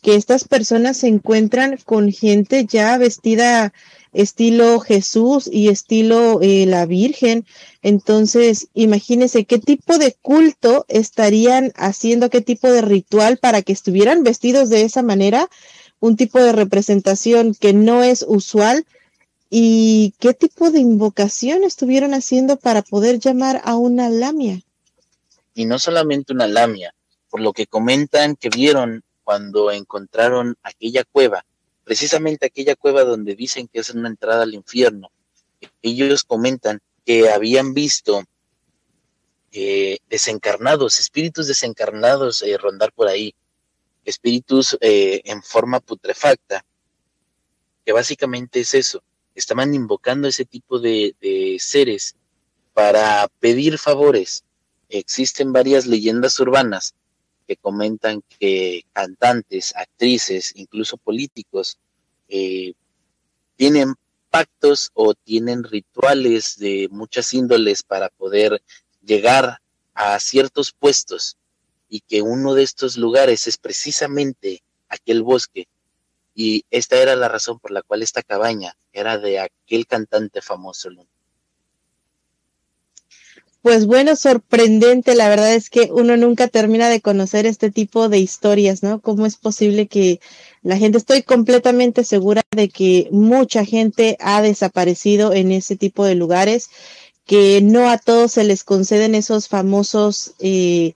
que 0.02 0.16
estas 0.16 0.46
personas 0.46 0.98
se 0.98 1.06
encuentran 1.06 1.78
con 1.84 2.12
gente 2.12 2.66
ya 2.66 2.98
vestida 2.98 3.72
estilo 4.12 4.80
Jesús 4.80 5.48
y 5.50 5.68
estilo 5.68 6.40
eh, 6.42 6.66
la 6.66 6.86
Virgen. 6.86 7.46
Entonces, 7.82 8.68
imagínense 8.74 9.44
qué 9.44 9.58
tipo 9.58 9.98
de 9.98 10.14
culto 10.20 10.84
estarían 10.88 11.72
haciendo, 11.76 12.30
qué 12.30 12.40
tipo 12.40 12.68
de 12.68 12.82
ritual 12.82 13.38
para 13.38 13.62
que 13.62 13.72
estuvieran 13.72 14.22
vestidos 14.24 14.68
de 14.68 14.82
esa 14.82 15.02
manera, 15.02 15.48
un 16.00 16.16
tipo 16.16 16.40
de 16.40 16.52
representación 16.52 17.54
que 17.54 17.72
no 17.72 18.02
es 18.02 18.24
usual 18.28 18.84
y 19.50 20.14
qué 20.18 20.34
tipo 20.34 20.70
de 20.70 20.80
invocación 20.80 21.62
estuvieron 21.62 22.12
haciendo 22.12 22.56
para 22.56 22.82
poder 22.82 23.18
llamar 23.18 23.60
a 23.64 23.76
una 23.76 24.08
lamia. 24.08 24.60
Y 25.54 25.64
no 25.66 25.78
solamente 25.78 26.32
una 26.32 26.48
lamia, 26.48 26.92
por 27.30 27.40
lo 27.40 27.52
que 27.52 27.66
comentan 27.66 28.34
que 28.34 28.48
vieron 28.48 29.04
cuando 29.24 29.70
encontraron 29.70 30.56
aquella 30.62 31.04
cueva, 31.04 31.44
precisamente 31.84 32.46
aquella 32.46 32.76
cueva 32.76 33.04
donde 33.04 33.34
dicen 33.34 33.68
que 33.68 33.80
es 33.80 33.90
una 33.90 34.08
entrada 34.08 34.42
al 34.42 34.54
infierno, 34.54 35.10
ellos 35.82 36.24
comentan 36.24 36.80
que 37.04 37.30
habían 37.30 37.74
visto 37.74 38.24
eh, 39.52 39.98
desencarnados, 40.08 40.98
espíritus 40.98 41.46
desencarnados 41.46 42.42
eh, 42.42 42.56
rondar 42.56 42.92
por 42.92 43.08
ahí, 43.08 43.34
espíritus 44.04 44.76
eh, 44.80 45.22
en 45.24 45.42
forma 45.42 45.80
putrefacta, 45.80 46.64
que 47.84 47.92
básicamente 47.92 48.60
es 48.60 48.74
eso, 48.74 49.02
estaban 49.34 49.74
invocando 49.74 50.28
ese 50.28 50.44
tipo 50.44 50.78
de, 50.78 51.14
de 51.20 51.58
seres 51.60 52.14
para 52.74 53.28
pedir 53.40 53.78
favores. 53.78 54.44
Existen 54.88 55.52
varias 55.52 55.86
leyendas 55.86 56.38
urbanas 56.40 56.94
que 57.46 57.56
comentan 57.56 58.22
que 58.38 58.84
cantantes, 58.92 59.74
actrices, 59.76 60.52
incluso 60.56 60.96
políticos, 60.96 61.78
eh, 62.28 62.74
tienen 63.56 63.94
pactos 64.30 64.90
o 64.94 65.14
tienen 65.14 65.64
rituales 65.64 66.58
de 66.58 66.88
muchas 66.90 67.34
índoles 67.34 67.82
para 67.82 68.08
poder 68.08 68.62
llegar 69.04 69.58
a 69.94 70.18
ciertos 70.20 70.72
puestos 70.72 71.36
y 71.88 72.00
que 72.00 72.22
uno 72.22 72.54
de 72.54 72.62
estos 72.62 72.96
lugares 72.96 73.46
es 73.46 73.58
precisamente 73.58 74.62
aquel 74.88 75.22
bosque 75.22 75.68
y 76.34 76.64
esta 76.70 76.96
era 76.96 77.14
la 77.16 77.28
razón 77.28 77.58
por 77.58 77.70
la 77.70 77.82
cual 77.82 78.02
esta 78.02 78.22
cabaña 78.22 78.74
era 78.92 79.18
de 79.18 79.38
aquel 79.40 79.86
cantante 79.86 80.40
famoso. 80.40 80.88
Pues 83.62 83.86
bueno, 83.86 84.16
sorprendente, 84.16 85.14
la 85.14 85.28
verdad 85.28 85.54
es 85.54 85.70
que 85.70 85.88
uno 85.92 86.16
nunca 86.16 86.48
termina 86.48 86.88
de 86.88 87.00
conocer 87.00 87.46
este 87.46 87.70
tipo 87.70 88.08
de 88.08 88.18
historias, 88.18 88.82
¿no? 88.82 89.00
¿Cómo 89.00 89.24
es 89.24 89.36
posible 89.36 89.86
que 89.86 90.20
la 90.62 90.76
gente, 90.76 90.98
estoy 90.98 91.22
completamente 91.22 92.02
segura 92.02 92.42
de 92.50 92.68
que 92.68 93.08
mucha 93.12 93.64
gente 93.64 94.16
ha 94.20 94.42
desaparecido 94.42 95.32
en 95.32 95.52
ese 95.52 95.76
tipo 95.76 96.04
de 96.04 96.16
lugares, 96.16 96.70
que 97.24 97.60
no 97.62 97.88
a 97.88 97.98
todos 97.98 98.32
se 98.32 98.42
les 98.42 98.64
conceden 98.64 99.14
esos 99.14 99.46
famosos, 99.46 100.32
eh, 100.40 100.94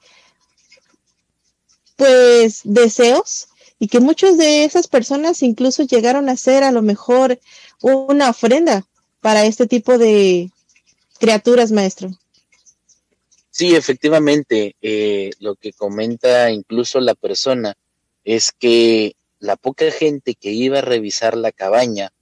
pues, 1.94 2.62
deseos 2.64 3.48
y 3.78 3.88
que 3.88 4.00
muchos 4.00 4.38
de 4.38 4.64
esas 4.64 4.88
personas 4.88 5.42
incluso 5.42 5.84
llegaron 5.84 6.28
a 6.28 6.36
ser 6.36 6.64
a 6.64 6.72
lo 6.72 6.82
mejor 6.82 7.38
una 7.80 8.30
ofrenda 8.30 8.84
para 9.20 9.44
este 9.46 9.68
tipo 9.68 9.98
de 9.98 10.50
criaturas, 11.20 11.70
maestro. 11.70 12.10
Sí, 13.58 13.74
efectivamente, 13.74 14.76
eh, 14.82 15.30
lo 15.40 15.54
que 15.54 15.72
comenta 15.72 16.50
incluso 16.50 17.00
la 17.00 17.14
persona 17.14 17.74
es 18.22 18.52
que 18.52 19.16
la 19.40 19.56
poca 19.56 19.90
gente 19.90 20.34
que 20.34 20.50
iba 20.50 20.80
a 20.80 20.82
revisar 20.82 21.38
la 21.38 21.52
cabaña, 21.52 22.12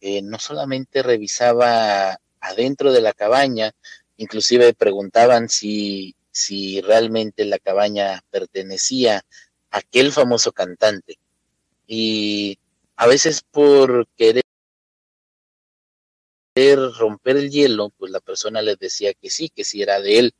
eh, 0.00 0.22
no 0.22 0.38
solamente 0.38 1.02
revisaba 1.02 2.20
adentro 2.40 2.92
de 2.92 3.00
la 3.00 3.12
cabaña, 3.12 3.72
inclusive 4.18 4.72
preguntaban 4.72 5.48
si, 5.48 6.14
si 6.30 6.80
realmente 6.80 7.44
la 7.44 7.58
cabaña 7.58 8.22
pertenecía 8.30 9.24
a 9.72 9.78
aquel 9.78 10.12
famoso 10.12 10.52
cantante. 10.52 11.18
Y 11.88 12.56
a 12.94 13.08
veces 13.08 13.42
por 13.42 14.06
querer 14.16 14.44
romper 17.00 17.36
el 17.36 17.50
hielo, 17.50 17.90
pues 17.98 18.12
la 18.12 18.20
persona 18.20 18.62
les 18.62 18.78
decía 18.78 19.12
que 19.12 19.28
sí, 19.28 19.48
que 19.48 19.64
sí 19.64 19.82
era 19.82 20.00
de 20.00 20.20
él 20.20 20.34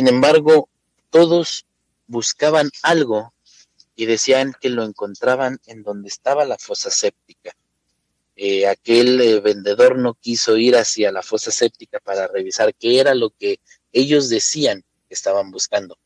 sin 0.00 0.08
embargo, 0.08 0.66
todos 1.10 1.66
buscaban 2.06 2.70
algo 2.80 3.34
y 3.96 4.06
decían 4.06 4.56
que 4.58 4.70
lo 4.70 4.82
encontraban 4.82 5.60
en 5.66 5.82
donde 5.82 6.08
estaba 6.08 6.46
la 6.46 6.56
fosa 6.56 6.88
séptica. 6.90 7.54
Eh, 8.34 8.66
aquel 8.66 9.20
eh, 9.20 9.40
vendedor 9.40 9.98
no 9.98 10.14
quiso 10.14 10.56
ir 10.56 10.74
hacia 10.74 11.12
la 11.12 11.22
fosa 11.22 11.50
séptica 11.50 12.00
para 12.00 12.28
revisar 12.28 12.74
qué 12.74 12.98
era 12.98 13.14
lo 13.14 13.28
que 13.28 13.60
ellos 13.92 14.30
decían 14.30 14.82
que 15.06 15.12
estaban 15.12 15.50
buscando. 15.50 15.98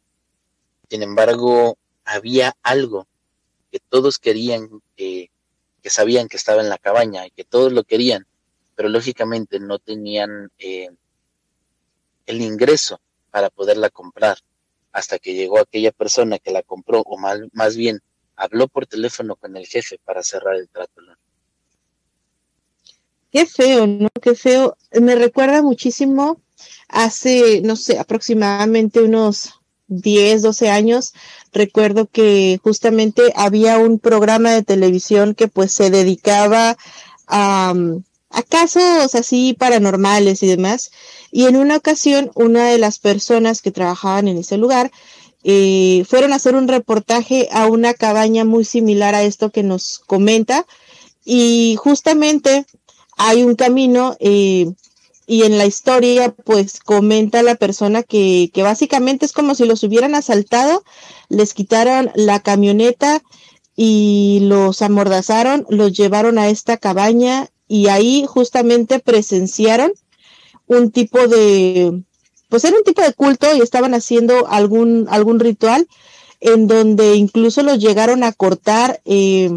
Sin 0.90 1.04
embargo, 1.04 1.78
había 2.04 2.56
algo 2.64 3.06
que 3.70 3.78
todos 3.78 4.18
querían, 4.18 4.68
que 4.96 5.30
sabían 5.84 6.26
que 6.26 6.36
estaba 6.36 6.62
en 6.62 6.68
la 6.68 6.78
cabaña 6.78 7.28
y 7.28 7.30
que 7.30 7.44
todos 7.44 7.72
lo 7.72 7.84
querían, 7.84 8.26
pero 8.74 8.88
lógicamente 8.88 9.60
no 9.60 9.78
tenían 9.78 10.50
eh, 10.58 10.90
el 12.26 12.40
ingreso 12.42 12.98
para 13.34 13.50
poderla 13.50 13.90
comprar, 13.90 14.38
hasta 14.92 15.18
que 15.18 15.34
llegó 15.34 15.58
aquella 15.58 15.90
persona 15.90 16.38
que 16.38 16.52
la 16.52 16.62
compró, 16.62 17.00
o 17.00 17.18
más, 17.18 17.74
bien 17.74 18.00
habló 18.36 18.68
por 18.68 18.86
teléfono 18.86 19.34
con 19.34 19.56
el 19.56 19.66
jefe 19.66 19.98
para 20.04 20.22
cerrar 20.22 20.54
el 20.54 20.68
trato. 20.68 21.02
Qué 23.32 23.44
feo, 23.44 23.88
¿no? 23.88 24.08
Qué 24.22 24.36
feo. 24.36 24.76
Me 24.92 25.16
recuerda 25.16 25.62
muchísimo 25.62 26.40
hace, 26.86 27.60
no 27.62 27.74
sé, 27.74 27.98
aproximadamente 27.98 29.02
unos 29.02 29.54
10, 29.88 30.42
12 30.42 30.70
años, 30.70 31.12
recuerdo 31.52 32.06
que 32.06 32.60
justamente 32.62 33.32
había 33.34 33.78
un 33.78 33.98
programa 33.98 34.52
de 34.52 34.62
televisión 34.62 35.34
que 35.34 35.48
pues 35.48 35.72
se 35.72 35.90
dedicaba 35.90 36.76
a, 37.26 37.74
a 38.34 38.42
casos 38.42 39.14
así 39.14 39.54
paranormales 39.54 40.42
y 40.42 40.46
demás. 40.48 40.90
Y 41.30 41.46
en 41.46 41.56
una 41.56 41.76
ocasión, 41.76 42.30
una 42.34 42.68
de 42.68 42.78
las 42.78 42.98
personas 42.98 43.62
que 43.62 43.70
trabajaban 43.70 44.28
en 44.28 44.38
ese 44.38 44.56
lugar 44.56 44.90
eh, 45.44 46.04
fueron 46.08 46.32
a 46.32 46.36
hacer 46.36 46.56
un 46.56 46.68
reportaje 46.68 47.48
a 47.52 47.66
una 47.66 47.94
cabaña 47.94 48.44
muy 48.44 48.64
similar 48.64 49.14
a 49.14 49.22
esto 49.22 49.50
que 49.50 49.62
nos 49.62 50.00
comenta. 50.00 50.66
Y 51.24 51.76
justamente 51.78 52.66
hay 53.16 53.44
un 53.44 53.54
camino 53.54 54.16
eh, 54.20 54.66
y 55.26 55.44
en 55.44 55.56
la 55.56 55.66
historia 55.66 56.34
pues 56.34 56.80
comenta 56.80 57.42
la 57.42 57.54
persona 57.54 58.02
que, 58.02 58.50
que 58.52 58.62
básicamente 58.62 59.24
es 59.26 59.32
como 59.32 59.54
si 59.54 59.64
los 59.64 59.82
hubieran 59.84 60.14
asaltado, 60.14 60.82
les 61.28 61.54
quitaron 61.54 62.10
la 62.14 62.40
camioneta 62.40 63.22
y 63.76 64.40
los 64.42 64.82
amordazaron, 64.82 65.66
los 65.68 65.92
llevaron 65.92 66.38
a 66.38 66.48
esta 66.48 66.76
cabaña 66.76 67.48
y 67.74 67.88
ahí 67.88 68.24
justamente 68.24 69.00
presenciaron 69.00 69.92
un 70.68 70.92
tipo 70.92 71.26
de, 71.26 72.04
pues 72.48 72.62
era 72.62 72.76
un 72.76 72.84
tipo 72.84 73.02
de 73.02 73.12
culto 73.12 73.52
y 73.52 73.62
estaban 73.62 73.94
haciendo 73.94 74.46
algún, 74.46 75.08
algún 75.10 75.40
ritual 75.40 75.88
en 76.38 76.68
donde 76.68 77.16
incluso 77.16 77.64
los 77.64 77.80
llegaron 77.80 78.22
a 78.22 78.30
cortar. 78.30 79.00
Eh, 79.04 79.50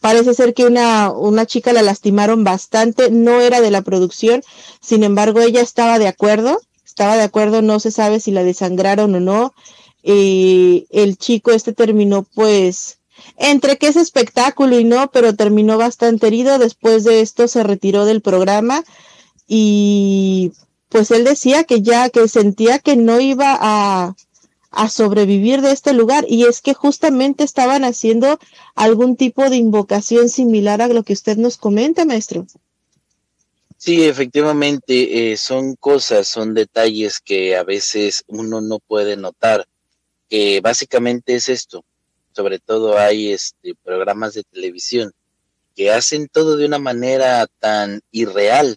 parece 0.00 0.32
ser 0.32 0.54
que 0.54 0.64
una, 0.64 1.10
una 1.10 1.44
chica 1.44 1.72
la 1.72 1.82
lastimaron 1.82 2.44
bastante, 2.44 3.10
no 3.10 3.40
era 3.40 3.60
de 3.60 3.72
la 3.72 3.82
producción, 3.82 4.44
sin 4.80 5.02
embargo 5.02 5.40
ella 5.40 5.60
estaba 5.60 5.98
de 5.98 6.06
acuerdo, 6.06 6.60
estaba 6.86 7.16
de 7.16 7.24
acuerdo, 7.24 7.62
no 7.62 7.80
se 7.80 7.90
sabe 7.90 8.20
si 8.20 8.30
la 8.30 8.44
desangraron 8.44 9.12
o 9.12 9.18
no. 9.18 9.54
Eh, 10.04 10.86
el 10.90 11.16
chico 11.18 11.50
este 11.50 11.72
terminó 11.72 12.22
pues 12.22 13.00
entre 13.36 13.78
que 13.78 13.88
es 13.88 13.96
espectáculo 13.96 14.78
y 14.78 14.84
no, 14.84 15.10
pero 15.10 15.34
terminó 15.34 15.78
bastante 15.78 16.26
herido. 16.26 16.58
Después 16.58 17.04
de 17.04 17.20
esto 17.20 17.48
se 17.48 17.62
retiró 17.62 18.04
del 18.04 18.20
programa 18.20 18.84
y 19.46 20.52
pues 20.88 21.10
él 21.10 21.24
decía 21.24 21.64
que 21.64 21.82
ya 21.82 22.08
que 22.10 22.28
sentía 22.28 22.78
que 22.78 22.96
no 22.96 23.20
iba 23.20 23.56
a, 23.60 24.14
a 24.70 24.90
sobrevivir 24.90 25.60
de 25.60 25.72
este 25.72 25.92
lugar 25.92 26.24
y 26.28 26.44
es 26.44 26.60
que 26.60 26.74
justamente 26.74 27.44
estaban 27.44 27.84
haciendo 27.84 28.38
algún 28.74 29.16
tipo 29.16 29.48
de 29.48 29.56
invocación 29.56 30.28
similar 30.28 30.82
a 30.82 30.88
lo 30.88 31.02
que 31.02 31.12
usted 31.12 31.36
nos 31.36 31.56
comenta, 31.56 32.04
maestro. 32.04 32.46
Sí, 33.78 34.04
efectivamente, 34.04 35.32
eh, 35.32 35.36
son 35.36 35.76
cosas, 35.76 36.26
son 36.26 36.54
detalles 36.54 37.20
que 37.20 37.54
a 37.54 37.64
veces 37.64 38.24
uno 38.28 38.60
no 38.60 38.78
puede 38.78 39.16
notar, 39.16 39.66
que 40.30 40.60
básicamente 40.62 41.34
es 41.34 41.50
esto, 41.50 41.84
sobre 42.34 42.58
todo 42.58 42.98
hay 42.98 43.32
este, 43.32 43.74
programas 43.84 44.34
de 44.34 44.42
televisión 44.42 45.12
que 45.76 45.90
hacen 45.90 46.28
todo 46.28 46.56
de 46.56 46.66
una 46.66 46.78
manera 46.78 47.46
tan 47.60 48.02
irreal 48.10 48.76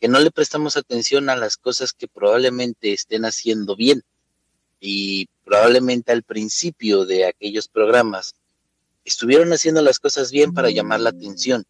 que 0.00 0.08
no 0.08 0.20
le 0.20 0.30
prestamos 0.30 0.76
atención 0.76 1.30
a 1.30 1.36
las 1.36 1.56
cosas 1.56 1.92
que 1.92 2.08
probablemente 2.08 2.92
estén 2.92 3.24
haciendo 3.24 3.74
bien. 3.76 4.02
Y 4.80 5.28
probablemente 5.44 6.12
al 6.12 6.22
principio 6.22 7.06
de 7.06 7.24
aquellos 7.24 7.68
programas 7.68 8.34
estuvieron 9.04 9.52
haciendo 9.52 9.80
las 9.80 9.98
cosas 9.98 10.30
bien 10.30 10.52
para 10.52 10.70
llamar 10.70 11.00
la 11.00 11.10
atención. 11.10 11.64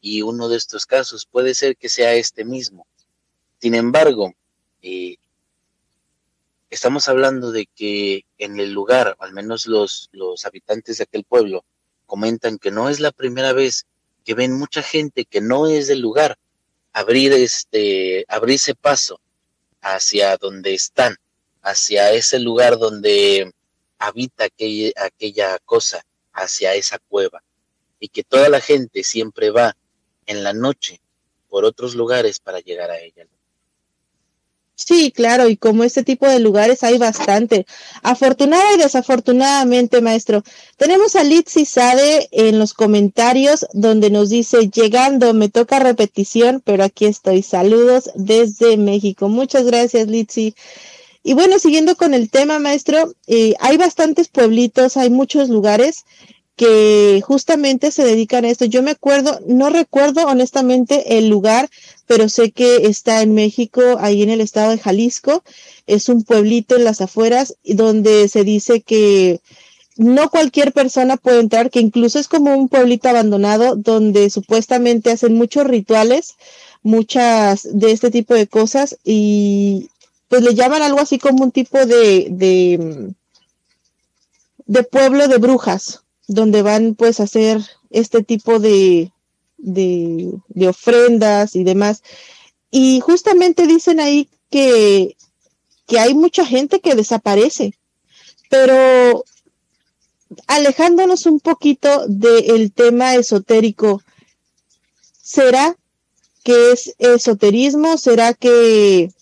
Y 0.00 0.22
uno 0.22 0.48
de 0.48 0.58
estos 0.58 0.86
casos 0.86 1.26
puede 1.26 1.54
ser 1.54 1.76
que 1.76 1.88
sea 1.88 2.14
este 2.14 2.44
mismo. 2.44 2.86
Sin 3.60 3.74
embargo, 3.74 4.32
eh, 4.82 5.16
estamos 6.72 7.06
hablando 7.08 7.52
de 7.52 7.66
que 7.66 8.24
en 8.38 8.58
el 8.58 8.72
lugar, 8.72 9.14
al 9.20 9.32
menos 9.34 9.66
los, 9.66 10.08
los 10.12 10.46
habitantes 10.46 10.96
de 10.96 11.04
aquel 11.04 11.22
pueblo, 11.22 11.64
comentan 12.06 12.58
que 12.58 12.70
no 12.70 12.88
es 12.88 12.98
la 12.98 13.12
primera 13.12 13.52
vez 13.52 13.84
que 14.24 14.32
ven 14.32 14.54
mucha 14.58 14.82
gente 14.82 15.26
que 15.26 15.42
no 15.42 15.66
es 15.66 15.86
del 15.86 16.00
lugar 16.00 16.38
abrir 16.94 17.34
este, 17.34 18.24
abrirse 18.26 18.74
paso 18.74 19.20
hacia 19.82 20.38
donde 20.38 20.72
están, 20.72 21.16
hacia 21.60 22.12
ese 22.12 22.38
lugar 22.38 22.78
donde 22.78 23.52
habita 23.98 24.44
aquella, 24.44 24.92
aquella 24.96 25.58
cosa, 25.66 26.02
hacia 26.32 26.74
esa 26.74 26.98
cueva, 26.98 27.42
y 28.00 28.08
que 28.08 28.24
toda 28.24 28.48
la 28.48 28.62
gente 28.62 29.04
siempre 29.04 29.50
va 29.50 29.76
en 30.24 30.42
la 30.42 30.54
noche 30.54 31.00
por 31.50 31.66
otros 31.66 31.94
lugares 31.94 32.38
para 32.38 32.60
llegar 32.60 32.90
a 32.90 32.98
ella. 32.98 33.26
Sí, 34.74 35.12
claro, 35.12 35.48
y 35.48 35.56
como 35.56 35.84
este 35.84 36.02
tipo 36.02 36.26
de 36.26 36.40
lugares 36.40 36.82
hay 36.82 36.98
bastante. 36.98 37.66
Afortunada 38.02 38.74
y 38.74 38.78
desafortunadamente, 38.78 40.00
maestro. 40.00 40.42
Tenemos 40.76 41.14
a 41.14 41.24
Litsi 41.24 41.64
Sade 41.64 42.28
en 42.32 42.58
los 42.58 42.74
comentarios 42.74 43.66
donde 43.74 44.10
nos 44.10 44.30
dice, 44.30 44.70
llegando, 44.70 45.34
me 45.34 45.48
toca 45.48 45.78
repetición, 45.78 46.62
pero 46.64 46.84
aquí 46.84 47.04
estoy. 47.04 47.42
Saludos 47.42 48.10
desde 48.14 48.76
México. 48.76 49.28
Muchas 49.28 49.64
gracias, 49.64 50.08
Litsi. 50.08 50.54
Y 51.22 51.34
bueno, 51.34 51.58
siguiendo 51.58 51.94
con 51.94 52.14
el 52.14 52.30
tema, 52.30 52.58
maestro, 52.58 53.14
eh, 53.28 53.54
hay 53.60 53.76
bastantes 53.76 54.28
pueblitos, 54.28 54.96
hay 54.96 55.10
muchos 55.10 55.48
lugares 55.48 56.04
que 56.56 57.22
justamente 57.24 57.90
se 57.90 58.04
dedican 58.04 58.44
a 58.44 58.50
esto. 58.50 58.64
Yo 58.64 58.82
me 58.82 58.92
acuerdo, 58.92 59.40
no 59.46 59.70
recuerdo 59.70 60.26
honestamente 60.26 61.18
el 61.18 61.28
lugar, 61.28 61.70
pero 62.06 62.28
sé 62.28 62.52
que 62.52 62.86
está 62.86 63.22
en 63.22 63.34
México, 63.34 63.80
ahí 64.00 64.22
en 64.22 64.30
el 64.30 64.40
estado 64.40 64.70
de 64.70 64.78
Jalisco. 64.78 65.42
Es 65.86 66.08
un 66.08 66.24
pueblito 66.24 66.76
en 66.76 66.84
las 66.84 67.00
afueras 67.00 67.56
donde 67.64 68.28
se 68.28 68.44
dice 68.44 68.82
que 68.82 69.40
no 69.96 70.30
cualquier 70.30 70.72
persona 70.72 71.16
puede 71.16 71.40
entrar, 71.40 71.70
que 71.70 71.80
incluso 71.80 72.18
es 72.18 72.28
como 72.28 72.56
un 72.56 72.68
pueblito 72.68 73.08
abandonado 73.08 73.76
donde 73.76 74.30
supuestamente 74.30 75.10
hacen 75.10 75.34
muchos 75.34 75.66
rituales, 75.66 76.34
muchas 76.82 77.68
de 77.72 77.92
este 77.92 78.10
tipo 78.10 78.34
de 78.34 78.46
cosas 78.46 78.96
y 79.04 79.88
pues 80.28 80.42
le 80.42 80.54
llaman 80.54 80.82
algo 80.82 81.00
así 81.00 81.18
como 81.18 81.44
un 81.44 81.50
tipo 81.50 81.84
de, 81.84 82.28
de, 82.30 83.12
de 84.66 84.82
pueblo 84.82 85.28
de 85.28 85.36
brujas, 85.36 86.01
donde 86.28 86.62
van 86.62 86.94
pues 86.94 87.20
a 87.20 87.24
hacer 87.24 87.60
este 87.90 88.22
tipo 88.22 88.58
de, 88.58 89.10
de, 89.58 90.68
ofrendas 90.68 91.56
y 91.56 91.64
demás. 91.64 92.02
Y 92.70 93.00
justamente 93.00 93.66
dicen 93.66 94.00
ahí 94.00 94.28
que, 94.50 95.16
que 95.86 95.98
hay 95.98 96.14
mucha 96.14 96.46
gente 96.46 96.80
que 96.80 96.94
desaparece, 96.94 97.74
pero 98.48 99.24
alejándonos 100.46 101.26
un 101.26 101.40
poquito 101.40 102.06
del 102.06 102.72
tema 102.72 103.14
esotérico, 103.14 104.02
¿será 105.22 105.76
que 106.42 106.72
es 106.72 106.94
esoterismo? 106.98 107.98
¿Será 107.98 108.34
que 108.34 109.12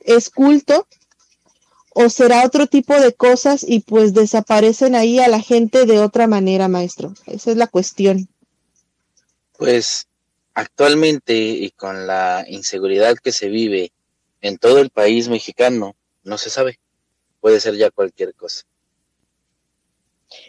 es 0.00 0.30
culto? 0.30 0.86
O 1.94 2.10
será 2.10 2.44
otro 2.44 2.66
tipo 2.66 3.00
de 3.00 3.14
cosas 3.14 3.64
y 3.66 3.80
pues 3.80 4.14
desaparecen 4.14 4.96
ahí 4.96 5.20
a 5.20 5.28
la 5.28 5.40
gente 5.40 5.86
de 5.86 6.00
otra 6.00 6.26
manera, 6.26 6.68
maestro? 6.68 7.14
Esa 7.26 7.52
es 7.52 7.56
la 7.56 7.68
cuestión. 7.68 8.28
Pues 9.56 10.06
actualmente 10.54 11.34
y 11.34 11.70
con 11.70 12.06
la 12.06 12.44
inseguridad 12.48 13.16
que 13.16 13.32
se 13.32 13.48
vive 13.48 13.92
en 14.42 14.58
todo 14.58 14.80
el 14.80 14.90
país 14.90 15.28
mexicano, 15.28 15.94
no 16.24 16.36
se 16.36 16.50
sabe. 16.50 16.78
Puede 17.40 17.60
ser 17.60 17.76
ya 17.76 17.90
cualquier 17.90 18.34
cosa. 18.34 18.64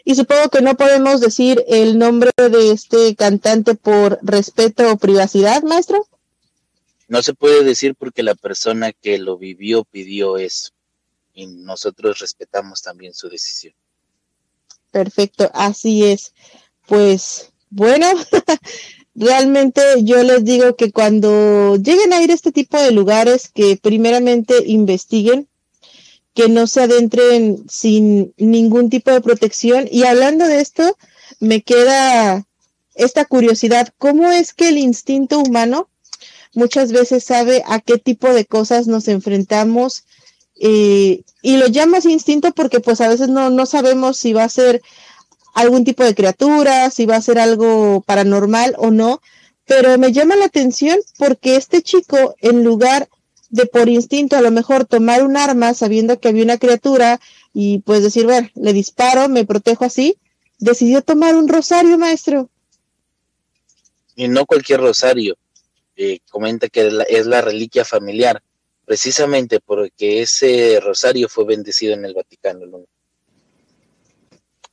Y 0.04 0.16
supongo 0.16 0.48
que 0.48 0.62
no 0.62 0.76
podemos 0.76 1.20
decir 1.20 1.64
el 1.68 1.96
nombre 1.96 2.32
de 2.36 2.72
este 2.72 3.14
cantante 3.14 3.76
por 3.76 4.18
respeto 4.22 4.90
o 4.90 4.96
privacidad, 4.96 5.62
maestro. 5.62 6.06
No 7.06 7.22
se 7.22 7.34
puede 7.34 7.62
decir 7.62 7.94
porque 7.94 8.24
la 8.24 8.34
persona 8.34 8.92
que 8.92 9.18
lo 9.18 9.38
vivió 9.38 9.84
pidió 9.84 10.38
eso 10.38 10.75
y 11.36 11.46
nosotros 11.46 12.18
respetamos 12.18 12.82
también 12.82 13.14
su 13.14 13.28
decisión. 13.28 13.74
Perfecto, 14.90 15.50
así 15.54 16.04
es. 16.04 16.32
Pues 16.86 17.50
bueno, 17.68 18.06
realmente 19.14 19.82
yo 20.02 20.22
les 20.22 20.44
digo 20.44 20.74
que 20.76 20.90
cuando 20.90 21.76
lleguen 21.76 22.14
a 22.14 22.22
ir 22.22 22.30
a 22.30 22.34
este 22.34 22.52
tipo 22.52 22.80
de 22.80 22.90
lugares, 22.90 23.50
que 23.54 23.76
primeramente 23.76 24.54
investiguen, 24.66 25.46
que 26.34 26.48
no 26.48 26.66
se 26.66 26.82
adentren 26.82 27.64
sin 27.68 28.32
ningún 28.38 28.88
tipo 28.88 29.10
de 29.10 29.20
protección. 29.20 29.86
Y 29.90 30.04
hablando 30.04 30.46
de 30.46 30.60
esto, 30.60 30.96
me 31.38 31.62
queda 31.62 32.46
esta 32.94 33.26
curiosidad, 33.26 33.92
¿cómo 33.98 34.30
es 34.30 34.54
que 34.54 34.70
el 34.70 34.78
instinto 34.78 35.38
humano 35.38 35.88
muchas 36.54 36.92
veces 36.92 37.24
sabe 37.24 37.62
a 37.66 37.80
qué 37.80 37.98
tipo 37.98 38.32
de 38.32 38.46
cosas 38.46 38.86
nos 38.86 39.06
enfrentamos 39.08 40.04
y 40.58 41.24
lo 41.58 41.66
llamas 41.68 42.06
instinto 42.06 42.52
porque 42.52 42.80
pues 42.80 43.00
a 43.00 43.08
veces 43.08 43.28
no, 43.28 43.50
no 43.50 43.66
sabemos 43.66 44.16
si 44.16 44.32
va 44.32 44.44
a 44.44 44.48
ser 44.48 44.82
algún 45.54 45.84
tipo 45.84 46.04
de 46.04 46.14
criatura, 46.14 46.90
si 46.90 47.06
va 47.06 47.16
a 47.16 47.22
ser 47.22 47.38
algo 47.38 48.02
paranormal 48.06 48.74
o 48.78 48.90
no, 48.90 49.22
pero 49.64 49.96
me 49.98 50.12
llama 50.12 50.36
la 50.36 50.46
atención 50.46 50.98
porque 51.18 51.56
este 51.56 51.82
chico, 51.82 52.36
en 52.40 52.62
lugar 52.62 53.08
de 53.48 53.66
por 53.66 53.88
instinto 53.88 54.36
a 54.36 54.40
lo 54.40 54.50
mejor 54.50 54.84
tomar 54.84 55.24
un 55.24 55.36
arma 55.36 55.72
sabiendo 55.72 56.20
que 56.20 56.28
había 56.28 56.44
una 56.44 56.58
criatura 56.58 57.20
y 57.54 57.78
pues 57.78 58.02
decir, 58.02 58.26
ver, 58.26 58.52
le 58.54 58.72
disparo, 58.72 59.28
me 59.28 59.46
protejo 59.46 59.84
así, 59.84 60.18
decidió 60.58 61.02
tomar 61.02 61.36
un 61.36 61.48
rosario, 61.48 61.96
maestro. 61.96 62.50
Y 64.14 64.28
no 64.28 64.46
cualquier 64.46 64.80
rosario, 64.80 65.36
eh, 65.96 66.18
comenta 66.30 66.68
que 66.68 66.90
es 67.08 67.26
la 67.26 67.40
reliquia 67.40 67.84
familiar 67.84 68.42
precisamente 68.86 69.60
porque 69.60 70.22
ese 70.22 70.80
rosario 70.80 71.28
fue 71.28 71.44
bendecido 71.44 71.92
en 71.92 72.04
el 72.04 72.14
Vaticano. 72.14 72.64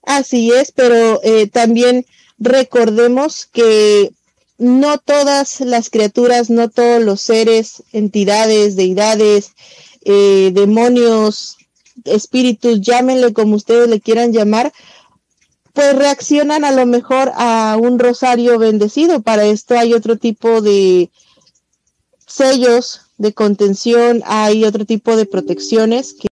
Así 0.04 0.52
es, 0.52 0.72
pero 0.72 1.20
eh, 1.24 1.48
también 1.48 2.06
recordemos 2.38 3.48
que 3.48 4.12
no 4.58 5.00
todas 5.00 5.62
las 5.62 5.90
criaturas, 5.90 6.50
no 6.50 6.70
todos 6.70 7.02
los 7.04 7.22
seres, 7.22 7.84
entidades, 7.92 8.76
deidades, 8.76 9.52
eh, 10.06 10.52
demonios, 10.54 11.58
espíritus, 12.06 12.82
llámenle 12.82 13.34
como 13.34 13.56
ustedes 13.56 13.90
le 13.90 14.00
quieran 14.00 14.32
llamar, 14.32 14.72
pues 15.74 15.96
reaccionan 15.96 16.66
a 16.66 16.72
lo 16.72 16.86
mejor 16.86 17.32
a 17.36 17.78
un 17.82 17.98
rosario 17.98 18.60
bendecido. 18.60 19.22
Para 19.22 19.46
esto 19.46 19.76
hay 19.78 19.94
otro 19.94 20.18
tipo 20.18 20.62
de 20.62 21.10
sellos 22.28 23.03
de 23.24 23.34
contención, 23.34 24.22
hay 24.26 24.66
otro 24.66 24.86
tipo 24.86 25.16
de 25.16 25.26
protecciones 25.26 26.14
que 26.14 26.28